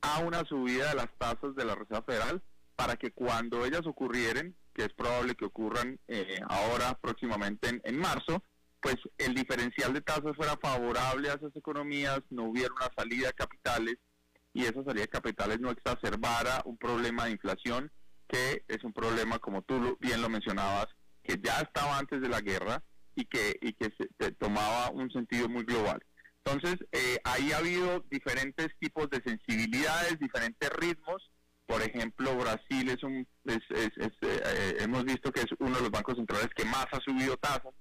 a 0.02 0.20
una 0.20 0.44
subida 0.44 0.90
de 0.90 0.94
las 0.96 1.08
tasas 1.18 1.54
de 1.56 1.64
la 1.64 1.74
Reserva 1.74 2.02
Federal 2.02 2.42
para 2.76 2.96
que 2.96 3.10
cuando 3.10 3.64
ellas 3.64 3.82
ocurrieran, 3.86 4.54
que 4.74 4.84
es 4.84 4.92
probable 4.94 5.34
que 5.34 5.44
ocurran 5.44 5.98
eh, 6.08 6.40
ahora 6.48 6.98
próximamente 7.00 7.80
en, 7.82 7.98
marzo, 7.98 8.42
pues 8.80 8.96
el 9.18 9.34
diferencial 9.34 9.92
de 9.92 10.00
tasas 10.00 10.34
fuera 10.36 10.56
favorable 10.56 11.30
a 11.30 11.34
esas 11.34 11.54
economías, 11.54 12.20
no 12.30 12.44
hubiera 12.44 12.72
una 12.72 12.88
salida 12.96 13.26
de 13.28 13.34
capitales 13.34 13.96
y 14.54 14.62
esa 14.62 14.82
salida 14.84 15.02
de 15.02 15.08
capitales 15.08 15.60
no 15.60 15.70
exacerbara 15.70 16.62
un 16.64 16.78
problema 16.78 17.26
de 17.26 17.32
inflación 17.32 17.92
que 18.28 18.64
es 18.68 18.84
un 18.84 18.92
problema, 18.92 19.38
como 19.40 19.62
tú 19.62 19.98
bien 20.00 20.22
lo 20.22 20.28
mencionabas, 20.28 20.86
que 21.30 21.40
ya 21.42 21.60
estaba 21.60 21.98
antes 21.98 22.20
de 22.20 22.28
la 22.28 22.40
guerra 22.40 22.82
y 23.14 23.24
que, 23.24 23.56
y 23.60 23.72
que 23.74 23.92
se, 24.18 24.32
tomaba 24.32 24.90
un 24.90 25.10
sentido 25.10 25.48
muy 25.48 25.64
global. 25.64 26.02
Entonces, 26.44 26.76
eh, 26.90 27.18
ahí 27.24 27.52
ha 27.52 27.58
habido 27.58 28.04
diferentes 28.10 28.68
tipos 28.80 29.08
de 29.10 29.22
sensibilidades, 29.24 30.18
diferentes 30.18 30.68
ritmos. 30.70 31.30
Por 31.66 31.82
ejemplo, 31.82 32.36
Brasil 32.36 32.88
es 32.88 33.02
un, 33.04 33.26
es, 33.44 33.60
eh, 33.70 34.76
hemos 34.80 35.04
visto 35.04 35.30
que 35.30 35.42
es 35.42 35.46
uno 35.60 35.76
de 35.76 35.82
los 35.82 35.90
bancos 35.90 36.16
centrales 36.16 36.48
que 36.56 36.64
más 36.64 36.86
ha 36.90 37.00
subido 37.00 37.36
tasas, 37.36 37.74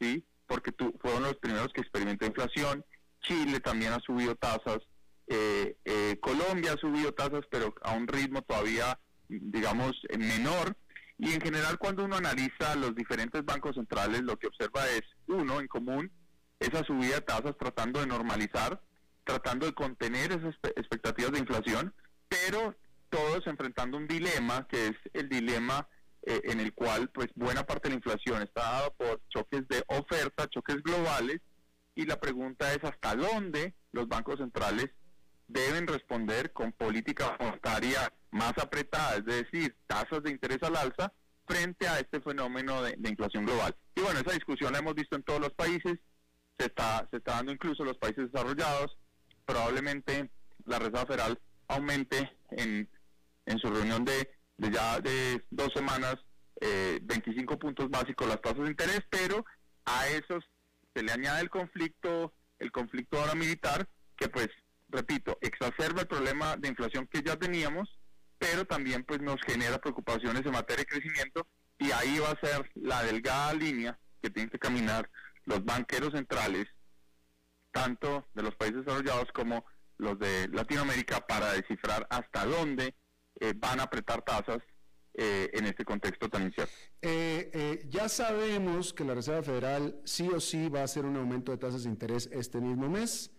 ¿sí? 0.00 0.24
Porque 0.46 0.70
tú, 0.70 0.94
fueron 1.00 1.24
los 1.24 1.36
primeros 1.38 1.72
que 1.72 1.80
experimentó 1.80 2.26
inflación. 2.26 2.84
Chile 3.22 3.58
también 3.58 3.92
ha 3.92 4.00
subido 4.00 4.36
tasas. 4.36 4.78
Eh, 5.26 5.76
Colombia 6.20 6.74
ha 6.74 6.76
subido 6.76 7.12
tasas, 7.12 7.42
pero 7.50 7.74
a 7.82 7.92
un 7.94 8.06
ritmo 8.06 8.42
todavía, 8.42 8.98
digamos, 9.28 9.92
menor. 10.16 10.76
Y 11.22 11.34
en 11.34 11.40
general, 11.40 11.78
cuando 11.78 12.04
uno 12.04 12.16
analiza 12.16 12.74
los 12.74 12.96
diferentes 12.96 13.44
bancos 13.44 13.76
centrales, 13.76 14.22
lo 14.22 14.36
que 14.36 14.48
observa 14.48 14.84
es, 14.88 15.02
uno, 15.28 15.60
en 15.60 15.68
común, 15.68 16.10
esa 16.58 16.82
subida 16.82 17.14
de 17.14 17.20
tasas 17.20 17.56
tratando 17.56 18.00
de 18.00 18.08
normalizar, 18.08 18.82
tratando 19.22 19.66
de 19.66 19.72
contener 19.72 20.32
esas 20.32 20.56
expectativas 20.74 21.30
de 21.30 21.38
inflación, 21.38 21.94
pero 22.28 22.74
todos 23.08 23.46
enfrentando 23.46 23.98
un 23.98 24.08
dilema, 24.08 24.66
que 24.66 24.88
es 24.88 24.96
el 25.12 25.28
dilema 25.28 25.86
eh, 26.22 26.40
en 26.42 26.58
el 26.58 26.74
cual 26.74 27.08
pues 27.10 27.28
buena 27.36 27.64
parte 27.64 27.88
de 27.88 27.90
la 27.90 27.98
inflación 27.98 28.42
está 28.42 28.62
dada 28.62 28.90
por 28.90 29.22
choques 29.28 29.68
de 29.68 29.84
oferta, 29.86 30.48
choques 30.48 30.82
globales, 30.82 31.40
y 31.94 32.04
la 32.04 32.18
pregunta 32.18 32.72
es 32.72 32.82
hasta 32.82 33.14
dónde 33.14 33.76
los 33.92 34.08
bancos 34.08 34.38
centrales 34.38 34.90
deben 35.48 35.86
responder 35.86 36.52
con 36.52 36.72
política 36.72 37.36
monetaria 37.38 38.12
más 38.30 38.52
apretada, 38.58 39.16
es 39.16 39.24
decir, 39.24 39.76
tasas 39.86 40.22
de 40.22 40.30
interés 40.30 40.58
al 40.62 40.76
alza, 40.76 41.12
frente 41.46 41.86
a 41.86 41.98
este 41.98 42.20
fenómeno 42.20 42.82
de, 42.82 42.96
inflación 43.08 43.44
global. 43.44 43.76
Y 43.94 44.00
bueno, 44.00 44.20
esa 44.20 44.32
discusión 44.32 44.72
la 44.72 44.78
hemos 44.78 44.94
visto 44.94 45.16
en 45.16 45.22
todos 45.22 45.40
los 45.40 45.52
países, 45.52 45.98
se 46.58 46.66
está, 46.66 47.06
se 47.10 47.18
está 47.18 47.32
dando 47.34 47.52
incluso 47.52 47.82
en 47.82 47.88
los 47.88 47.98
países 47.98 48.30
desarrollados. 48.30 48.96
Probablemente 49.44 50.30
la 50.64 50.78
Reserva 50.78 51.06
Federal 51.06 51.38
aumente 51.68 52.36
en, 52.50 52.88
en 53.46 53.58
su 53.58 53.68
reunión 53.68 54.04
de, 54.04 54.30
de 54.56 54.70
ya 54.70 55.00
de 55.00 55.44
dos 55.50 55.70
semanas 55.74 56.16
eh, 56.60 57.00
25 57.02 57.58
puntos 57.58 57.90
básicos 57.90 58.28
las 58.28 58.40
tasas 58.40 58.62
de 58.62 58.70
interés, 58.70 59.00
pero 59.10 59.44
a 59.84 60.06
esos 60.08 60.44
se 60.94 61.02
le 61.02 61.12
añade 61.12 61.42
el 61.42 61.50
conflicto, 61.50 62.32
el 62.58 62.70
conflicto 62.70 63.18
ahora 63.18 63.34
militar, 63.34 63.88
que 64.16 64.28
pues, 64.28 64.48
repito, 64.92 65.38
exacerba 65.40 66.02
el 66.02 66.06
problema 66.06 66.56
de 66.56 66.68
inflación 66.68 67.08
que 67.08 67.22
ya 67.22 67.36
teníamos, 67.36 67.88
pero 68.38 68.64
también 68.66 69.04
pues 69.04 69.20
nos 69.20 69.40
genera 69.42 69.78
preocupaciones 69.78 70.44
en 70.44 70.52
materia 70.52 70.84
de 70.84 70.86
crecimiento 70.86 71.46
y 71.78 71.90
ahí 71.92 72.18
va 72.18 72.30
a 72.30 72.40
ser 72.40 72.70
la 72.74 73.02
delgada 73.02 73.54
línea 73.54 73.98
que 74.20 74.30
tiene 74.30 74.50
que 74.50 74.58
caminar 74.58 75.10
los 75.44 75.64
banqueros 75.64 76.12
centrales, 76.12 76.66
tanto 77.72 78.28
de 78.34 78.42
los 78.42 78.54
países 78.54 78.84
desarrollados 78.84 79.32
como 79.32 79.64
los 79.96 80.18
de 80.18 80.48
Latinoamérica, 80.48 81.26
para 81.26 81.52
descifrar 81.52 82.06
hasta 82.10 82.44
dónde 82.44 82.94
eh, 83.40 83.54
van 83.56 83.80
a 83.80 83.84
apretar 83.84 84.22
tasas 84.22 84.58
eh, 85.14 85.50
en 85.52 85.66
este 85.66 85.84
contexto 85.84 86.28
tan 86.28 86.42
incierto. 86.42 86.72
Eh, 87.00 87.84
ya 87.88 88.08
sabemos 88.08 88.92
que 88.92 89.04
la 89.04 89.14
Reserva 89.14 89.42
Federal 89.42 90.00
sí 90.04 90.28
o 90.28 90.40
sí 90.40 90.68
va 90.68 90.80
a 90.80 90.84
hacer 90.84 91.04
un 91.04 91.16
aumento 91.16 91.52
de 91.52 91.58
tasas 91.58 91.84
de 91.84 91.90
interés 91.90 92.28
este 92.32 92.60
mismo 92.60 92.88
mes 92.88 93.30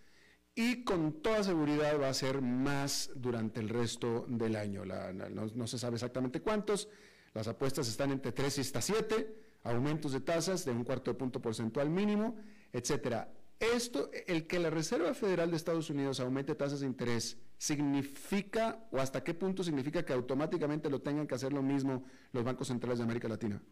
y 0.54 0.84
con 0.84 1.20
toda 1.20 1.42
seguridad 1.42 2.00
va 2.00 2.08
a 2.08 2.14
ser 2.14 2.40
más 2.40 3.10
durante 3.14 3.60
el 3.60 3.68
resto 3.68 4.24
del 4.28 4.56
año. 4.56 4.84
no, 4.84 5.46
no, 5.54 5.66
se 5.66 5.78
sabe 5.78 5.96
exactamente 5.96 6.40
cuántos, 6.40 6.88
las 7.32 7.48
apuestas 7.48 7.88
están 7.88 8.12
entre 8.12 8.32
3 8.32 8.58
y 8.58 8.60
hasta 8.60 8.80
7 8.80 9.44
aumentos 9.64 10.12
de 10.12 10.20
tasas 10.20 10.64
de 10.64 10.72
un 10.72 10.84
cuarto 10.84 11.10
de 11.10 11.18
punto 11.18 11.40
porcentual 11.40 11.90
mínimo, 11.90 12.36
etcétera. 12.72 13.32
Esto, 13.58 14.10
el 14.26 14.46
que 14.46 14.58
la 14.58 14.68
Reserva 14.70 15.14
Federal 15.14 15.50
de 15.50 15.56
Estados 15.56 15.88
Unidos 15.88 16.20
aumente 16.20 16.54
tasas 16.54 16.80
de 16.80 16.86
interés, 16.86 17.38
¿significa 17.56 18.86
o 18.90 18.98
hasta 18.98 19.24
qué 19.24 19.32
punto 19.32 19.64
significa 19.64 20.04
que 20.04 20.12
automáticamente 20.12 20.90
lo 20.90 21.00
tengan 21.00 21.26
que 21.26 21.34
hacer 21.34 21.52
lo 21.52 21.62
mismo 21.62 22.04
los 22.32 22.44
bancos 22.44 22.68
centrales 22.68 22.98
de 22.98 23.04
América 23.04 23.28
Latina? 23.28 23.62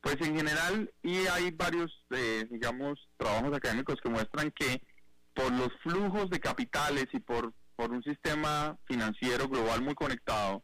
Pues 0.00 0.20
en 0.20 0.36
general, 0.36 0.90
y 1.02 1.26
hay 1.26 1.50
varios, 1.50 2.06
eh, 2.10 2.46
digamos, 2.50 2.98
trabajos 3.18 3.54
académicos 3.54 4.00
que 4.00 4.08
muestran 4.08 4.50
que 4.52 4.80
por 5.34 5.52
los 5.52 5.68
flujos 5.82 6.30
de 6.30 6.40
capitales 6.40 7.06
y 7.12 7.20
por, 7.20 7.52
por 7.76 7.90
un 7.90 8.02
sistema 8.02 8.78
financiero 8.86 9.48
global 9.48 9.82
muy 9.82 9.94
conectado, 9.94 10.62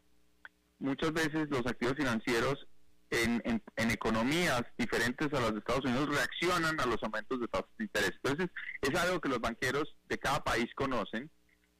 muchas 0.79 1.13
veces 1.13 1.49
los 1.51 1.67
activos 1.67 1.95
financieros 1.97 2.67
en, 3.11 3.43
en, 3.45 3.91
economías 3.91 4.65
diferentes 4.77 5.33
a 5.33 5.41
las 5.41 5.53
de 5.53 5.59
Estados 5.59 5.85
Unidos 5.85 6.09
reaccionan 6.09 6.81
a 6.81 6.87
los 6.87 7.03
aumentos 7.03 7.41
de 7.41 7.49
tasas 7.49 7.71
de 7.79 7.85
interés. 7.85 8.13
Entonces, 8.23 8.49
es 8.83 8.95
algo 8.99 9.21
que 9.21 9.29
los 9.29 9.41
banqueros 9.41 9.97
de 10.09 10.19
cada 10.19 10.43
país 10.43 10.67
conocen. 10.75 11.31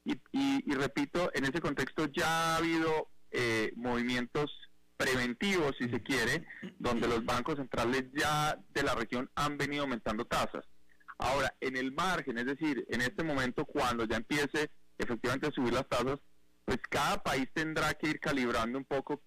Y, 0.05 0.21
y, 0.31 0.73
repito, 0.73 1.29
en 1.33 1.43
ese 1.43 1.59
contexto 1.59 2.05
ya 2.05 2.53
ha 2.53 2.57
habido 2.57 3.09
eh, 3.31 3.73
movimientos 3.75 4.49
preventivos, 4.95 5.75
si 5.77 5.89
se 5.89 6.01
quiere, 6.01 6.45
donde 6.79 7.07
los 7.07 7.25
bancos 7.25 7.57
centrales 7.57 8.05
ya 8.13 8.57
de 8.73 8.83
la 8.83 8.95
región 8.95 9.29
han 9.35 9.57
venido 9.57 9.83
aumentando 9.83 10.25
tasas. 10.25 10.63
Ahora, 11.19 11.55
en 11.61 11.77
el 11.77 11.91
margen, 11.91 12.37
es 12.37 12.45
decir, 12.45 12.85
en 12.89 13.01
este 13.01 13.23
momento 13.23 13.65
cuando 13.65 14.05
ya 14.05 14.17
empiece 14.17 14.69
efectivamente 14.97 15.47
a 15.47 15.51
subir 15.51 15.73
las 15.73 15.87
tasas, 15.87 16.19
pues 16.65 16.79
cada 16.89 17.23
país 17.23 17.47
tendrá 17.53 17.93
que 17.93 18.09
ir 18.09 18.19
calibrando 18.19 18.77
un 18.77 18.85
poco 18.85 19.21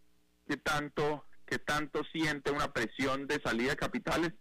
qué 0.46 0.56
tanto 0.56 1.24
que 1.46 1.58
tanto 1.58 2.02
siente 2.12 2.52
una 2.52 2.72
presión 2.72 3.26
de 3.26 3.40
salida 3.42 3.70
de 3.70 3.76
capitales, 3.76 4.32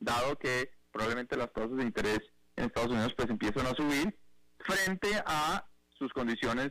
dado 0.00 0.36
que 0.38 0.72
probablemente 0.90 1.36
las 1.36 1.52
tasas 1.52 1.76
de 1.76 1.84
interés 1.84 2.18
en 2.56 2.64
Estados 2.64 2.90
Unidos 2.90 3.14
pues 3.16 3.30
empiezan 3.30 3.66
a 3.66 3.74
subir 3.76 4.18
frente 4.58 5.22
a 5.24 5.64
sus 5.96 6.12
condiciones 6.12 6.70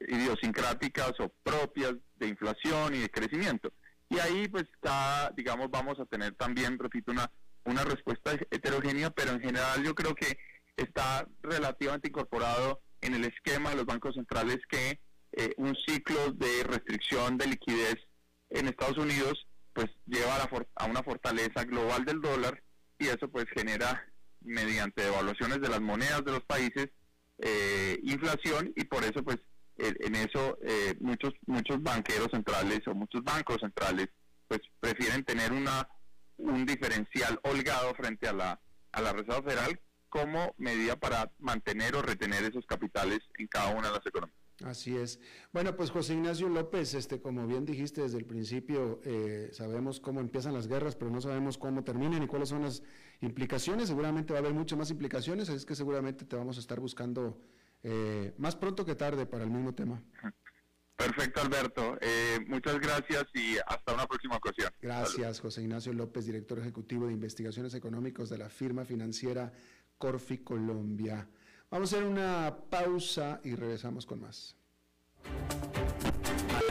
idiosincráticas 0.00 1.12
o 1.20 1.32
propias 1.44 1.94
de 2.16 2.28
inflación 2.28 2.96
y 2.96 2.98
de 2.98 3.10
crecimiento. 3.10 3.72
Y 4.08 4.18
ahí 4.18 4.48
pues 4.48 4.64
está, 4.74 5.32
digamos, 5.36 5.70
vamos 5.70 5.98
a 6.00 6.06
tener 6.06 6.34
también, 6.34 6.78
repito, 6.78 7.12
una, 7.12 7.30
una 7.66 7.84
respuesta 7.84 8.32
heterogénea, 8.50 9.10
pero 9.10 9.32
en 9.32 9.40
general 9.40 9.84
yo 9.84 9.94
creo 9.94 10.14
que 10.14 10.38
está 10.76 11.26
relativamente 11.42 12.08
incorporado 12.08 12.80
en 13.00 13.14
el 13.14 13.24
esquema 13.24 13.70
de 13.70 13.76
los 13.76 13.86
bancos 13.86 14.14
centrales 14.14 14.58
que 14.68 15.00
eh, 15.32 15.52
un 15.58 15.76
ciclo 15.86 16.32
de 16.32 16.62
restricción 16.64 17.36
de 17.36 17.46
liquidez 17.46 17.96
en 18.50 18.68
Estados 18.68 18.98
Unidos 18.98 19.46
pues 19.72 19.88
lleva 20.06 20.48
a, 20.76 20.86
una 20.86 21.02
fortaleza 21.02 21.64
global 21.64 22.04
del 22.04 22.20
dólar 22.20 22.62
y 22.98 23.08
eso 23.08 23.28
pues 23.28 23.44
genera 23.54 24.06
mediante 24.40 25.02
devaluaciones 25.02 25.60
de 25.60 25.68
las 25.68 25.80
monedas 25.80 26.24
de 26.24 26.32
los 26.32 26.42
países 26.44 26.88
eh, 27.38 27.98
inflación 28.04 28.72
y 28.76 28.84
por 28.84 29.04
eso 29.04 29.22
pues 29.22 29.38
en 29.78 30.14
eso 30.14 30.56
muchos 31.00 31.34
muchos 31.46 31.82
banqueros 31.82 32.28
centrales 32.30 32.80
o 32.86 32.94
muchos 32.94 33.22
bancos 33.22 33.58
centrales 33.60 34.08
pues 34.48 34.60
prefieren 34.80 35.22
tener 35.22 35.52
una 35.52 35.86
un 36.38 36.66
diferencial 36.66 37.40
holgado 37.42 37.94
frente 37.94 38.28
a 38.28 38.32
la 38.32 38.60
a 38.96 39.02
la 39.02 39.12
Reserva 39.12 39.42
Federal 39.42 39.80
como 40.08 40.54
medida 40.56 40.96
para 40.96 41.30
mantener 41.38 41.94
o 41.94 42.02
retener 42.02 42.44
esos 42.44 42.64
capitales 42.66 43.20
en 43.38 43.46
cada 43.46 43.74
una 43.74 43.88
de 43.88 43.94
las 43.94 44.06
economías. 44.06 44.38
Así 44.64 44.96
es. 44.96 45.20
Bueno, 45.52 45.76
pues 45.76 45.90
José 45.90 46.14
Ignacio 46.14 46.48
López, 46.48 46.94
este, 46.94 47.20
como 47.20 47.46
bien 47.46 47.66
dijiste 47.66 48.00
desde 48.00 48.16
el 48.16 48.24
principio, 48.24 49.00
eh, 49.04 49.50
sabemos 49.52 50.00
cómo 50.00 50.20
empiezan 50.20 50.54
las 50.54 50.66
guerras, 50.66 50.96
pero 50.96 51.10
no 51.10 51.20
sabemos 51.20 51.58
cómo 51.58 51.84
terminan 51.84 52.22
y 52.22 52.26
cuáles 52.26 52.48
son 52.48 52.62
las 52.62 52.82
implicaciones. 53.20 53.88
Seguramente 53.88 54.32
va 54.32 54.38
a 54.38 54.40
haber 54.40 54.54
muchas 54.54 54.78
más 54.78 54.90
implicaciones, 54.90 55.50
así 55.50 55.58
es 55.58 55.66
que 55.66 55.74
seguramente 55.74 56.24
te 56.24 56.36
vamos 56.36 56.56
a 56.56 56.60
estar 56.60 56.80
buscando 56.80 57.38
eh, 57.82 58.32
más 58.38 58.56
pronto 58.56 58.86
que 58.86 58.94
tarde 58.94 59.26
para 59.26 59.44
el 59.44 59.50
mismo 59.50 59.74
tema. 59.74 60.02
Perfecto, 60.96 61.40
Alberto. 61.42 61.98
Eh, 62.00 62.38
muchas 62.48 62.80
gracias 62.80 63.26
y 63.34 63.56
hasta 63.66 63.92
una 63.92 64.06
próxima 64.06 64.36
ocasión. 64.36 64.72
Gracias, 64.80 65.40
José 65.40 65.62
Ignacio 65.62 65.92
López, 65.92 66.26
director 66.26 66.58
ejecutivo 66.58 67.06
de 67.06 67.12
investigaciones 67.12 67.74
económicas 67.74 68.28
de 68.30 68.38
la 68.38 68.48
firma 68.48 68.84
financiera 68.84 69.52
Corfi 69.98 70.38
Colombia. 70.38 71.28
Vamos 71.70 71.92
a 71.92 71.96
hacer 71.96 72.08
una 72.08 72.56
pausa 72.70 73.40
y 73.44 73.54
regresamos 73.54 74.06
con 74.06 74.20
más. 74.20 74.56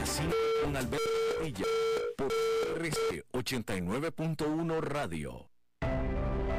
Así 0.00 0.22
con 0.62 0.76
Alberto 0.76 1.04
por 2.16 2.32
89.1 3.32 4.80
Radio. 4.80 5.50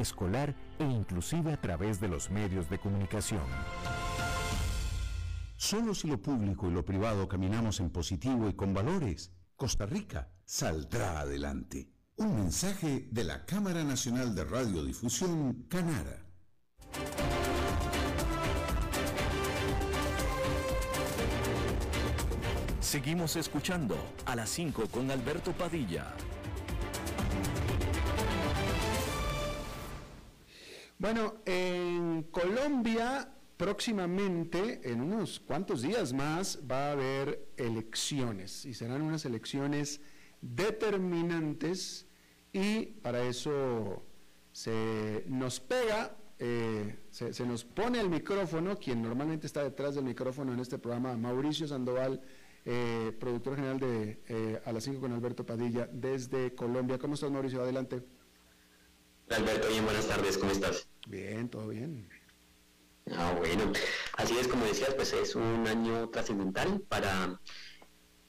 escolar 0.00 0.54
e 0.78 0.84
inclusive 0.84 1.52
a 1.52 1.60
través 1.60 2.00
de 2.00 2.08
los 2.08 2.30
medios 2.30 2.68
de 2.68 2.78
comunicación. 2.78 3.42
Solo 5.56 5.94
si 5.94 6.08
lo 6.08 6.20
público 6.20 6.68
y 6.68 6.72
lo 6.72 6.84
privado 6.84 7.28
caminamos 7.28 7.80
en 7.80 7.90
positivo 7.90 8.48
y 8.48 8.54
con 8.54 8.74
valores, 8.74 9.32
Costa 9.56 9.86
Rica 9.86 10.30
saldrá 10.44 11.20
adelante. 11.20 11.90
Un 12.16 12.36
mensaje 12.36 13.08
de 13.10 13.24
la 13.24 13.44
Cámara 13.44 13.84
Nacional 13.84 14.34
de 14.34 14.44
Radiodifusión, 14.44 15.66
Canara. 15.68 16.24
Seguimos 22.80 23.34
escuchando 23.36 23.96
a 24.26 24.36
las 24.36 24.48
5 24.50 24.86
con 24.88 25.10
Alberto 25.10 25.52
Padilla. 25.52 26.14
Bueno, 30.98 31.34
en 31.44 32.22
Colombia 32.30 33.30
próximamente, 33.58 34.80
en 34.90 35.02
unos 35.02 35.40
cuantos 35.40 35.82
días 35.82 36.14
más, 36.14 36.60
va 36.70 36.88
a 36.88 36.92
haber 36.92 37.48
elecciones 37.58 38.64
y 38.64 38.72
serán 38.72 39.02
unas 39.02 39.26
elecciones 39.26 40.00
determinantes 40.40 42.06
y 42.50 42.86
para 42.86 43.22
eso 43.22 44.02
se 44.52 45.24
nos 45.28 45.60
pega, 45.60 46.16
eh, 46.38 46.98
se, 47.10 47.44
nos 47.44 47.64
pone 47.64 48.00
el 48.00 48.08
micrófono, 48.08 48.78
quien 48.78 49.02
normalmente 49.02 49.46
está 49.46 49.62
detrás 49.62 49.96
del 49.96 50.04
micrófono 50.04 50.54
en 50.54 50.60
este 50.60 50.78
programa, 50.78 51.14
Mauricio 51.16 51.68
Sandoval, 51.68 52.22
eh, 52.64 53.14
productor 53.20 53.56
general 53.56 53.78
de 53.78 54.22
eh, 54.28 54.62
A 54.64 54.72
las 54.72 54.84
5 54.84 55.00
con 55.00 55.12
Alberto 55.12 55.44
Padilla 55.44 55.88
desde 55.92 56.54
Colombia. 56.54 56.98
¿Cómo 56.98 57.14
estás, 57.14 57.30
Mauricio? 57.30 57.62
Adelante. 57.62 58.02
Alberto, 59.30 59.68
bien, 59.68 59.84
buenas 59.84 60.06
tardes, 60.06 60.38
¿cómo 60.38 60.52
estás? 60.52 60.88
Bien, 61.08 61.48
todo 61.48 61.68
bien. 61.68 62.08
Ah, 63.10 63.34
bueno, 63.36 63.72
así 64.16 64.38
es 64.38 64.46
como 64.46 64.64
decías, 64.64 64.94
pues 64.94 65.12
es 65.12 65.34
un 65.34 65.66
año 65.66 66.08
trascendental 66.10 66.80
para 66.88 67.40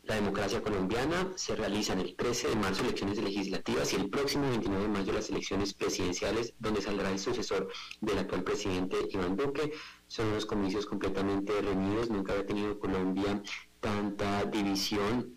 la 0.03 0.15
democracia 0.15 0.61
colombiana. 0.61 1.33
Se 1.35 1.55
realizan 1.55 1.99
el 1.99 2.15
13 2.15 2.49
de 2.49 2.55
marzo 2.55 2.83
elecciones 2.83 3.19
legislativas 3.19 3.93
y 3.93 3.97
el 3.97 4.09
próximo 4.09 4.49
29 4.49 4.83
de 4.83 4.89
mayo 4.89 5.13
las 5.13 5.29
elecciones 5.29 5.75
presidenciales, 5.75 6.55
donde 6.57 6.81
saldrá 6.81 7.11
el 7.11 7.19
sucesor 7.19 7.71
del 8.01 8.17
actual 8.17 8.43
presidente 8.43 8.97
Iván 9.11 9.35
Duque. 9.35 9.73
Son 10.07 10.27
unos 10.27 10.47
comicios 10.47 10.87
completamente 10.87 11.61
reunidos. 11.61 12.09
Nunca 12.09 12.33
había 12.33 12.47
tenido 12.47 12.79
Colombia 12.79 13.43
tanta 13.79 14.45
división 14.45 15.36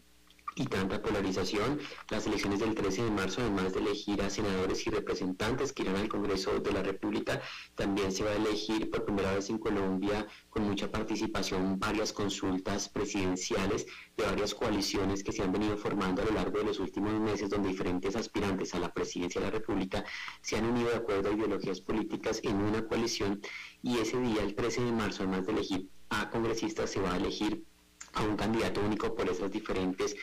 y 0.57 0.67
tanta 0.67 1.01
polarización, 1.01 1.79
las 2.11 2.27
elecciones 2.27 2.61
del 2.61 2.75
13 2.75 3.05
de 3.05 3.11
marzo, 3.11 3.41
además 3.41 3.73
de 3.73 3.81
elegir 3.81 4.21
a 4.23 4.31
senadores 4.31 4.87
y 4.87 4.91
representantes 4.91 5.73
que 5.73 5.83
irán 5.83 5.97
al 5.97 6.09
Congreso 6.09 6.59
de 6.59 6.73
la 6.73 6.83
República, 6.83 7.41
también 7.75 8.13
se 8.13 8.25
va 8.25 8.31
a 8.31 8.37
elegir 8.37 8.91
por 8.91 9.05
primera 9.05 9.33
vez 9.35 9.49
en 9.51 9.59
Colombia 9.59 10.27
con 10.49 10.65
mucha 10.65 10.91
participación 10.91 11.79
varias 11.79 12.13
consultas 12.13 12.89
presidenciales 12.89 13.87
de 14.17 14.25
varias 14.25 14.55
coaliciones 14.55 15.23
que 15.23 15.33
se 15.33 15.43
han 15.43 15.53
venido 15.53 15.77
formando 15.77 16.23
a 16.23 16.25
lo 16.25 16.33
largo 16.33 16.59
de 16.59 16.65
los 16.65 16.81
últimos 16.81 17.13
meses, 17.21 17.49
donde 17.49 17.69
diferentes 17.69 18.17
aspirantes 18.17 18.75
a 18.75 18.81
la 18.81 18.93
presidencia 18.93 19.41
de 19.41 19.47
la 19.47 19.53
República 19.53 20.05
se 20.43 20.57
han 20.57 20.67
unido 20.67 20.91
de 20.91 20.97
acuerdo 20.97 21.31
a 21.31 21.33
ideologías 21.33 21.81
políticas 21.81 22.41
en 22.43 22.57
una 22.57 22.87
coalición 22.87 23.41
y 23.83 23.99
ese 23.99 24.19
día, 24.21 24.43
el 24.43 24.55
13 24.55 24.85
de 24.85 24.93
marzo, 24.93 25.23
además 25.23 25.47
de 25.47 25.53
elegir 25.53 25.89
a 26.11 26.29
congresistas, 26.29 26.91
se 26.91 27.01
va 27.01 27.15
a 27.15 27.17
elegir 27.17 27.65
a 28.15 28.23
un 28.23 28.37
candidato 28.37 28.81
único 28.81 29.15
por 29.15 29.29
esas 29.29 29.51
diferentes 29.51 30.17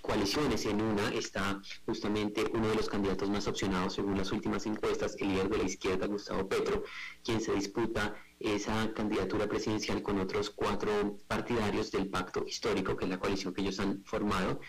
coaliciones. 0.00 0.66
En 0.66 0.80
una 0.80 1.08
está 1.10 1.60
justamente 1.84 2.44
uno 2.52 2.68
de 2.68 2.74
los 2.74 2.88
candidatos 2.88 3.28
más 3.30 3.46
opcionados 3.46 3.94
según 3.94 4.16
las 4.16 4.32
últimas 4.32 4.66
encuestas, 4.66 5.16
el 5.18 5.28
líder 5.28 5.48
de 5.48 5.58
la 5.58 5.64
izquierda, 5.64 6.06
Gustavo 6.06 6.48
Petro, 6.48 6.84
quien 7.24 7.40
se 7.40 7.52
disputa 7.52 8.14
esa 8.38 8.92
candidatura 8.92 9.48
presidencial 9.48 10.02
con 10.02 10.18
otros 10.20 10.50
cuatro 10.50 11.18
partidarios 11.26 11.90
del 11.90 12.08
pacto 12.08 12.44
histórico, 12.46 12.96
que 12.96 13.04
es 13.04 13.10
la 13.10 13.18
coalición 13.18 13.54
que 13.54 13.62
ellos 13.62 13.80
han 13.80 14.04
formado. 14.04 14.60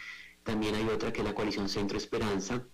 También 0.43 0.75
hay 0.75 0.87
otra 0.87 1.11
que 1.11 1.21
es 1.21 1.25
la 1.27 1.35
coalición 1.35 1.67
Centro 1.67 1.97
Esperanza, 1.97 2.65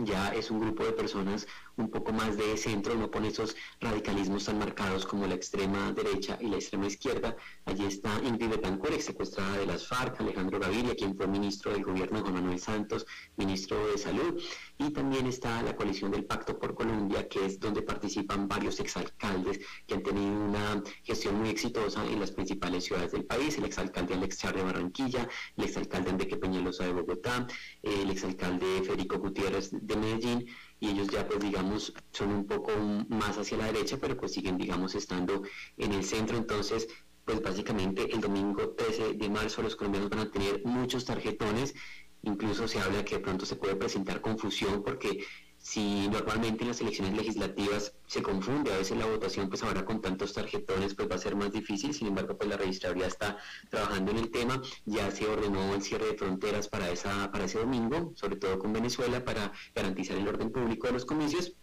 ya 0.00 0.34
es 0.34 0.50
un 0.50 0.60
grupo 0.60 0.84
de 0.84 0.92
personas 0.92 1.46
un 1.76 1.90
poco 1.90 2.12
más 2.12 2.36
de 2.36 2.56
centro, 2.56 2.94
no 2.94 3.10
con 3.10 3.24
esos 3.24 3.54
radicalismos 3.80 4.44
tan 4.44 4.58
marcados 4.58 5.06
como 5.06 5.26
la 5.26 5.34
extrema 5.34 5.92
derecha 5.92 6.38
y 6.40 6.46
la 6.46 6.56
extrema 6.56 6.86
izquierda. 6.86 7.36
Allí 7.64 7.84
está 7.84 8.10
Ingrid 8.24 8.50
Betancourt, 8.50 9.00
secuestrada 9.00 9.58
de 9.58 9.66
las 9.66 9.86
FARC, 9.86 10.20
Alejandro 10.20 10.58
Gaviria, 10.58 10.94
quien 10.94 11.16
fue 11.16 11.26
ministro 11.26 11.72
del 11.72 11.84
gobierno 11.84 12.18
de 12.18 12.22
Juan 12.22 12.34
Manuel 12.34 12.58
Santos, 12.58 13.06
ministro 13.36 13.86
de 13.88 13.98
Salud, 13.98 14.42
y 14.78 14.90
también 14.90 15.26
está 15.26 15.62
la 15.62 15.76
coalición 15.76 16.10
del 16.10 16.24
Pacto 16.24 16.58
por 16.58 16.74
Colombia, 16.74 17.28
que 17.28 17.44
es 17.44 17.60
donde 17.60 17.82
participan 17.82 18.48
varios 18.48 18.80
exalcaldes 18.80 19.60
que 19.86 19.94
han 19.94 20.02
tenido 20.02 20.32
una 20.32 20.82
gestión 21.02 21.36
muy 21.36 21.50
exitosa 21.50 22.04
en 22.06 22.20
las 22.20 22.30
principales 22.30 22.84
ciudades 22.84 23.12
del 23.12 23.24
país, 23.24 23.56
el 23.58 23.64
exalcalde 23.64 24.14
Alex 24.14 24.38
Char 24.38 24.56
de 24.56 24.62
Barranquilla, 24.62 25.28
el 25.56 25.64
exalcalde 25.64 26.10
Enrique 26.10 26.36
Peñalosa 26.36 26.84
de 26.84 26.92
Bogotá, 26.92 27.46
el 27.82 28.10
exalcalde 28.10 28.82
Federico 28.82 29.18
Gutiérrez 29.18 29.70
de 29.72 29.96
Medellín, 29.96 30.46
y 30.80 30.90
ellos 30.90 31.08
ya 31.08 31.26
pues 31.26 31.40
digamos 31.40 31.92
son 32.12 32.32
un 32.32 32.46
poco 32.46 32.72
más 33.08 33.38
hacia 33.38 33.58
la 33.58 33.66
derecha, 33.66 33.98
pero 34.00 34.16
pues 34.16 34.32
siguen 34.32 34.56
digamos 34.58 34.94
estando 34.94 35.42
en 35.76 35.92
el 35.92 36.04
centro, 36.04 36.36
entonces 36.36 36.88
pues 37.24 37.42
básicamente 37.42 38.12
el 38.12 38.20
domingo 38.20 38.70
13 38.70 39.14
de 39.14 39.28
marzo 39.28 39.62
los 39.62 39.76
colombianos 39.76 40.10
van 40.10 40.20
a 40.20 40.30
tener 40.30 40.62
muchos 40.64 41.04
tarjetones, 41.04 41.74
incluso 42.22 42.68
se 42.68 42.78
habla 42.80 43.04
que 43.04 43.16
de 43.16 43.20
pronto 43.20 43.46
se 43.46 43.56
puede 43.56 43.76
presentar 43.76 44.20
confusión 44.20 44.82
porque 44.82 45.24
si 45.66 46.06
normalmente 46.06 46.62
en 46.62 46.68
las 46.68 46.80
elecciones 46.80 47.16
legislativas 47.16 47.92
se 48.06 48.22
confunde 48.22 48.72
a 48.72 48.78
veces 48.78 48.96
la 48.96 49.06
votación, 49.06 49.48
pues 49.48 49.64
ahora 49.64 49.84
con 49.84 50.00
tantos 50.00 50.32
tarjetones 50.32 50.94
pues 50.94 51.10
va 51.10 51.16
a 51.16 51.18
ser 51.18 51.34
más 51.34 51.50
difícil, 51.50 51.92
sin 51.92 52.06
embargo 52.06 52.38
pues 52.38 52.48
la 52.48 52.56
registraduría 52.56 53.08
está 53.08 53.36
trabajando 53.68 54.12
en 54.12 54.18
el 54.18 54.30
tema, 54.30 54.62
ya 54.84 55.10
se 55.10 55.26
ordenó 55.26 55.74
el 55.74 55.82
cierre 55.82 56.06
de 56.06 56.16
fronteras 56.16 56.68
para, 56.68 56.88
esa, 56.88 57.32
para 57.32 57.46
ese 57.46 57.58
domingo, 57.58 58.12
sobre 58.14 58.36
todo 58.36 58.60
con 58.60 58.72
Venezuela, 58.72 59.24
para 59.24 59.52
garantizar 59.74 60.16
el 60.16 60.28
orden 60.28 60.52
público 60.52 60.86
de 60.86 60.92
los 60.92 61.04
comicios 61.04 61.56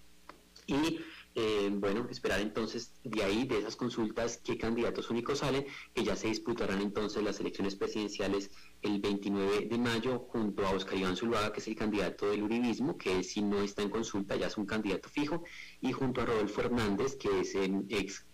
y 0.67 0.99
eh, 1.35 1.69
bueno, 1.73 2.07
esperar 2.09 2.41
entonces 2.41 2.93
de 3.03 3.23
ahí, 3.23 3.45
de 3.45 3.59
esas 3.59 3.75
consultas, 3.75 4.39
qué 4.43 4.57
candidatos 4.57 5.09
únicos 5.09 5.39
salen, 5.39 5.65
que 5.93 6.03
ya 6.03 6.15
se 6.15 6.27
disputarán 6.27 6.81
entonces 6.81 7.23
las 7.23 7.39
elecciones 7.39 7.75
presidenciales 7.75 8.51
el 8.81 8.99
29 8.99 9.67
de 9.69 9.77
mayo 9.77 10.19
junto 10.29 10.65
a 10.65 10.71
Oscar 10.71 10.97
Iván 10.97 11.15
Zuluaga, 11.15 11.51
que 11.51 11.59
es 11.59 11.67
el 11.67 11.75
candidato 11.75 12.29
del 12.29 12.43
uribismo, 12.43 12.97
que 12.97 13.23
si 13.23 13.41
no 13.41 13.61
está 13.61 13.81
en 13.81 13.89
consulta 13.89 14.35
ya 14.35 14.47
es 14.47 14.57
un 14.57 14.65
candidato 14.65 15.09
fijo, 15.09 15.43
y 15.81 15.91
junto 15.91 16.21
a 16.21 16.25
Rodolfo 16.25 16.61
Hernández, 16.61 17.15
que 17.15 17.39
es 17.39 17.55
el 17.55 17.85
ex 17.89 18.25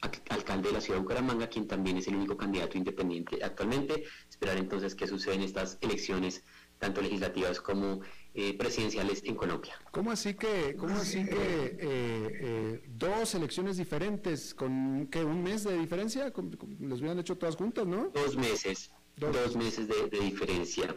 alcalde 0.00 0.68
de 0.68 0.74
la 0.74 0.80
ciudad 0.80 0.98
de 0.98 1.02
Bucaramanga, 1.02 1.48
quien 1.48 1.66
también 1.66 1.96
es 1.96 2.06
el 2.08 2.16
único 2.16 2.36
candidato 2.36 2.78
independiente 2.78 3.38
actualmente. 3.42 4.04
Esperar 4.28 4.56
entonces 4.56 4.94
qué 4.94 5.06
sucede 5.06 5.34
en 5.34 5.42
estas 5.42 5.78
elecciones, 5.80 6.44
tanto 6.78 7.00
legislativas 7.02 7.60
como 7.60 8.00
eh, 8.40 8.54
presidenciales 8.56 9.20
en 9.24 9.34
Colombia. 9.34 9.74
¿Cómo 9.90 10.12
así 10.12 10.34
que, 10.34 10.76
cómo 10.76 10.94
así 10.94 11.24
que 11.24 11.32
eh, 11.34 11.78
eh, 11.80 12.82
dos 12.86 13.34
elecciones 13.34 13.78
diferentes 13.78 14.54
con 14.54 15.08
que 15.08 15.24
un 15.24 15.42
mes 15.42 15.64
de 15.64 15.76
diferencia? 15.76 16.32
Los 16.78 17.00
hubieran 17.00 17.18
hecho 17.18 17.36
todas 17.36 17.56
juntas, 17.56 17.84
¿no? 17.84 18.10
Dos 18.14 18.36
meses. 18.36 18.92
Dos, 19.16 19.56
meses 19.56 19.88
de, 19.88 20.20
diferencia. 20.20 20.94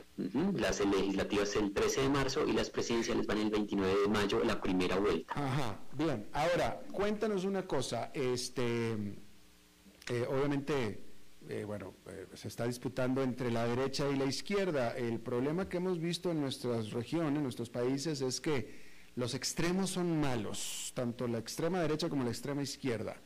Las 0.54 0.86
legislativas 0.86 1.56
el 1.56 1.74
13 1.74 2.02
de 2.02 2.10
marzo 2.10 2.48
y 2.48 2.54
las 2.54 2.70
presidenciales 2.70 3.26
van 3.26 3.40
el 3.40 3.50
29 3.50 4.02
de 4.02 4.08
mayo, 4.08 4.44
la 4.44 4.62
primera 4.62 5.00
vuelta. 5.00 5.34
Ajá, 5.36 5.80
bien. 5.94 6.28
Ahora, 6.34 6.84
cuéntanos 6.92 7.44
una 7.44 7.66
cosa. 7.66 8.12
Este, 8.14 8.92
eh, 8.92 10.28
obviamente, 10.30 11.11
eh, 11.52 11.66
bueno, 11.66 11.96
eh, 12.08 12.28
se 12.34 12.48
está 12.48 12.66
disputando 12.66 13.22
entre 13.22 13.52
la 13.52 13.68
derecha 13.68 14.10
y 14.10 14.16
la 14.16 14.24
izquierda. 14.24 14.96
El 14.96 15.20
problema 15.20 15.68
que 15.68 15.78
hemos 15.78 16.00
visto 16.00 16.32
en 16.32 16.40
nuestras 16.40 16.92
regiones, 16.92 17.36
en 17.36 17.44
nuestros 17.44 17.70
países, 17.70 18.22
es 18.22 18.40
que 18.40 18.80
los 19.16 19.34
extremos 19.34 19.90
son 19.90 20.22
malos, 20.22 20.94
tanto 20.96 21.28
la 21.28 21.40
extrema 21.40 21.82
derecha 21.82 22.08
como 22.08 22.24
la 22.24 22.30
extrema 22.30 22.64
izquierda. 22.64 23.18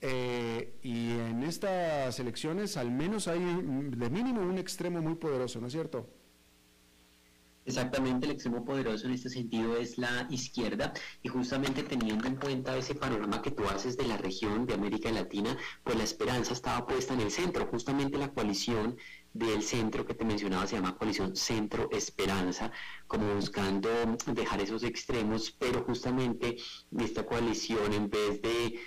Eh, 0.00 0.78
y 0.82 1.10
en 1.10 1.42
estas 1.42 2.20
elecciones 2.20 2.76
al 2.76 2.92
menos 2.92 3.26
hay 3.26 3.40
de 3.40 4.10
mínimo 4.10 4.42
un 4.42 4.58
extremo 4.58 5.00
muy 5.00 5.16
poderoso, 5.16 5.60
¿no 5.60 5.66
es 5.66 5.72
cierto? 5.72 6.08
Exactamente, 7.66 8.26
el 8.26 8.32
extremo 8.32 8.62
poderoso 8.62 9.06
en 9.06 9.14
este 9.14 9.30
sentido 9.30 9.76
es 9.78 9.96
la 9.96 10.26
izquierda 10.28 10.92
y 11.22 11.28
justamente 11.28 11.82
teniendo 11.82 12.26
en 12.28 12.36
cuenta 12.36 12.76
ese 12.76 12.94
panorama 12.94 13.40
que 13.40 13.52
tú 13.52 13.64
haces 13.64 13.96
de 13.96 14.06
la 14.06 14.18
región 14.18 14.66
de 14.66 14.74
América 14.74 15.10
Latina, 15.10 15.56
pues 15.82 15.96
la 15.96 16.04
esperanza 16.04 16.52
estaba 16.52 16.86
puesta 16.86 17.14
en 17.14 17.22
el 17.22 17.30
centro, 17.30 17.66
justamente 17.66 18.18
la 18.18 18.32
coalición 18.34 18.98
del 19.32 19.62
centro 19.62 20.04
que 20.06 20.14
te 20.14 20.26
mencionaba 20.26 20.66
se 20.66 20.76
llama 20.76 20.96
coalición 20.96 21.34
Centro 21.36 21.88
Esperanza, 21.90 22.70
como 23.06 23.34
buscando 23.34 23.88
dejar 24.26 24.60
esos 24.60 24.84
extremos, 24.84 25.50
pero 25.50 25.84
justamente 25.84 26.56
esta 26.98 27.24
coalición 27.24 27.94
en 27.94 28.10
vez 28.10 28.42
de 28.42 28.78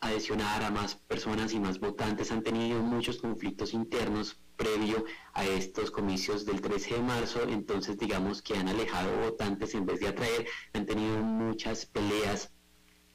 adicionar 0.00 0.62
a 0.62 0.70
más 0.70 0.94
personas 0.94 1.52
y 1.52 1.60
más 1.60 1.80
votantes 1.80 2.30
han 2.30 2.42
tenido 2.42 2.80
muchos 2.82 3.18
conflictos 3.18 3.74
internos 3.74 4.40
previo 4.56 5.04
a 5.34 5.44
estos 5.44 5.90
comicios 5.90 6.44
del 6.44 6.60
13 6.60 6.94
de 6.94 7.02
marzo, 7.02 7.42
entonces 7.48 7.96
digamos 7.98 8.42
que 8.42 8.56
han 8.56 8.68
alejado 8.68 9.16
votantes 9.18 9.74
en 9.74 9.86
vez 9.86 10.00
de 10.00 10.08
atraer, 10.08 10.46
han 10.72 10.86
tenido 10.86 11.18
muchas 11.18 11.86
peleas 11.86 12.52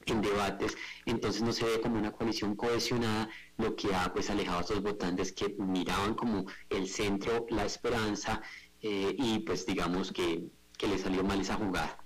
en 0.06 0.22
debates, 0.22 0.76
entonces 1.06 1.42
no 1.42 1.54
se 1.54 1.66
ve 1.66 1.82
como 1.82 1.98
una 1.98 2.12
coalición 2.12 2.56
cohesionada, 2.56 3.30
lo 3.58 3.76
que 3.76 3.94
ha 3.94 4.12
pues 4.14 4.30
alejado 4.30 4.58
a 4.58 4.62
estos 4.62 4.82
votantes 4.82 5.32
que 5.32 5.56
miraban 5.58 6.14
como 6.16 6.46
el 6.70 6.88
centro, 6.88 7.46
la 7.50 7.66
esperanza, 7.66 8.42
eh, 8.82 9.16
y 9.18 9.40
pues 9.40 9.66
digamos 9.66 10.12
que, 10.12 10.44
que 10.78 10.88
le 10.88 10.98
salió 10.98 11.24
mal 11.24 11.40
esa 11.40 11.56
jugada. 11.56 11.98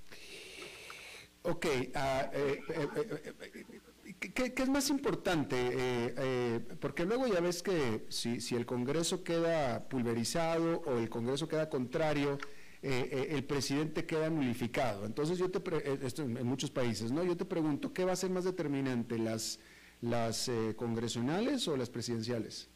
Ok, 1.44 1.66
uh, 1.66 1.98
eh, 2.34 2.60
eh, 2.70 3.77
¿Qué, 4.20 4.54
es 4.56 4.70
más 4.70 4.90
importante? 4.90 5.56
Eh, 5.56 6.14
eh, 6.18 6.60
porque 6.80 7.06
luego 7.06 7.28
ya 7.28 7.40
ves 7.40 7.62
que 7.62 8.06
si, 8.10 8.56
el 8.56 8.66
Congreso 8.66 9.24
queda 9.24 9.88
pulverizado 9.88 10.82
o 10.88 10.98
el 10.98 11.10
Congreso 11.10 11.48
queda 11.48 11.70
contrario, 11.70 12.40
eh, 12.82 13.28
el 13.32 13.44
presidente 13.44 14.06
queda 14.06 14.30
nulificado. 14.30 15.06
Entonces 15.06 15.38
yo 15.38 15.52
te, 15.52 15.62
esto 16.06 16.24
en 16.24 16.46
muchos 16.48 16.72
países, 16.72 17.12
¿no? 17.12 17.24
Yo 17.24 17.38
te 17.38 17.46
pregunto, 17.46 17.94
¿qué 17.94 18.06
va 18.06 18.14
a 18.14 18.16
ser 18.16 18.32
más 18.32 18.44
determinante, 18.44 19.20
las, 19.20 19.60
las 20.02 20.50
congresionales 20.76 21.68
o 21.68 21.78
las 21.78 21.90
presidenciales? 21.90 22.70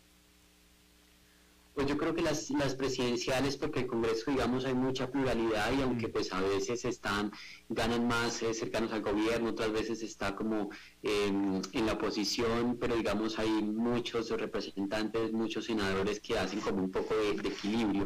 Pues 1.74 1.88
yo 1.88 1.98
creo 1.98 2.14
que 2.14 2.22
las, 2.22 2.50
las 2.52 2.76
presidenciales, 2.76 3.58
porque 3.58 3.80
el 3.80 3.88
Congreso, 3.88 4.30
digamos, 4.30 4.66
hay 4.66 4.74
mucha 4.74 5.10
pluralidad 5.10 5.72
y 5.78 5.82
aunque 5.82 6.10
pues 6.10 6.34
a 6.34 6.42
veces 6.42 6.86
están, 6.86 7.32
ganan 7.70 8.08
más 8.08 8.42
eh, 8.44 8.54
cercanos 8.54 8.92
al 8.92 9.02
gobierno, 9.02 9.52
otras 9.52 9.72
veces 9.72 10.02
está 10.04 10.36
como 10.36 10.70
en 11.02 11.86
la 11.86 11.94
oposición, 11.94 12.78
pero 12.80 12.96
digamos 12.96 13.40
hay 13.40 13.50
muchos 13.50 14.30
representantes, 14.30 15.32
muchos 15.32 15.66
senadores 15.66 16.20
que 16.20 16.38
hacen 16.38 16.60
como 16.60 16.84
un 16.84 16.92
poco 16.92 17.16
de, 17.16 17.32
equilibrio. 17.48 18.06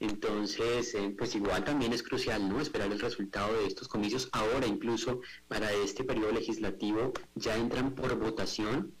Entonces, 0.00 0.94
eh, 0.94 1.14
pues 1.16 1.34
igual 1.34 1.64
también 1.64 1.92
es 1.92 2.02
crucial, 2.02 2.48
¿no? 2.48 2.60
Esperar 2.60 2.90
el 2.90 3.00
resultado 3.00 3.52
de 3.60 3.66
estos 3.66 3.88
comicios. 3.88 4.28
Ahora 4.32 4.66
incluso 4.66 5.20
para 5.48 5.72
este 5.72 6.04
periodo 6.04 6.32
legislativo 6.32 7.12
ya 7.34 7.56
entran 7.56 7.94
por 7.94 8.18
votación 8.18 8.94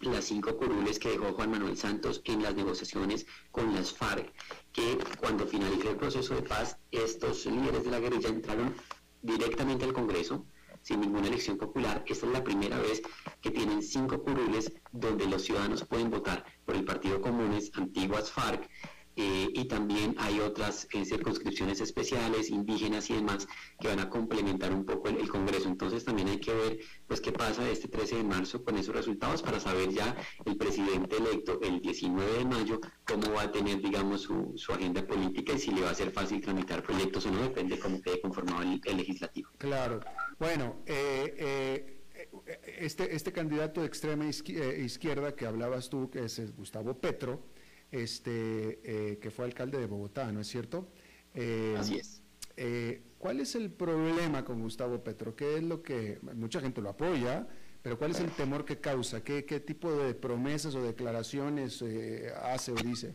las 0.00 0.24
cinco 0.24 0.56
curules 0.56 0.98
que 0.98 1.10
dejó 1.10 1.32
Juan 1.32 1.50
Manuel 1.50 1.76
Santos 1.76 2.20
en 2.24 2.42
las 2.42 2.54
negociaciones 2.54 3.26
con 3.50 3.74
las 3.74 3.92
FARC, 3.92 4.32
que 4.72 4.98
cuando 5.18 5.46
finalizó 5.46 5.90
el 5.90 5.96
proceso 5.96 6.34
de 6.34 6.42
paz, 6.42 6.78
estos 6.90 7.46
líderes 7.46 7.84
de 7.84 7.90
la 7.90 8.00
guerrilla 8.00 8.28
entraron 8.28 8.74
directamente 9.22 9.84
al 9.84 9.92
Congreso 9.92 10.46
sin 10.82 11.00
ninguna 11.00 11.26
elección 11.26 11.58
popular. 11.58 12.04
Esta 12.06 12.26
es 12.26 12.32
la 12.32 12.44
primera 12.44 12.78
vez 12.78 13.02
que 13.40 13.50
tienen 13.50 13.82
cinco 13.82 14.22
curules 14.22 14.72
donde 14.92 15.26
los 15.26 15.42
ciudadanos 15.42 15.84
pueden 15.84 16.10
votar 16.10 16.44
por 16.64 16.76
el 16.76 16.84
Partido 16.84 17.20
Comunes, 17.20 17.72
antiguas 17.74 18.30
FARC, 18.30 18.68
eh, 19.18 19.48
y 19.54 19.64
también 19.64 20.14
hay 20.18 20.40
otras 20.40 20.86
eh, 20.92 21.06
circunscripciones 21.06 21.80
especiales, 21.80 22.50
indígenas 22.50 23.08
y 23.08 23.14
demás, 23.14 23.48
que 23.80 23.88
van 23.88 24.00
a 24.00 24.10
complementar 24.10 24.74
un 24.74 24.84
poco 24.84 25.08
el, 25.08 25.26
Congreso. 25.26 25.68
Entonces 25.68 26.04
también 26.04 26.28
hay 26.28 26.38
que 26.38 26.52
ver 26.52 26.78
pues 27.06 27.20
qué 27.22 27.32
pasa 27.32 27.68
este 27.68 27.88
13 27.88 28.16
de 28.16 28.24
marzo 28.24 28.62
con 28.62 28.76
esos 28.76 28.94
resultados 28.94 29.42
para 29.42 29.58
saber 29.58 29.90
ya 29.90 30.14
el 30.44 30.56
presidente 30.56 31.16
electo 31.16 31.58
el 31.62 31.80
19 31.80 32.38
de 32.38 32.44
mayo 32.44 32.80
cómo 33.06 33.32
va 33.32 33.42
a 33.42 33.52
tener, 33.52 33.80
digamos, 33.80 34.22
su, 34.22 34.52
su 34.56 34.72
agenda 34.72 35.06
política 35.06 35.54
y 35.54 35.58
si 35.58 35.70
le 35.70 35.80
va 35.80 35.90
a 35.90 35.94
ser 35.94 36.10
fácil 36.10 36.42
tramitar 36.42 36.82
proyectos 36.82 37.24
o 37.26 37.30
no, 37.30 37.40
depende 37.40 37.78
cómo 37.78 38.00
quede 38.02 38.20
conformado 38.20 38.62
el, 38.62 38.96
legislativo. 38.96 39.50
Claro. 39.56 40.00
Bueno, 40.38 40.76
eh, 40.84 42.02
este, 42.78 43.14
este 43.14 43.32
candidato 43.32 43.80
de 43.80 43.86
extrema 43.86 44.26
izquierda 44.26 45.34
que 45.34 45.46
hablabas 45.46 45.88
tú, 45.88 46.10
que 46.10 46.24
es 46.24 46.54
Gustavo 46.54 46.98
Petro, 46.98 47.55
este, 47.90 48.80
eh, 48.84 49.18
que 49.18 49.30
fue 49.30 49.44
alcalde 49.44 49.78
de 49.78 49.86
Bogotá, 49.86 50.30
¿no 50.32 50.40
es 50.40 50.48
cierto? 50.48 50.88
Eh, 51.34 51.74
Así 51.78 51.96
es. 51.96 52.22
Eh, 52.56 53.02
¿Cuál 53.18 53.40
es 53.40 53.54
el 53.54 53.70
problema 53.70 54.44
con 54.44 54.60
Gustavo 54.62 55.02
Petro? 55.02 55.34
¿Qué 55.34 55.56
es 55.56 55.62
lo 55.62 55.82
que 55.82 56.18
mucha 56.34 56.60
gente 56.60 56.80
lo 56.80 56.90
apoya? 56.90 57.46
Pero 57.82 57.98
¿cuál 57.98 58.10
es 58.10 58.20
el 58.20 58.30
temor 58.30 58.64
que 58.64 58.80
causa? 58.80 59.22
¿Qué, 59.22 59.44
qué 59.44 59.60
tipo 59.60 59.92
de 59.92 60.14
promesas 60.14 60.74
o 60.74 60.82
declaraciones 60.82 61.82
hace 62.42 62.72
o 62.72 62.74
dice? 62.74 63.14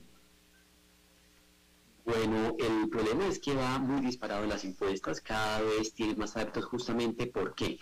Bueno, 2.05 2.55
el 2.57 2.89
problema 2.89 3.27
es 3.27 3.39
que 3.39 3.53
va 3.53 3.77
muy 3.79 4.01
disparado 4.01 4.43
en 4.43 4.49
las 4.49 4.63
encuestas, 4.65 5.21
cada 5.21 5.61
vez 5.61 5.93
tiene 5.93 6.15
más 6.15 6.35
adeptos 6.35 6.65
justamente 6.65 7.27
porque 7.27 7.79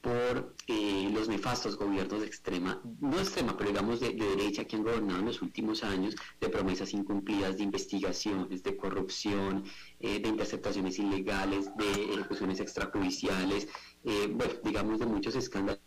por 0.00 0.54
eh, 0.68 1.10
los 1.12 1.28
nefastos 1.28 1.76
gobiernos 1.76 2.20
de 2.20 2.26
extrema, 2.26 2.80
no 3.00 3.18
extrema, 3.18 3.56
pero 3.56 3.70
digamos 3.70 4.00
de, 4.00 4.12
derecha 4.14 4.64
que 4.64 4.76
han 4.76 4.84
gobernado 4.84 5.18
en 5.18 5.26
los 5.26 5.42
últimos 5.42 5.82
años, 5.82 6.14
de 6.40 6.48
promesas 6.48 6.92
incumplidas, 6.92 7.56
de 7.56 7.64
investigaciones, 7.64 8.62
de 8.62 8.76
corrupción, 8.76 9.64
eh, 9.98 10.20
de 10.20 10.28
interceptaciones 10.28 10.98
ilegales, 10.98 11.74
de 11.76 12.14
ejecuciones 12.14 12.60
extrajudiciales, 12.60 13.68
eh, 14.04 14.32
bueno, 14.32 14.54
digamos 14.62 15.00
de 15.00 15.06
muchos 15.06 15.34
escándalos. 15.34 15.82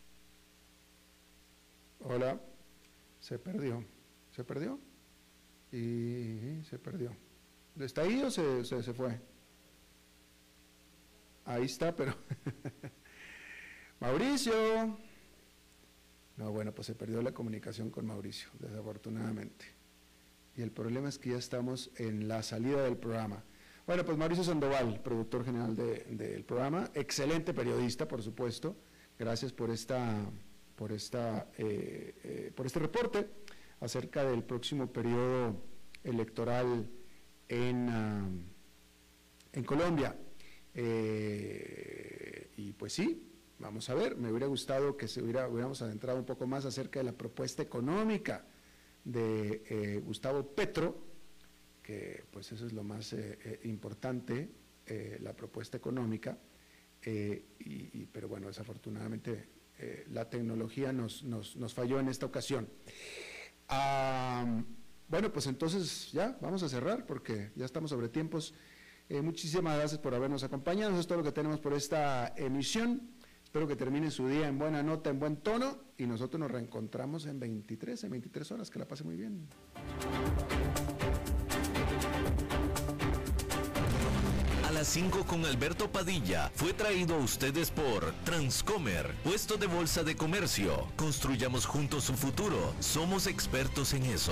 Hola, 1.99 2.41
se 3.19 3.39
perdió, 3.39 3.85
se 4.31 4.43
perdió 4.43 4.79
y 5.71 6.61
se 6.63 6.77
perdió. 6.79 7.15
¿Está 7.79 8.01
ahí 8.01 8.21
o 8.23 8.29
se, 8.29 8.65
se 8.65 8.93
fue? 8.93 9.21
Ahí 11.45 11.63
está, 11.63 11.95
pero... 11.95 12.13
Mauricio. 14.01 14.97
No, 16.35 16.51
bueno, 16.51 16.73
pues 16.73 16.87
se 16.87 16.95
perdió 16.95 17.21
la 17.21 17.33
comunicación 17.33 17.91
con 17.91 18.07
Mauricio, 18.07 18.49
desafortunadamente. 18.59 19.65
Y 20.57 20.63
el 20.63 20.71
problema 20.71 21.07
es 21.07 21.19
que 21.19 21.29
ya 21.29 21.37
estamos 21.37 21.91
en 21.97 22.27
la 22.27 22.41
salida 22.41 22.83
del 22.83 22.97
programa. 22.97 23.43
Bueno, 23.85 24.03
pues 24.03 24.17
Mauricio 24.17 24.43
Sandoval, 24.43 25.01
productor 25.03 25.45
general 25.45 25.75
del 25.75 26.43
programa, 26.43 26.89
excelente 26.95 27.53
periodista, 27.53 28.07
por 28.07 28.23
supuesto. 28.23 28.75
Gracias 29.19 29.53
por 29.53 29.69
esta, 29.69 30.25
por 30.75 30.91
esta, 30.91 31.51
eh, 31.59 32.15
eh, 32.23 32.51
por 32.55 32.65
este 32.65 32.79
reporte 32.79 33.27
acerca 33.81 34.23
del 34.23 34.43
próximo 34.43 34.91
periodo 34.91 35.63
electoral 36.03 36.89
en, 37.47 37.89
ah, 37.89 38.27
en 39.53 39.63
Colombia. 39.63 40.15
Eh, 40.73 42.49
y 42.57 42.71
pues 42.73 42.93
sí, 42.93 43.30
Vamos 43.61 43.87
a 43.91 43.93
ver, 43.93 44.17
me 44.17 44.31
hubiera 44.31 44.47
gustado 44.47 44.97
que 44.97 45.07
se 45.07 45.21
hubiera, 45.21 45.47
hubiéramos 45.47 45.83
adentrado 45.83 46.17
un 46.17 46.25
poco 46.25 46.47
más 46.47 46.65
acerca 46.65 46.99
de 46.99 47.05
la 47.05 47.11
propuesta 47.11 47.61
económica 47.61 48.43
de 49.05 49.61
eh, 49.69 50.01
Gustavo 50.03 50.55
Petro, 50.55 50.97
que 51.83 52.23
pues 52.31 52.51
eso 52.51 52.65
es 52.65 52.73
lo 52.73 52.83
más 52.83 53.13
eh, 53.13 53.37
eh, 53.43 53.59
importante, 53.65 54.49
la 55.21 55.33
propuesta 55.33 55.77
económica, 55.77 56.37
y, 57.05 58.05
pero 58.11 58.27
bueno, 58.27 58.47
desafortunadamente 58.47 59.47
la 60.09 60.29
tecnología 60.29 60.91
nos, 60.91 61.23
nos, 61.23 61.73
falló 61.73 61.97
en 62.01 62.09
esta 62.09 62.25
ocasión. 62.25 62.67
bueno, 65.07 65.31
pues 65.31 65.47
entonces 65.47 66.11
ya 66.11 66.37
vamos 66.41 66.61
a 66.63 66.67
cerrar 66.67 67.05
porque 67.05 67.51
ya 67.55 67.63
estamos 67.63 67.91
sobre 67.91 68.09
tiempos. 68.09 68.53
Muchísimas 69.07 69.77
gracias 69.77 70.01
por 70.01 70.13
habernos 70.13 70.43
acompañado. 70.43 70.91
Eso 70.91 70.99
es 70.99 71.07
todo 71.07 71.19
lo 71.19 71.23
que 71.23 71.31
tenemos 71.31 71.61
por 71.61 71.73
esta 71.73 72.33
emisión. 72.35 73.20
Espero 73.51 73.67
que 73.67 73.75
termine 73.75 74.09
su 74.09 74.29
día 74.29 74.47
en 74.47 74.57
buena 74.57 74.81
nota, 74.81 75.09
en 75.09 75.19
buen 75.19 75.35
tono 75.35 75.77
y 75.97 76.05
nosotros 76.05 76.39
nos 76.39 76.49
reencontramos 76.49 77.25
en 77.25 77.37
23, 77.37 78.01
en 78.05 78.11
23 78.11 78.51
horas. 78.53 78.69
Que 78.69 78.79
la 78.79 78.87
pase 78.87 79.03
muy 79.03 79.17
bien. 79.17 79.45
A 84.65 84.71
las 84.71 84.87
5 84.87 85.25
con 85.25 85.43
Alberto 85.43 85.91
Padilla 85.91 86.49
fue 86.55 86.71
traído 86.71 87.15
a 87.15 87.17
ustedes 87.17 87.71
por 87.71 88.13
Transcomer, 88.23 89.13
puesto 89.21 89.57
de 89.57 89.67
bolsa 89.67 90.05
de 90.05 90.15
comercio. 90.15 90.87
Construyamos 90.95 91.65
juntos 91.65 92.05
su 92.05 92.13
futuro. 92.13 92.73
Somos 92.79 93.27
expertos 93.27 93.93
en 93.93 94.03
eso. 94.03 94.31